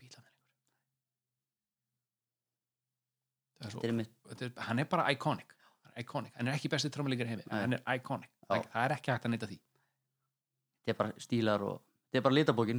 [3.58, 5.54] þetta er svo, er er, hann er bara iconic.
[5.82, 6.34] Hann er, iconic.
[6.36, 7.46] hann er ekki besti trommuleikar heimi.
[7.50, 8.60] Hann er iconic, Já.
[8.60, 9.58] það, er ekki hægt að neyta því.
[10.78, 12.78] Þetta er bara stílar og Þetta er bara litabókin.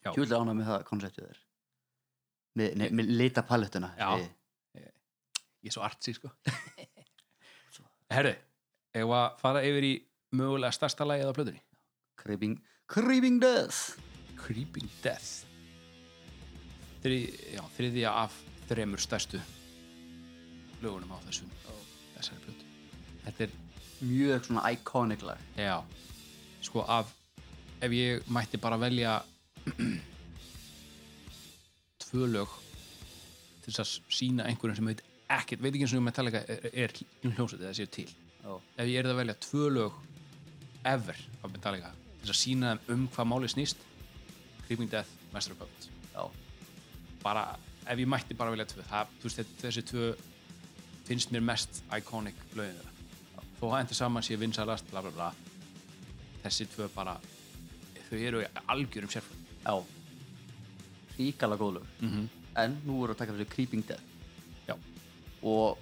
[0.00, 1.40] Hjúlega ánæg með það konseptið þér.
[2.56, 3.90] Með, með litapalettuna.
[3.98, 4.06] Já.
[4.22, 4.30] ég.
[5.60, 6.30] Ég er svo artsy sko.
[8.14, 8.32] Herru,
[8.96, 9.92] ef að fara yfir í
[10.36, 11.62] mögulega stærsta lagið á plötunni?
[12.20, 12.58] Creeping
[12.90, 14.00] Creeping Death.
[14.40, 15.46] Creeping Death.
[17.00, 18.36] Þrið, já, þriðja af
[18.68, 19.40] þremur stærstu
[20.82, 21.52] lögunum á þessum
[22.16, 22.70] þessari plötu.
[23.24, 23.58] Þetta er,
[24.00, 25.40] Mjög svona iconic lag.
[25.60, 25.82] Já
[26.64, 27.08] sko af,
[27.80, 29.20] ef ég mætti bara velja
[32.04, 32.52] tvö lög
[33.64, 35.02] til þess að sína einhverjum sem veit
[35.36, 38.08] ekkert, veit ekki eins og Metallica er, er hljómsveit eða séu til.
[38.40, 38.54] Já.
[38.80, 39.96] ef ég er að velja tvö lög
[40.88, 41.90] ever af Metallica
[42.22, 43.82] þess að sína þeim um hvað máli snýst
[44.66, 45.90] Creeping Death, Master of Puppets.
[47.20, 47.44] Bara,
[47.84, 50.08] ef ég mætti bara velja tvö það, þú veist, þessi tvö
[51.08, 53.46] finnst mér mest iconic lögin þeirra.
[53.60, 55.30] Þó að endur saman sé vinsalast bla bla bla
[56.44, 57.16] þessi tvö bara
[58.08, 59.74] þau eru algjörum sérfum já.
[61.18, 61.86] Ríkala góð lög.
[62.00, 62.28] Mm -hmm.
[62.56, 64.09] En nú voru að taka fyrir Creeping Death.
[65.42, 65.78] Og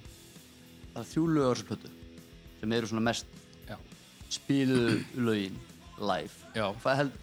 [0.94, 1.90] það er þrjú lög á þessu plötu
[2.58, 3.26] sem eru svona mest
[3.68, 3.76] já,
[4.34, 4.98] spiluðu
[5.28, 5.58] lögin
[5.98, 6.34] live.
[6.54, 7.16] Já, Það, held,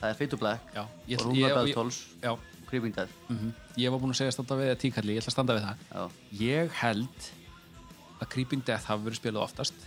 [0.00, 0.84] það er Fade to Black já.
[1.06, 4.14] Ég, og Rúna ég, Bell ég, Tolls já, og Creeping Death mm ég var búinn
[4.14, 5.82] að segja standa við tíkalli, ég ætla að standa við það.
[5.92, 6.04] Já,
[6.40, 7.26] ég held
[8.16, 9.82] að Creeping Death hafi verið spilað oftast.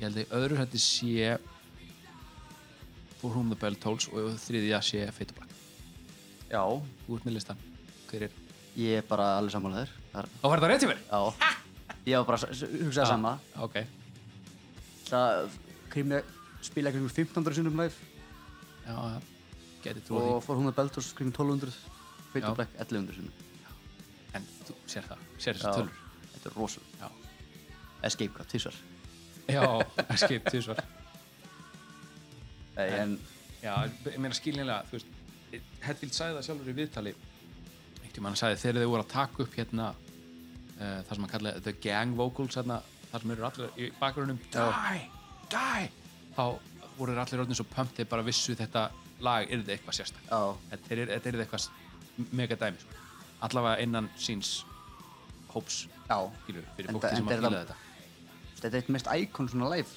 [0.00, 1.28] Ég held að í öðru hætti sé
[3.20, 5.54] For Whom the Bell Tolls og í þriðja sé Fate to Black.
[6.50, 6.62] Já.
[7.06, 7.62] Þú ert með listan
[8.08, 8.36] hver er?
[8.78, 11.00] Ég er bara alveg sammálaður Það er- Á, var þetta rétt í mér?
[11.08, 11.20] Já,
[12.08, 13.32] ég var bara að hugsa það sama.
[13.56, 13.76] ok,
[15.08, 15.50] Það
[16.62, 17.94] spila kring 1500 sinnum live.
[18.86, 19.20] Já, já.
[19.84, 21.72] Geti trúið og fór hún að Beltos kring 1200
[22.32, 22.48] Fade Já.
[22.48, 23.32] to Black 1100 sinnum.
[23.32, 26.00] Því en þú sér það, sér þessi tölur.
[26.34, 27.10] Þetta er rosalega
[28.04, 28.74] Escape Cut, tísvar
[29.48, 29.64] já,
[30.22, 30.82] skip, tvisvar.
[32.76, 33.14] Nei, en
[33.62, 35.14] já, ég meina skiljanlega, þú veist
[35.86, 37.14] Hetfield sagði það sjálfur í viðtali
[38.08, 41.64] einhvern mann sagði þegar þau voru að taka upp hérna uh, það sem hann kallaði
[41.66, 42.80] the gang vocals hérna,
[43.10, 45.02] þar sem eru allir í bakgrunum die,
[45.54, 45.90] die.
[46.36, 46.44] þá
[46.98, 48.88] voru þeir allir orðin svo pumped þeir bara vissu þetta
[49.24, 50.40] lag er þetta eitthvað sérstak Já,
[50.72, 51.68] þetta er, þetta eitthvað
[52.34, 53.04] mega dæmi sko.
[53.46, 54.52] allavega innan síns
[55.52, 56.18] hóps já.
[56.44, 57.76] skilur, fyrir fólki sem að fíla það- þetta.
[58.58, 59.88] Þetta er eitt mest íkon svona live.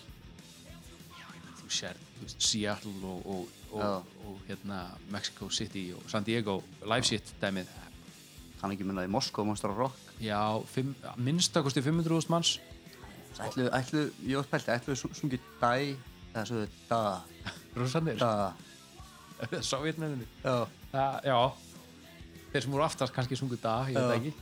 [1.57, 3.88] Þú sér þú veist, Seattle og, og, og, Já.
[4.27, 7.71] og, hérna Mexico City og San Diego live shit dæmið
[8.61, 9.97] Kann ekki minna í Moskó, Monster of Rock.
[10.21, 10.38] Já,
[11.17, 12.59] minnstakosti 500.000 manns.
[13.41, 15.71] Ætlu, ætlu, ég spælt, ætlu við sungið Dæ
[16.35, 16.99] eða svo þau Da,
[17.79, 18.53] rosanir, Da.
[19.71, 21.38] Sovjetmenninni Já,
[22.51, 24.33] þeir sem voru aftast kannski sungu dag, ég veit ekki.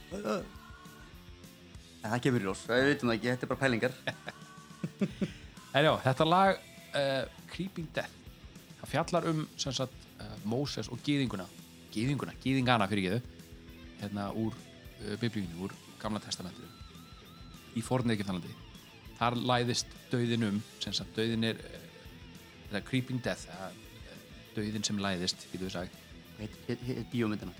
[1.99, 3.97] En það kemur í ljós, við veitum það ekki, þetta er bara pælingar.
[5.77, 6.55] En já, þetta lag
[6.97, 8.15] uh, Creeping Death
[8.79, 11.45] það fjallar um sagt, uh, Moses og gýðinguna
[11.93, 13.19] gýðinguna, gýðingana fyrir geðu
[14.01, 16.67] hérna úr uh, biblíunni úr gamla testamentinu
[17.77, 18.55] í fornegiftalandi
[19.19, 21.61] þar læðist dauðin um sem sagt dauðin er
[22.71, 23.69] uh, Creeping Death uh,
[24.55, 26.05] dauðin sem læðist, getur við sagt.
[27.11, 27.51] Bíómyndin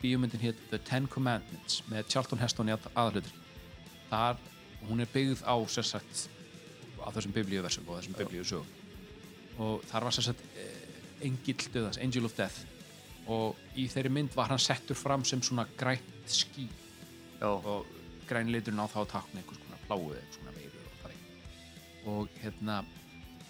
[0.00, 3.34] bíómyndin hétt The Ten Commandments með Charlton Heston í aðalhlutur
[4.08, 4.38] þar,
[4.88, 6.28] hún er byggð á sem sagt,
[7.02, 8.74] á þessum biblíuversum og þessum biblíusögum.
[9.58, 12.62] Og þar var sem sagt eh, engill döðans, Angel of Death
[13.28, 16.68] og í þeirri mynd var hann settur fram sem svona grænt ský.
[17.38, 17.86] Já, og
[18.28, 22.08] græni liturinn á þá að takna einhvers konar pláu eða einhvers konar veiru og þannig
[22.12, 22.78] og hérna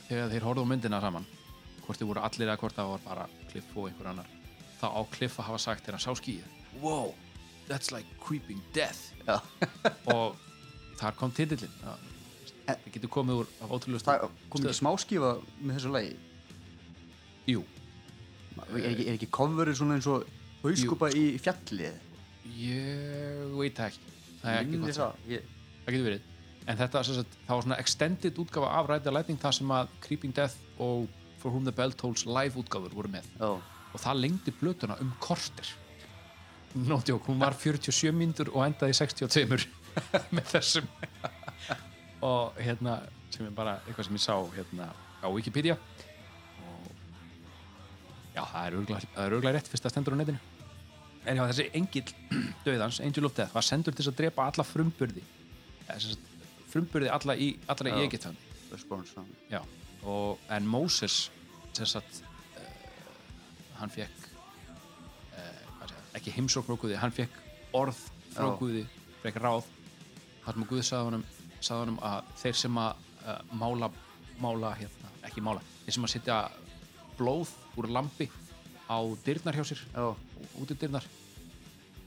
[0.09, 1.28] þegar þeir horfðu á myndina saman
[1.84, 4.36] hvort þið voru allir eða hvort það var bara Cliff og einhver annar
[4.80, 6.52] þá á Cliff að hafa sagt þegar hann sá skýið.
[6.82, 7.14] Wow,
[7.70, 9.10] that's like creeping death.
[10.14, 10.36] Og
[11.00, 11.74] þar kom titillinn.
[11.82, 12.06] Það
[12.68, 16.14] það getur komið úr af ótrúlega Það kom ekki smáskífa með þessu lagi?
[17.48, 17.62] Jú,
[18.68, 20.26] Er ekki, ekki coverið svona eins og
[20.62, 21.92] hauskúpa í fjalli?
[22.58, 24.16] Ég veit ekki.
[24.42, 25.48] Það er ekki gott það ég,
[25.84, 26.26] það getur verið.
[26.68, 30.36] En þetta sagt, það var svona extended útgafa af the Lightning þar sem að Creeping
[30.36, 31.08] Death og
[31.40, 33.28] For Whom the Bell Tolls live útgáfur voru með.
[33.38, 33.54] Já,
[33.88, 35.70] og það lengdi blötuna um korter.
[36.76, 39.64] Joke, hún var 47 mínútur og endaði í 62
[40.36, 40.90] með þessum.
[42.26, 42.98] Og hérna
[43.32, 44.90] sem er bara eitthvað sem ég sá hérna
[45.24, 45.78] á Wikipedia
[48.39, 48.77] já, það er
[49.27, 50.40] örgulega, rétt fyrst að stendur á netinu.
[51.28, 52.12] En já, þessi engill
[52.66, 55.24] döðans, Angel of Death var sendur til þess að drepa alla frumburði.
[56.69, 57.98] Frumburði alla í, í
[58.69, 59.62] Response, já.
[60.05, 61.31] Og, en Moses
[61.77, 62.20] sem sagt
[62.59, 62.66] uh,
[63.78, 64.27] hann fekk
[65.39, 67.39] uh, segja, ekki heimsókn frá Guði, hann fekk
[67.77, 67.98] orð
[68.35, 68.56] frá Já.
[68.60, 68.85] Guði,
[69.23, 69.70] fekk ráð.
[70.44, 73.90] Þar sem Guði sagði honum að þeir sem að uh, mála
[74.39, 76.36] mála hérna, ekki mála þeir sem að setja
[77.19, 78.28] blóð úr lampi
[78.88, 80.12] á dyrnar hjá sér Já,
[80.59, 81.06] út í dyrnar.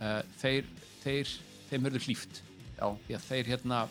[0.02, 0.70] Uh, þeir,
[1.04, 1.36] þeir
[1.70, 2.42] þeim verður hlýft
[2.82, 3.82] því að þeir hérna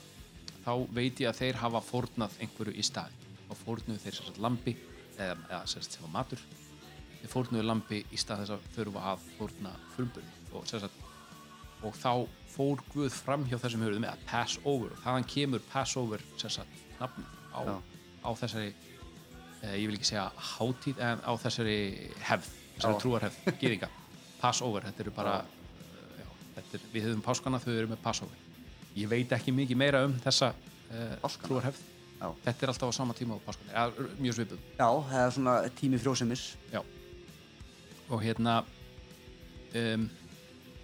[0.65, 3.15] þá veit ég að þeir hafa fórnað einhverju í stað
[3.51, 4.75] og fórnuðu þeir sérst lambi
[5.17, 6.43] eða, eða sérst sem var matur.
[7.21, 10.35] Þeir fórnuðu lambi í stað þess að þurfa að fórna frumburði.
[10.51, 10.99] Og sérst
[11.87, 12.13] og þá
[12.51, 14.93] fór Guð fram hjá þessum höfum með að pass over.
[14.93, 17.61] Og þaðan kemur pass over sérst nafn á,
[18.27, 18.75] á þessari
[19.63, 21.79] ég vil ekki segja hátíð en á þessari
[22.25, 23.91] hefð þessari trúarhefð, gýðinga
[24.41, 25.35] pass over, þetta eru bara
[26.17, 28.47] já, þetta er, við höfum páskana þau eru með pass over
[28.97, 31.87] ég veit ekki mikið meira um þessa uh, trúarhefð.
[32.21, 32.27] Já.
[32.45, 33.71] þetta er alltaf á sama tíma á páskana.
[33.73, 36.43] Ja, mjög svipum já, það er svona tími frjósemis.
[36.73, 36.83] Já.
[38.11, 38.59] og hérna
[39.75, 40.09] um,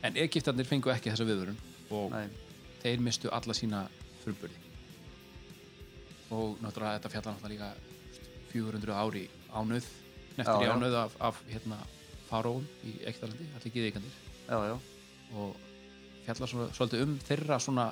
[0.06, 1.58] en Egiptarnir fengu ekki þessa viðvörun
[1.96, 2.28] og Nei,
[2.84, 3.84] þeir mistu alla sína
[4.22, 4.62] frumburði.
[6.34, 7.95] Og náttúrulega þetta fjallar náttúrulega líka
[8.56, 9.86] 400 ári ánöð
[10.36, 10.72] neftir í Já, já.
[10.74, 11.78] ánöð af, af hérna,
[12.30, 14.16] faróum í Egiptalandi, allir giðikandir
[14.48, 14.76] já, já,
[15.36, 15.56] og
[16.26, 17.86] fjallar svona, svolítið um þeirra svona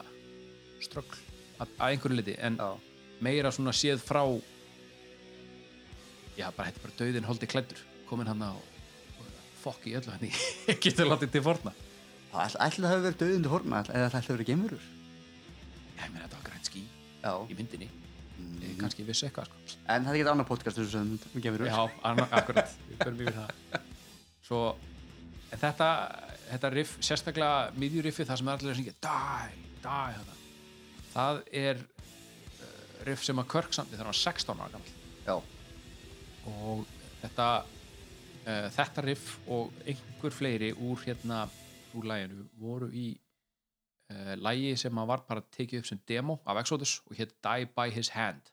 [0.85, 1.20] ströggl
[1.62, 2.69] að, að einhverju liti en já,
[3.24, 4.23] meira svona séð frá
[6.36, 8.53] já, bara er bara döðin holdi klæddur komin hann á
[9.62, 10.32] fokk í öllu hann í
[10.85, 11.73] getur látið til forna.
[12.35, 14.89] Það ætla ætla það hefur verið döðundi horna eða það ætla það verið geimurur
[15.95, 16.62] ég meina þetta var grænt
[17.24, 17.86] Já, í myndinni
[18.74, 18.78] Mm.
[18.78, 18.84] mm.
[18.84, 19.78] kannski vissu eitthvað sko.
[19.86, 23.38] en það er ekki annar podcast sem um geimurur já, anna- akkurat, við förum yfir
[23.38, 23.80] það
[24.44, 24.60] svo
[25.55, 25.88] þetta,
[26.51, 30.36] þetta riff, sérstaklega miðjuriffi, það sem er allir að syngja die, die þetta.
[31.14, 35.36] það er uh, riff sem að Kirk samti þegar hann var 16 ára gammal Já,
[36.51, 36.86] og
[37.22, 41.44] þetta uh, þetta riff og einhver fleiri úr hérna
[41.94, 43.12] úr læginu voru í
[44.10, 47.70] uh, lægi sem að var bara tekið upp sem demo af Exodus og hétt Die
[47.76, 48.51] by His Hand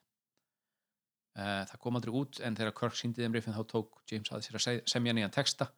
[1.35, 4.57] það kom aldrei út en þegar Kirk síndi þeim riffin þá tók James að sér
[4.59, 5.69] að se- semja nýjan texta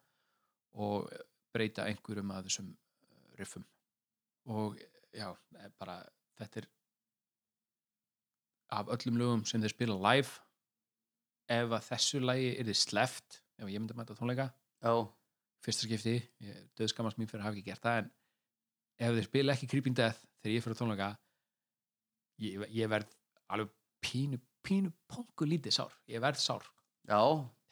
[0.74, 1.06] og
[1.54, 3.64] breyta einhverjum af þessum eh, riffum.
[4.50, 4.74] Og
[5.14, 5.28] já,
[5.60, 6.00] eh, bara
[6.40, 6.66] þetta er
[8.74, 10.32] af öllum lögum sem þeir spila live
[11.54, 14.48] ef að þessu lagi er þið sleft ef ég myndi að mæta tónleika
[14.82, 14.92] já,
[15.64, 18.10] fyrsta skipti, ég döðskamast mín fyrir að hafa ekki gert það en
[19.04, 21.10] ef þeir spila ekki Creeping Death þegar ég fyrir tónleika
[22.42, 23.14] ég, ég verð
[23.54, 23.70] alveg
[24.04, 25.92] pínu, pínu pongu lítið sár.
[26.10, 26.64] Ég verð sár,
[27.08, 27.20] já,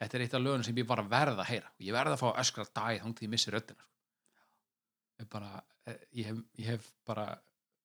[0.02, 1.73] þetta er eitt af lögunum sem ég bara verð að heyra.
[1.82, 3.90] Ég verð að fá öskra dæð til ég missi röddina sko.
[5.23, 5.51] ég, bara,
[5.86, 7.27] eh, ég, hef, ég hef bara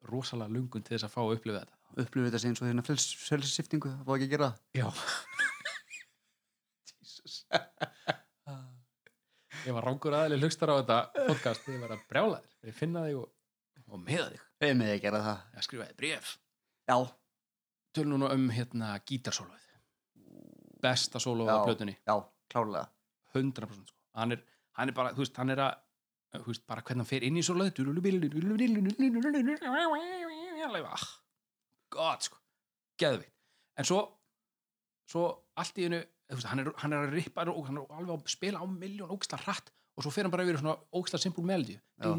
[0.07, 1.75] rosalega lungun til þess að fá að upplifa þetta.
[1.97, 4.87] Upplifið þetta sem svo þeirna frelsissiftingu, það var ekki að gera Já.
[7.01, 7.33] Jesus.
[9.67, 10.97] Ég var rángur aðli hlustar á þetta
[11.27, 13.25] podcast ég var að brjála þér, ég finna þig og,
[13.91, 15.39] og meða þig, Við með að gera það.
[15.57, 16.29] Ég skrifaði bref
[16.87, 16.97] Já,
[17.97, 19.65] Tölum núna um hérna gítarsólóið
[20.83, 22.15] Besta sólóið á plötunni já,
[22.51, 22.87] klárlega
[23.33, 23.97] 100% sko.
[24.17, 24.43] hann, er,
[24.77, 25.73] hann er bara, þú veist, hann er að
[26.37, 27.73] þú veist, bara hvernig hann fer inn í sólóið
[30.85, 31.07] ah,
[31.95, 32.37] God, sko
[32.99, 33.33] geðvitt,
[33.79, 33.99] en svo
[35.07, 35.23] svo
[35.57, 36.01] allt í hennu
[36.51, 39.39] hann, er, hann er að rippa og hann er alveg að spila á miljón ógisla
[39.45, 42.11] hratt og svo fer hann bara yfir svona ógisla simpul melodi Já.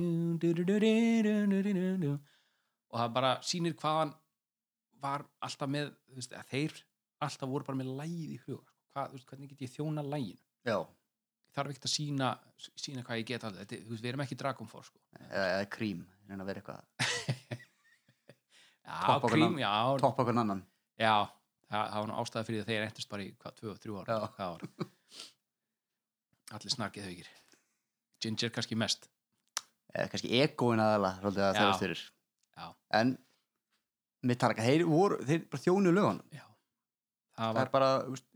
[2.89, 4.15] og það bara sýnir hvað hann
[5.03, 6.77] var alltaf með veist, þeir
[7.25, 8.63] alltaf voru bara með lægið í huga
[8.93, 10.79] hvað, þú veist, hvernig get ég þjóna læginu Já,
[11.57, 12.31] þarf ekkert að sína,
[12.77, 15.03] sína hvað ég get alltaf við erum ekki Dragon Force sko.
[15.29, 16.83] eða, eða krím reyna að vera eitthvað.
[18.89, 20.63] Já, Toppa okkur Topp okkur annan.
[20.99, 21.15] Já
[21.69, 24.19] það, það var nú ástæða fyrir því að þeir entist bara í hvað, 2-3 ára
[24.37, 24.51] hvað
[26.57, 27.27] allir snarkið ekki
[28.25, 29.07] Ginger kannski mest.
[29.93, 32.01] Eða kannski egoin aðalega svolítið
[34.19, 36.25] En Metallica, þeir voru þeir bara þjónu lögunum.
[36.35, 36.45] Já.
[37.39, 37.91] það það var, er bara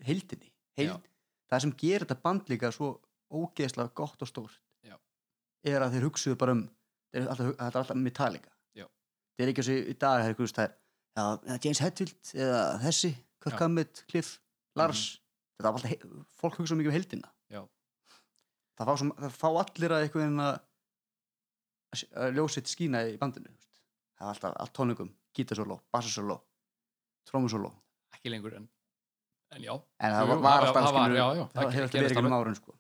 [0.06, 1.09] heildinni Heild,
[1.50, 2.92] það sem gerir þetta band líka svo
[3.32, 4.94] ógeðslega gott og stórt Já.
[5.68, 6.62] er að þeir hugsuðu bara um
[7.12, 8.52] þetta er alltaf Metallica.
[9.32, 10.72] Þeir er ekki þessi í dag þeir,
[11.16, 13.10] það er James Hetfield eða þessi,
[13.42, 13.59] Kirk.
[13.59, 14.34] Hammett, Cliff
[14.78, 15.04] Lars.
[15.56, 17.30] Þetta er alltaf, fólk hugsa mikið um heildina.
[17.52, 17.62] Já.
[18.78, 20.60] það fá, sem, það fá allir að eitthvað að,
[22.22, 26.38] að ljósitt skína í bandinu það er alltaf allt tónleikum gítarsóló, bassasóló
[27.28, 27.70] trómusóló.
[28.16, 28.68] Ekki lengur en,
[29.54, 32.76] en já, en það var, var alltaf það var, alltaf verið ekki um árun sko.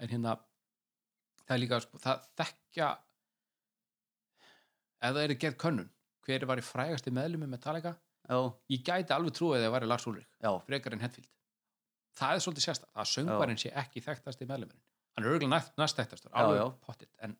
[0.00, 0.36] en hérna
[1.44, 2.90] það er líka, sko, það þekkja
[5.00, 5.90] ef það er gerð könnun
[6.26, 7.96] hver var í frægasti meðlumi Metallica?
[8.30, 8.38] Já,
[8.70, 11.30] ég gæti alveg trúið að það væri Lars Ulrich já, frekar en Hetfield.
[12.20, 14.84] Það er svolítið sérstætt að söngvarinn sé ekki þekktasti meðlumurinn
[15.16, 17.36] hann er örgulega næst, Já, alveg pottitt en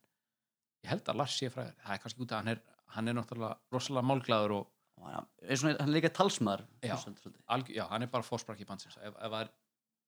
[0.84, 2.62] ég held að Lars sé frægar það er kannski út að hann er,
[2.94, 6.96] hann er náttúrulega rosalega málglæður og hann er svona, hann er líka talsmaður Já.
[7.68, 9.50] já, hann er bara fórsprakki bansins ef, ef það er,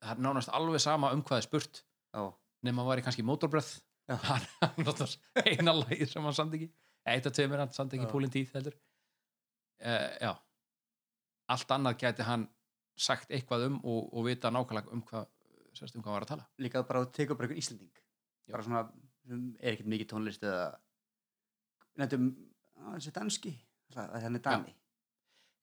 [0.02, 1.82] það er nánast alveg sama um hvað er spurt
[2.62, 3.72] nema að væri kannski motorbröð
[4.28, 6.68] hann er náttúrulega eina lagið sem hann samt ekki.
[7.08, 8.10] Eitt af tveimur hann samt ekki Já.
[8.10, 8.74] púlin tíð heldur.
[9.82, 10.32] Uh, já.
[11.54, 12.46] Allt annað gæti hann
[12.98, 15.28] sagt eitthvað um og, og vita nákvæmlega um hvað
[15.78, 16.48] sérst um hvað var að tala.
[16.62, 18.52] Líka bara að teka upp bara einhvern Íslanding Já.
[18.54, 18.82] bara svona,
[19.26, 20.66] sem er ekkert mikið tónlist eða
[22.02, 22.28] nefndum,
[22.96, 23.52] þessi danski
[23.96, 24.74] hann er dani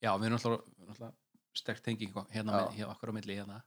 [0.04, 1.14] já, náttúrulega, við erum náttúrulega
[1.60, 2.60] sterk tenging hérna Já.
[2.60, 3.62] með, hér okkur á milli hérna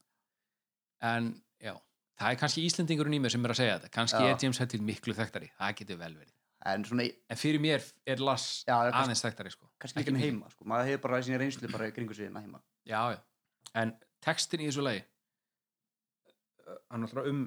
[1.02, 1.74] en já
[2.20, 4.30] það er kannski Íslendingurinn í mér sem er að segja þetta kannski Já.
[4.30, 6.34] er James Hetfield miklu þekktari það getur vel verið
[6.72, 9.70] en svona, en fyrir mér er Lars Já, er kannski- aðeins þekktari sko.
[9.82, 10.28] kannski ekki mikið.
[10.28, 10.64] heima sko.
[10.64, 13.18] maður hefur bara sína reynslu bara í kringu sig hérna heima já, já.
[13.74, 17.42] en textin í þessu lagi uh, hann er náttúrulega um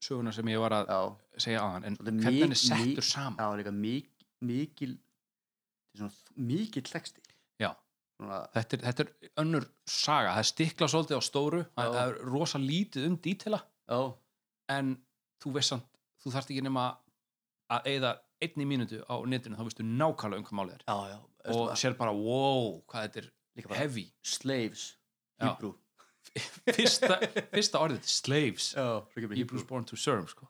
[0.00, 1.00] söguna sem ég var að já,
[1.44, 4.10] segja á hann en hvernig hann er settur saman já, líka mik,
[4.40, 4.96] mikil
[5.92, 7.24] þetta er svona mikil texti.
[7.60, 7.70] Já.
[8.54, 10.34] þetta er, þetta er önnur saga.
[10.36, 11.64] Það er stikla svolítið á stóru.
[11.78, 14.00] Það það er rosa lítið um dítela já,
[14.74, 14.94] en
[15.42, 16.86] þú veist samt þú þarft ekki nema
[17.72, 18.12] að eigða
[18.42, 20.86] einni mínútu á netinu þá veistu nákvæmlega um hvað málið er.
[20.86, 21.18] Já, já.
[21.54, 24.08] Og sér bara wow, hvað þetta er heavy.
[24.22, 24.88] slaves.
[25.40, 25.74] Hebrew.
[26.76, 27.16] Fyrsta,
[27.54, 28.72] fyrsta orðið, slaves.
[29.16, 30.48] Hebrews born to serve sko.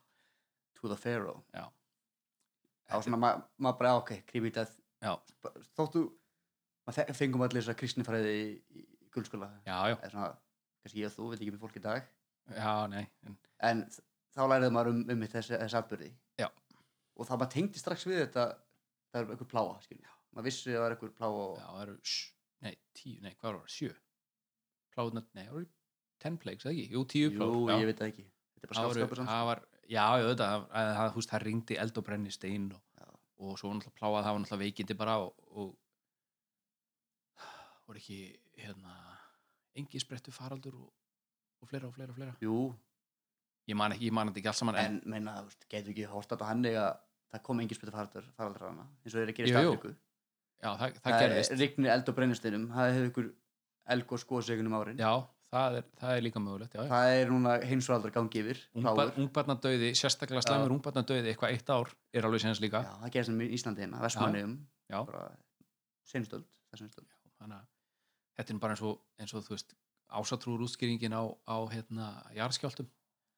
[0.80, 1.42] to the pharaoh.
[1.54, 1.68] Já.
[2.88, 4.40] á svona maður ma bara, ok, Já.
[4.40, 4.66] Bara-
[5.76, 6.04] þóttu
[7.16, 8.84] fengum allir þess að kristnifræði í,
[9.14, 9.96] guldskóla já, já,
[10.82, 12.08] kannski ég og þú, veit ekki með fólk í dag.
[12.54, 13.36] Já, nei en,
[13.68, 13.84] en
[14.34, 16.08] þá læriði maður um, um þessi, þessi atbyrði
[16.40, 16.48] Já.
[16.48, 18.46] og það maður tengdi strax við þetta
[19.12, 19.78] það er einhver pláa,
[20.32, 21.96] maður vissi að það er einhver pláa og, já, það eru
[22.64, 23.92] nei, tíu, nei, hvað var það, sjö.
[24.96, 25.68] Pláðunar, nei, það eru
[26.24, 28.26] ten plagues, eða ekki, jú, tíu jú, pláður ég veit ekki.
[28.58, 32.06] Þetta er bara skálskapur var, já, já, þetta það, það, það, það ringdi eld og
[32.08, 32.87] brenni stein og, Já.
[33.38, 35.76] Og svo var náttúrulega pláað það var náttúrulega veikindi bara og, og
[37.88, 38.18] voru ekki
[38.58, 38.94] hérna,
[39.78, 40.88] engi sprettu faraldur og,
[41.62, 42.34] og fleira og fleira og fleira.
[42.44, 42.56] Jú,
[43.70, 46.08] ég man ekki, ég man þetta ekki allt saman en meina, þú veist, getur ekki
[46.10, 46.90] hórt þetta hann að
[47.32, 49.72] það kom engin spyrir faraldur faraldur hana eins og þeir að gera í Jú, jú.
[49.72, 49.94] Stafriku
[50.58, 51.56] já, það, það gerðist.
[51.62, 53.28] rignir eld og brennisteinum það hefur ykkur
[53.94, 55.00] elg og skoðsegunum árin.
[55.00, 55.12] Já,
[55.52, 60.44] það er, það er líka mögulegt já, það er núna heimsvaraldar gangi yfir ungbarnadauði, sérstaklega
[60.44, 62.82] slæmur ungbarnadauði eitthvað eitt ár er alveg séns líka.
[62.84, 64.56] Já, það gerðist í Íslandi hérna, Vestmanniðum
[65.08, 65.24] bara
[66.08, 67.68] seinstöld þessum stöld þannig að
[68.38, 69.74] þetta er bara eins og, eins og þú veist
[70.08, 72.88] ásatrúur útskýringin á, á hérna, jarðskjáltum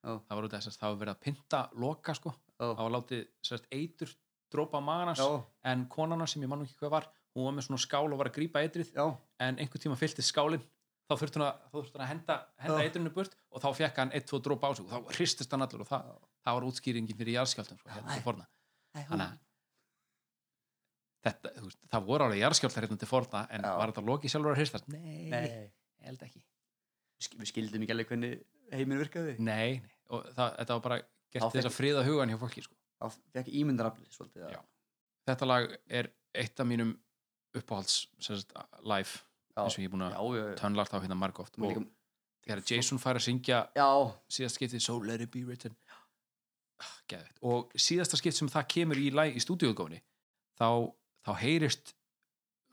[0.00, 0.16] Já.
[0.26, 2.66] það var út af þess að það var verið að pynta loka sko, Já.
[2.66, 4.12] það var látið sérst, eitur
[4.50, 7.82] drópa maganans já, en konana sem ég man ekki hvað var hún var með svona
[7.84, 9.04] skál og var að grípa eitrið já,
[9.44, 10.64] en einhvern tíma fyllti skálinn
[11.10, 14.38] þá þurfti hún að, að henda, henda eitrinu burt og þá fekk hann eitt, tvo
[14.44, 16.10] drópa á sig og þá hristist hann allur og það,
[16.46, 18.46] það var útskýringin fyrir jarðskjáltum sko, hérna
[18.94, 19.38] þannig að
[21.26, 23.72] þetta, þú veist, það voru alveg jarðskjáltar hérna til forna en Já.
[23.80, 24.88] var þetta loki sjálfur að hristast?
[24.92, 25.46] Nei, nei
[26.06, 26.40] held ekki
[27.20, 28.36] við skildum ekki alveg hvernig
[28.72, 29.94] heiminn virkaði Nei, nei.
[30.14, 31.00] og það, þetta var bara
[31.30, 32.76] til þess að friða hugan hjá fólki sko.
[33.00, 34.60] þá fekk ímyndaraflið svolítið að- Já.
[35.30, 36.94] Þetta lag er eitt af mínum
[37.56, 38.08] uppáhalds
[38.82, 39.20] live.
[39.56, 41.86] Eins og ég er búin að tönlart á hérna margóft Og og
[42.44, 43.62] þegar Jason fær að syngja
[44.30, 45.76] síðast skiptið So Let It Be Written.
[46.80, 47.38] Ah, geðveikt.
[47.44, 50.00] og síðasta skipt sem það kemur í, í stúdíuðgófni
[50.56, 50.88] þá,
[51.26, 51.94] þá heyrist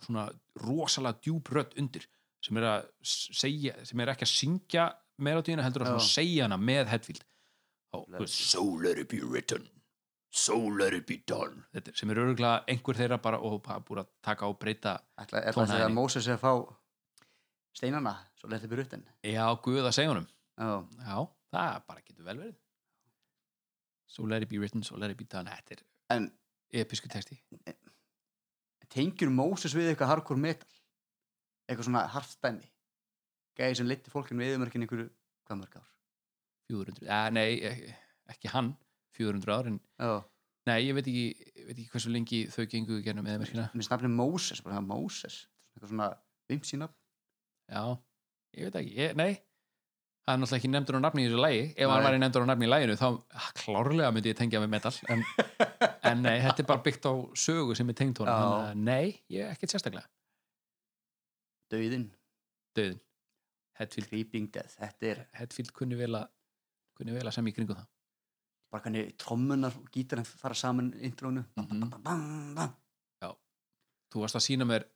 [0.06, 0.30] svona
[0.64, 2.06] rosalega djúb rödd undir
[2.44, 4.86] sem er segja sem er ekki að syngja
[5.18, 7.26] melodíuna heldur að segja hana með Hetfield.
[8.30, 9.68] So let it be written
[10.38, 13.80] So let it be done Þetta, er- sem er örgulega einhver þeirra bara og bara
[13.88, 15.88] búið að taka og breyta ætla, ætla að segja Tónhæðinni.
[15.88, 16.54] að Móses er að fá
[17.78, 20.28] steinana, svo letið byrja utan já, guð að segja honum.
[20.58, 20.70] Já,
[21.06, 21.18] já,
[21.54, 22.56] það bara getur vel verið.
[24.08, 25.82] So let it be written, so let it be done Þetta
[26.14, 26.30] er
[26.82, 27.38] episku texti.
[28.94, 30.70] Tengjur Móses við eitthvað hardcore metal?
[31.68, 32.70] Eitthvað svona hartstæmi
[33.60, 35.10] gæði sem liti fólkinn við eðumörkin einhverju
[35.48, 35.88] hvað mörg ár?
[36.72, 37.94] 400, ja, nei, ekki,
[38.34, 38.70] ekki hann
[39.18, 40.14] 400 ár, en já,
[40.70, 44.64] nei, ég veit ekki, veit ekki hversu lengi þau gengu gennum eðmerkina minnst nafnið Móses
[44.64, 45.42] bara það Móses,
[45.74, 46.10] eitthvað svona
[46.52, 46.96] vimsínab
[47.68, 47.84] Já,
[48.56, 49.32] ég veit ekki, ég, nei.
[50.28, 52.48] Það er náttúrulega ekki nefndur á nafni í þessu lægi ef hann væri nefndur á
[52.50, 55.24] nafni í læginu þá ah, klárlega myndi ég tengja með metal en,
[56.10, 57.14] en nei, þetta er bara byggt á
[57.44, 60.10] sögu sem er tengt honum, þannig að nei, ég ekkert sérstaklega.
[61.72, 62.10] Döiðin,
[62.76, 63.00] döðin,
[63.80, 66.28] Hetfield, creeping death þetta er Hetfield kunni vel að
[67.00, 67.88] kunni vel að semja í kringu það
[68.72, 72.74] bara hvernig trommunar og gítarinn fara saman í intrónu bam, bam.
[73.22, 73.32] Já.
[74.12, 74.88] þú varst að sína mér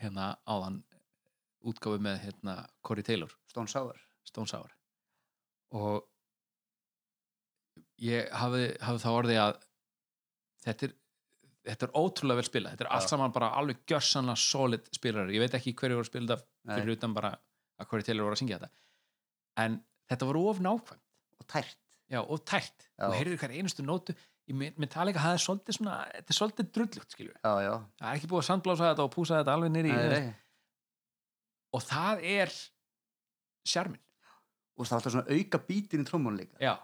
[0.00, 0.80] hérna áðan
[1.60, 3.32] útgáfu með hérna Corey Taylor.
[3.50, 3.98] Stone Sour.
[4.24, 4.72] Stone Sour.
[5.76, 6.06] Og
[8.00, 9.60] ég hafi, hafi þá orðið að
[10.64, 10.96] þetta er
[11.70, 15.32] þetta er ótrúlega vel spilað, þetta er allt saman bara alveg gjörsanlega solid spilarar.
[15.34, 16.74] Ég veit ekki hverju voru að spila þetta Nei.
[16.78, 17.34] fyrir utan bara
[17.80, 18.86] að hverju Taylor voru að syngja þetta.
[19.64, 19.76] En
[20.10, 21.04] þetta voru of nákvæmt.
[21.40, 21.78] Og tært
[22.10, 23.06] já, og tært, Já.
[23.06, 24.14] þú heyrðir hver einustu nótu.
[24.50, 27.34] Ég mynd, mynd tala ekki að það er svolítið svona þetta er svolítið drullugt, skilju
[27.36, 29.92] já, já, það er ekki búið að sandblása þetta og púsa þetta alveg nýri
[31.70, 32.56] og það er
[33.70, 34.02] sjarmin
[34.74, 36.58] og það er alltaf svona auka bítin í trómmun líka.
[36.58, 36.74] Já.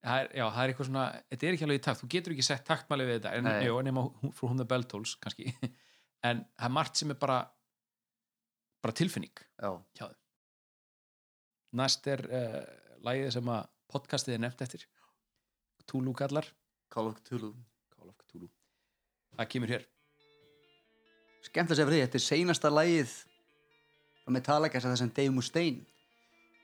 [0.00, 2.00] Það er, já, það er eitthvað svona, þetta er ekki alveg í takt.
[2.00, 4.04] Þú getur ekki sett taktmæli við þetta en, jú, nema
[4.62, 5.52] the bell tolls kannski.
[6.20, 7.36] En það er margt sem er bara
[8.84, 10.08] bara tilfinning já,
[11.76, 12.62] næst er uh,
[13.04, 14.84] lagið sem að podcastið er nefnt eftir.
[15.90, 16.46] Tulu kallar.
[16.92, 17.52] Call of Cthulhu.
[17.96, 18.48] Call of Cthulhu.
[19.36, 19.86] Það kemur hér.
[21.46, 23.12] Skemmt að segja fyrir því, þetta er seinasta lagið
[24.20, 25.86] frá Metallica sem það sem Dave Mustaine.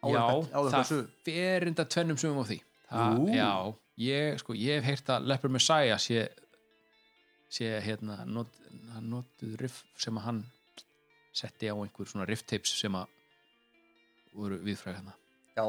[0.07, 2.59] Já, áður það þessu fer enda tvennum sumum á því.
[2.87, 3.31] Það, Ú.
[3.35, 3.51] já,
[4.05, 6.27] ég, sko, ég hef heyrt að Leper Messiah sé
[7.57, 8.51] sé hérna not,
[8.93, 10.41] hann notuð riff sem að hann
[11.37, 13.11] setti á einhver svona riff tapes sem að
[14.37, 15.15] voru viðfræg hérna.
[15.57, 15.67] Já,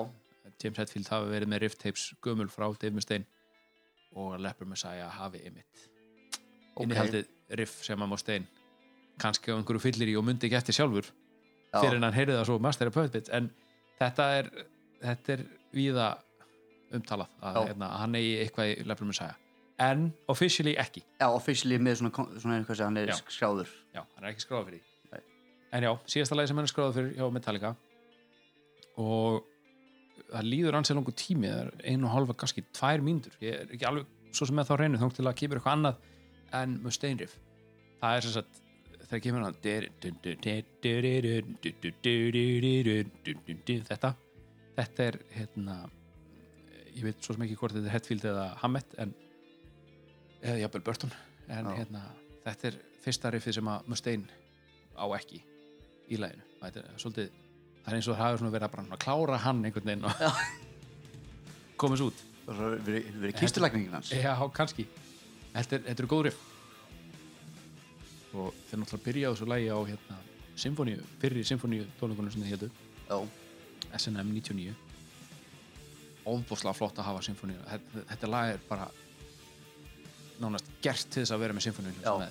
[0.63, 3.25] James Hetfield hafi verið með riff tapes gömul frá Dave Mustaine
[4.17, 5.87] og Leper Messiah hafi einmitt
[6.77, 6.83] Ok.
[6.85, 7.27] innihaldið
[7.59, 8.45] riff sem að Mustaine
[9.21, 12.35] kannski á einhverju fyllir í og myndi ekki eftir sjálfur já, fyrir en hann heyrði
[12.37, 13.29] það svo Master of Puppets.
[13.33, 13.49] En
[13.99, 14.49] þetta er,
[15.01, 15.43] þetta er
[15.73, 16.07] víða
[16.93, 19.35] umtalað að, hérna, að hann eigi eitthvað í Leper Messiah.
[19.81, 21.01] En officially ekki.
[21.19, 23.17] Já, officially með svona, svona einhvað sem hann er Já.
[23.29, 23.73] skráður.
[23.93, 25.19] Já, hann er ekki skráð fyrir því.
[25.77, 27.73] En já, síðasta lagi sem hann er skráð fyrir hjá Metallica
[28.97, 29.43] og
[30.31, 33.73] það líður ansið langur tími það er einu og halva, kannski tvær mínútur ég er
[33.73, 34.05] ekki alveg
[34.35, 35.95] svo sem með þá reynu þá til að kemur eitthvað annað
[36.57, 37.35] en Mustaine riff
[38.01, 38.53] það er sem sagt
[39.07, 39.57] þegar kemur hann
[43.87, 44.09] þetta
[44.77, 45.75] þetta er hérna
[46.97, 49.13] ég veit svo sem ekki hvort þetta er Hetfield eða Hammett en
[50.41, 51.13] eða jafnvel Burton
[51.47, 51.75] en Já.
[51.79, 52.03] hérna,
[52.43, 54.27] þetta er fyrsta riffið sem að Mustaine
[54.97, 55.39] á ekki
[56.11, 57.27] í læginu þetta er svolítið
[57.87, 60.15] það er eins og það hafi svona verið að bara klára hann einhvern veginn og
[61.79, 62.23] komast út.
[62.43, 64.09] Svo verið, verið kistulækningin hans?
[64.11, 64.83] Já, kannski.
[65.53, 66.41] Þetta er, þetta er góð riff.
[68.35, 70.17] Og þeir náttúrulega byrja á þessu lægi á hérna,
[70.59, 72.69] symfóníu, fyrri symfóníu tónleikunum sem þið hétu,
[73.07, 73.17] já,
[73.95, 74.75] SNM 99
[76.27, 77.61] óbúslega flott að hafa symfóníu.
[77.71, 78.89] Þetta, þetta lag er bara
[80.43, 82.27] nánast gert til þess að vera með symfóníu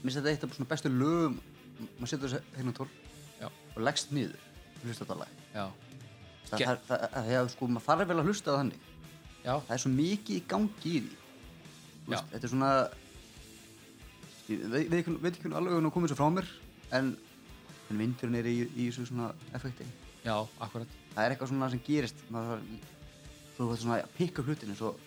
[0.00, 1.34] minnst þetta eitt af bestu lögum.
[1.98, 2.88] Maður setur þessu hérna tól
[3.40, 3.48] Já.
[3.48, 4.49] og leggst niður
[4.84, 5.64] hlusta þetta lag Já,
[6.50, 8.86] það, það, það, það, sko, þarf vel að hlusta þannig.
[9.44, 11.18] Já, það er svo mikið í gangi í því.
[12.10, 12.18] Já.
[12.32, 12.70] þetta er svona
[14.50, 16.48] ég veit, veit, ekki- veit hvernig alveg hún komið svo frá mér
[16.98, 17.12] en,
[17.90, 19.86] en vindurinn er í, í þessu svona effekti.
[20.24, 20.90] Já, akkurat.
[21.14, 22.64] Það er eitthvað svona sem gerist maður
[23.56, 24.98] þú veist svona að pikka hlutin eins og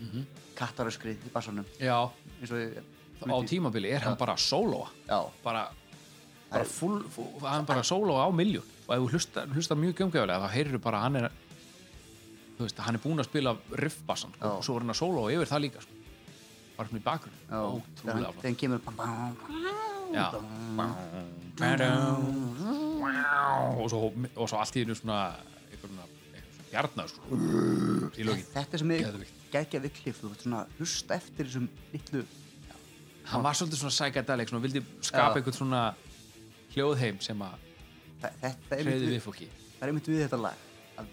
[0.00, 0.22] mm
[0.60, 1.64] kattaröskrið í bassanum.
[1.80, 4.90] Já, á tímabili er hann bara sólóa.
[5.08, 5.62] Já, bara,
[6.50, 10.42] bara full, full, hann bara sólóa á miljón og ef þú hlustar, hlustar mjög gömgjöfulega
[10.42, 11.28] þá heyrir bara að hann er
[12.58, 15.30] þú veist, hann er búinn að spila riffbassan sko, og svo er hann að sólóa
[15.36, 15.92] yfir það líka sko.
[16.76, 17.38] bara svona í bakgrunn
[18.00, 18.80] þegar hann- kemur
[23.78, 24.00] og svo,
[24.36, 25.20] og svo allt í hennu svona
[26.70, 27.22] hjarnar sko,
[28.54, 29.32] þetta sem er Geðveikt.
[29.54, 32.24] geggja við kliff þú veist svona hlusta eftir þessum litlu
[33.30, 35.82] hann var svolítið svona psychedelic svona, vildi skapa eitthvað svona
[36.74, 37.69] hljóðheim sem að
[38.20, 40.64] þetta er einmitt við við, það er einmitt við þetta lag
[41.00, 41.10] að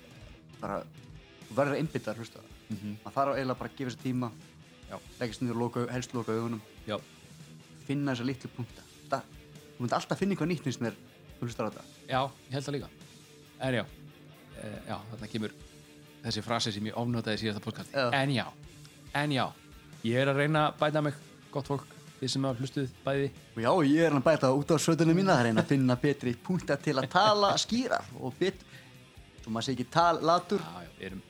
[0.62, 0.80] bara
[1.48, 2.54] þú verður að einbytta að hlusta það.
[2.68, 2.96] Mhm.
[3.04, 4.32] maður þarf eiginlega bara að gefa sér tíma
[5.20, 6.62] leggast niður og helst loka augunum.
[6.88, 6.98] Já,
[7.88, 8.84] finna þessa litlu punkta.
[9.12, 9.24] Það,
[9.76, 10.96] þú myndi alltaf finna eitthvað nýtt finnst mér
[11.40, 11.84] þú hlustar á þetta.
[12.08, 12.90] Já, ég held það líka.
[13.60, 13.86] En já,
[14.62, 15.56] e, já þarna kemur
[16.24, 17.96] þessi frasi sem ég ofnotaði síðasta podcast.
[17.96, 18.46] En já,
[19.14, 19.46] en já
[20.04, 21.20] ég er að reyna að bæta mig
[21.52, 21.88] gott fólk,
[22.20, 23.28] þið sem hafa hlustuð bæði.
[23.62, 25.98] Já, ég er hann að bæta út á sötunum mína það er einn að finna
[26.02, 28.84] betri punkta til að tala skýrar og betur
[29.44, 31.22] svo maður sé ekki tal latur já, já, við erum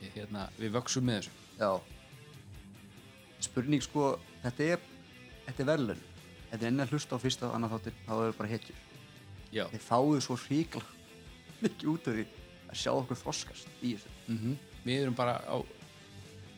[0.00, 1.32] við, hérna, við vöksum með þessu.
[1.58, 1.70] Já.
[3.48, 4.10] Spurning sko,
[4.44, 4.86] þetta er
[5.46, 6.06] þetta er verðlun
[6.50, 8.86] þetta er enn að hlusta á fyrsta og annað þáttir þá er bara hetjur.
[9.48, 10.84] Já, þeir fáið svo ríkla
[11.62, 12.26] mikið út af því
[12.68, 14.16] að sjá okkur þroskast í þessu.
[14.28, 15.56] Mm við erum bara á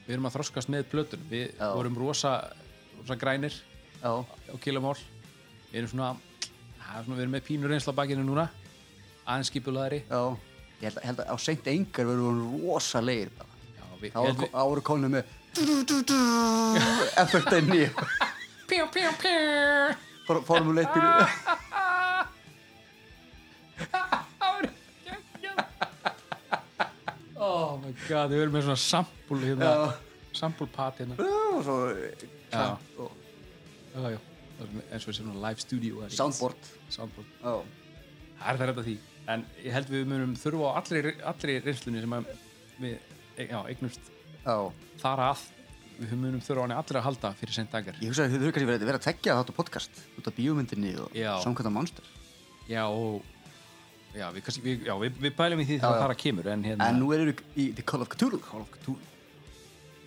[0.07, 1.71] við erum að þroskast með plötun við Já.
[1.75, 2.33] vorum rosa,
[3.01, 3.55] rosa grænir
[4.03, 4.97] já, á kilomál
[5.73, 6.11] við erum svona,
[6.95, 8.47] er svona við erum með pínur einsla bakinu núna
[9.27, 10.21] aðeins skipulaðari já.
[10.81, 12.39] Ég held held að á seint engar verður
[13.13, 13.29] við,
[14.01, 15.25] við, þá voru konum með
[17.21, 17.83] effektinni
[18.71, 19.35] pjú, pjú, pjú
[20.27, 21.05] For- Formule 1 bíl
[27.41, 29.71] oh my god, við erum með svona sampul hérna,
[30.37, 31.17] sampulpat hérna
[31.61, 31.77] og svo
[32.51, 32.65] Já.
[32.99, 33.13] og
[33.95, 34.19] já, já,
[34.61, 36.67] Það eins og svona live studio soundboard.
[36.93, 37.31] Soundboard.
[37.41, 38.97] Það er það reynda því.
[39.31, 42.29] En ég held við munum þurfa á allri, allri reynslunni sem að
[42.81, 42.99] við
[43.47, 44.11] já, eignumst
[45.01, 45.43] þar að
[46.01, 48.47] við munum þurfa á henni allir að halda fyrir sent dagar Ég hugsa að þau
[48.51, 52.09] kannski verið, verið að tekja þetta podcast út af bíómyndinni og samkvæmta monster.
[52.71, 53.21] Já og
[54.17, 56.05] já, við, við, við, við bælum í því Já, þegar já.
[56.09, 58.41] það kemur en hérna En nú erum við í The Call of Cthulhu.
[58.45, 59.10] Call of Cthulhu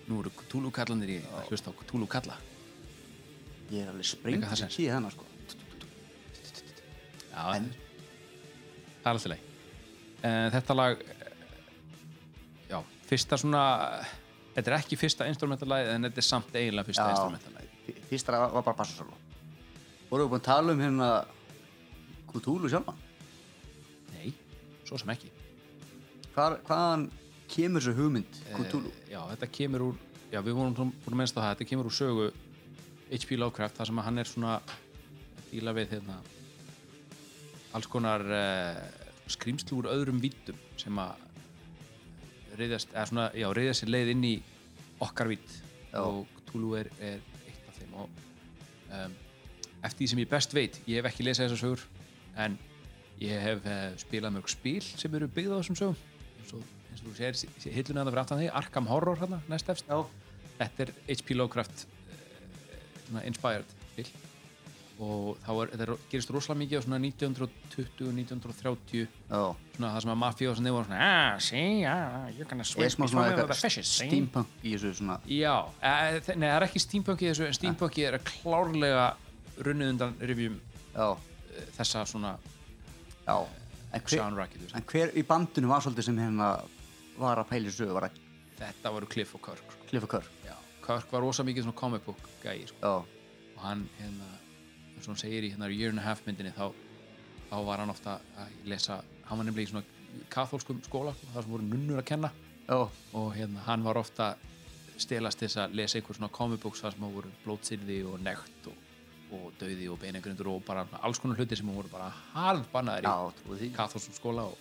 [0.10, 2.36] nú eru Cthulhu kallandir í að hlusta á Cthulhu kalla
[3.72, 5.26] Ég er alveg sprengt Eitthvað það sem sem- síða hennar sko.
[7.34, 7.72] Já, En-
[9.04, 9.50] það er alltaf leið
[10.24, 11.02] en þetta lag
[12.70, 12.78] já,
[13.10, 13.64] fyrsta svona
[14.56, 18.04] þetta er ekki fyrsta instrumentalagið en þetta er samt eiginlega fyrsta instrumentalagið.
[18.12, 19.18] Fyrsta var bara bassasólu
[20.12, 21.10] Vorum við búin að tala um hérna
[22.30, 22.96] Cthulhu sjálfan?
[24.14, 24.30] Nei,
[24.86, 25.30] svo sem ekki.
[26.36, 27.08] Hvar, Hvaðan
[27.52, 28.94] kemur þessu hugmynd Cthulhu?
[29.04, 30.00] Eh, já, þetta kemur úr
[30.32, 32.32] já, við vorum búin að minnst á það þetta kemur úr sögu
[33.14, 33.38] H.P.
[33.38, 34.54] Lovecraft þar sem að hann er svona
[35.52, 36.18] díla við hérna
[37.74, 38.24] alls konar
[39.32, 41.22] skrýmslu úr öðrum vítum sem að
[42.58, 44.34] reyðast, eða svona, já, reyðast sér leið inn í
[45.04, 45.56] okkar vít
[45.92, 46.02] Já.
[46.04, 48.22] og Cthulhu er, er eitt af þeim og
[48.94, 49.18] um,
[49.84, 51.86] eftir því sem ég best veit ég hef ekki lesað þessar sögur
[52.46, 52.58] en
[53.22, 57.12] ég hef uh, spilað mörg spil sem eru byggð á þessum sögum og, eins og
[57.12, 59.90] þú segir hilluna þetta fyrir aftan því Arkham Horror hérna, næst efst.
[59.90, 60.04] Já.
[60.60, 61.40] þetta er H.P.
[61.40, 62.20] Lovecraft uh,
[63.08, 64.12] svona inspired spil
[65.04, 69.42] og þá er, þetta er, gerist rosalega mikið á svona 1920-1930 Já.
[69.74, 73.26] Svona það sem að mafíósinni voru svona ah, see, ah, you're gonna Er swim svona
[73.32, 75.90] with the fishes see?" steampunk í þessu svona Já, e,
[76.38, 79.08] nei, það er ekki steampunk í þessu en steampunk er klárlega
[79.66, 80.58] runnið undan revjum
[80.94, 81.08] Já,
[81.80, 82.32] þessa svona
[83.26, 83.38] já.
[83.94, 84.22] En hver,
[84.74, 86.48] en hver í bandinu var svolítið sem hérna
[87.18, 88.22] var að pæla í sögu var að
[88.60, 89.88] þetta voru Cliff og Kirk sko.
[89.90, 92.94] kliffa kör Já, Kirk var rosa mikið svona comic book gæi sko.
[93.56, 94.30] Og hann hérna,
[94.96, 96.72] eins og hann segir í hérna year and a half myndinni þá,
[97.50, 101.46] þá var hann ofta að lesa hann var nefnilega í svona katholskum skóla sko, þar
[101.46, 102.32] sem voru nunnur að kenna.
[102.68, 102.80] Já,
[103.14, 104.34] og hérna, hann var ofta
[104.98, 108.76] stelast þess að lesa einhver svona comic books þar sem voru blótsýrði og nekt og,
[109.34, 113.72] og döði og beinagrundur og bara alls konar hluti sem voru bara harðbannaðir já, í
[113.74, 114.60] katholskum skóla og,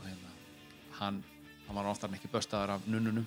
[0.00, 0.34] og hérna,
[0.98, 1.22] hann,
[1.72, 3.24] hann var oftar en ekki böstaður af nunnunum.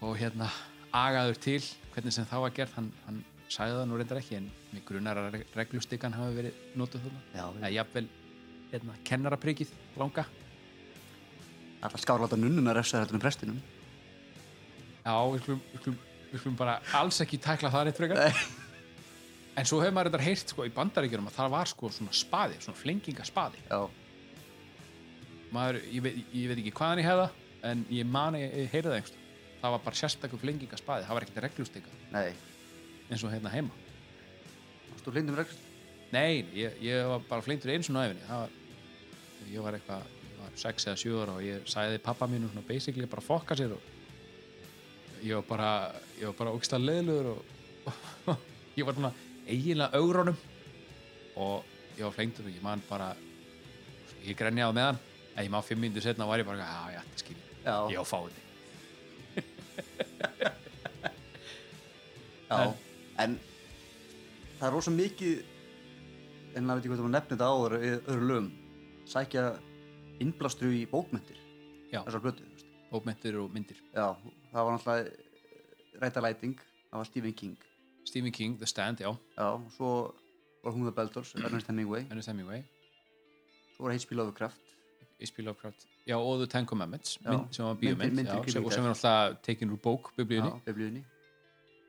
[0.00, 0.48] Og, hérna
[0.96, 1.60] agaður til
[1.94, 3.20] hvernig sem það var gert hann, hann
[3.50, 7.22] sagði það nú reyndar ekki en mig grunar að reg- reglustikkan hafi verið notuð þarna.
[7.34, 8.06] Já, eða jafnvel
[8.72, 10.24] hérna, kennaraprikið langa.
[11.80, 13.60] Alltaf skárláta nunnuna refsaði þetta með prestinum.
[15.00, 16.00] Já, við skulum, við skulum,
[16.30, 18.42] við skulum bara alls ekki tækla það neitt frekar.
[19.58, 22.60] En svo hefur maður þetta heyrt sko í bandaríkjunum að það var sko svona spaði,
[22.62, 23.80] svona flengingaspaði Já,
[25.54, 27.26] maður, ég veit, ég veit ekki hvaðan ég hefða
[27.70, 29.18] en ég mani, ég, heyrði það einhvers
[29.60, 32.30] það var bara sérstakur flengingaspaði, það var ekkert reglustika nei.
[33.10, 33.74] Eins og hérna heima.
[34.92, 35.66] Varstu hlindum reglust?
[36.14, 38.54] Nei, ég, ég var bara svona á æfinni það var,
[39.50, 42.66] ég var eitthvað ég var 6 eða 7 ára og ég sagði pappa mínu svona
[42.66, 43.90] basically bara fokka sér og
[45.22, 45.70] ég var bara
[46.18, 47.44] ég var bara ógstað leðlugur og,
[47.90, 48.48] og
[48.78, 49.12] ég var svona
[49.46, 50.40] eiginlega augrónum
[51.36, 51.68] og
[51.98, 53.12] ég var flengtur og ég man bara
[54.24, 55.00] ég grenjaði meðan
[55.36, 57.76] en ég má 5 minnur setna var ég bara já, já, þetta skil Já.
[57.92, 58.38] ég á fáið.
[62.50, 62.74] Já,
[63.22, 63.36] en
[64.58, 65.42] það er rosa mikið
[66.58, 68.48] en það veit ekki hvað það var áður í öðru lögum
[69.10, 69.44] sækja
[70.20, 71.38] innblastru í bókmyndir
[71.92, 72.46] þessar blötu
[72.90, 73.78] bókmentir og myndir.
[73.94, 74.16] Já,
[74.50, 76.56] það var náttúrulega Ræta Læting,
[76.90, 77.56] það var Stephen King.
[78.08, 79.12] Stephen King, The Stand, já.
[79.36, 79.90] Já, og svo
[80.64, 82.06] var The Beldors, Ernest Hemingway.
[82.10, 82.64] Ernest Hemingway,
[83.76, 84.16] svo var H.P.
[84.18, 84.69] Lovecraft
[85.20, 85.42] H.P.
[85.44, 85.86] Lovecraft.
[86.08, 87.96] Já, og The Ten Commandments mynd, sem var sem,
[88.44, 91.02] kringum og sem er alltaf tekin úr bók biblíunni,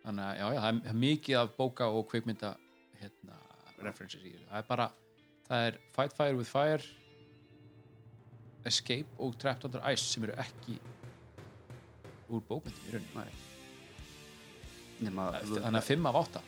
[0.06, 2.54] þannig að já, já, það er- mikið af bóka og kveikmynda
[3.02, 3.38] hérna,
[3.82, 4.48] references í þessu.
[4.52, 4.90] það er bara,
[5.50, 6.84] það er Fight Fire with Fire
[8.66, 10.76] Escape og Trapped Under Ice sem eru ekki
[12.30, 13.40] úr bókmyndum í rauninni.
[15.02, 16.42] Þannig að 5 af 8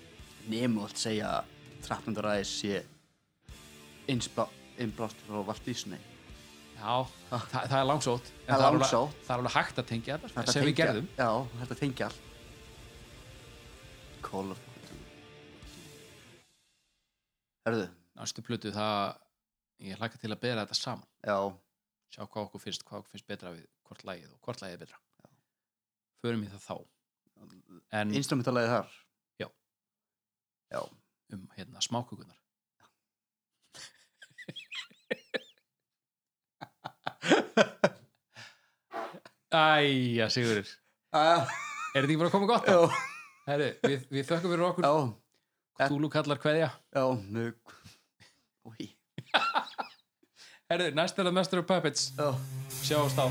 [0.47, 1.45] Nefnum allt segja að
[1.83, 2.83] Trappnundar aðeins sé
[4.07, 5.97] innblástur frá Walt Disney
[6.77, 6.93] já,
[7.29, 8.29] það, það er langsótt.
[8.47, 9.17] Það er langsótt.
[9.23, 11.09] það er alveg hægt að tengja þetta sem við gerðum.
[11.17, 11.29] Já,
[11.61, 12.29] þetta tengja allt.
[14.23, 15.01] Call of Cthulhu
[17.63, 17.85] Herðu,
[18.19, 19.19] næstu plötu það
[19.83, 21.07] ég hlaka til að bera þetta saman.
[21.23, 21.37] Já,
[22.11, 24.83] sjá hvað okkur finnst, hvað okkur finnst betra við hvort lagið og hvort lagið er
[24.83, 24.99] betra.
[26.23, 26.75] Förum í það þá.
[27.99, 28.99] En instrumentalagi þar?
[29.41, 29.47] Já.
[30.71, 30.81] Já.
[31.33, 32.42] um hérna smákukunar
[39.53, 40.69] Æja, Sigurður.
[41.13, 41.43] Er
[41.93, 42.69] þetta ekki bara að koma gott?
[42.69, 42.79] já,
[43.49, 44.87] Herri, við, við þökkum fyrir okkur.
[44.87, 46.69] Já, Túlú kallar kveðja.
[46.95, 47.03] Já,
[47.33, 47.75] mjög.
[48.69, 48.89] Úi,
[50.71, 52.09] Herri, næst er það Master of Puppets.
[52.17, 52.31] Já.
[52.83, 53.25] Sjáumst á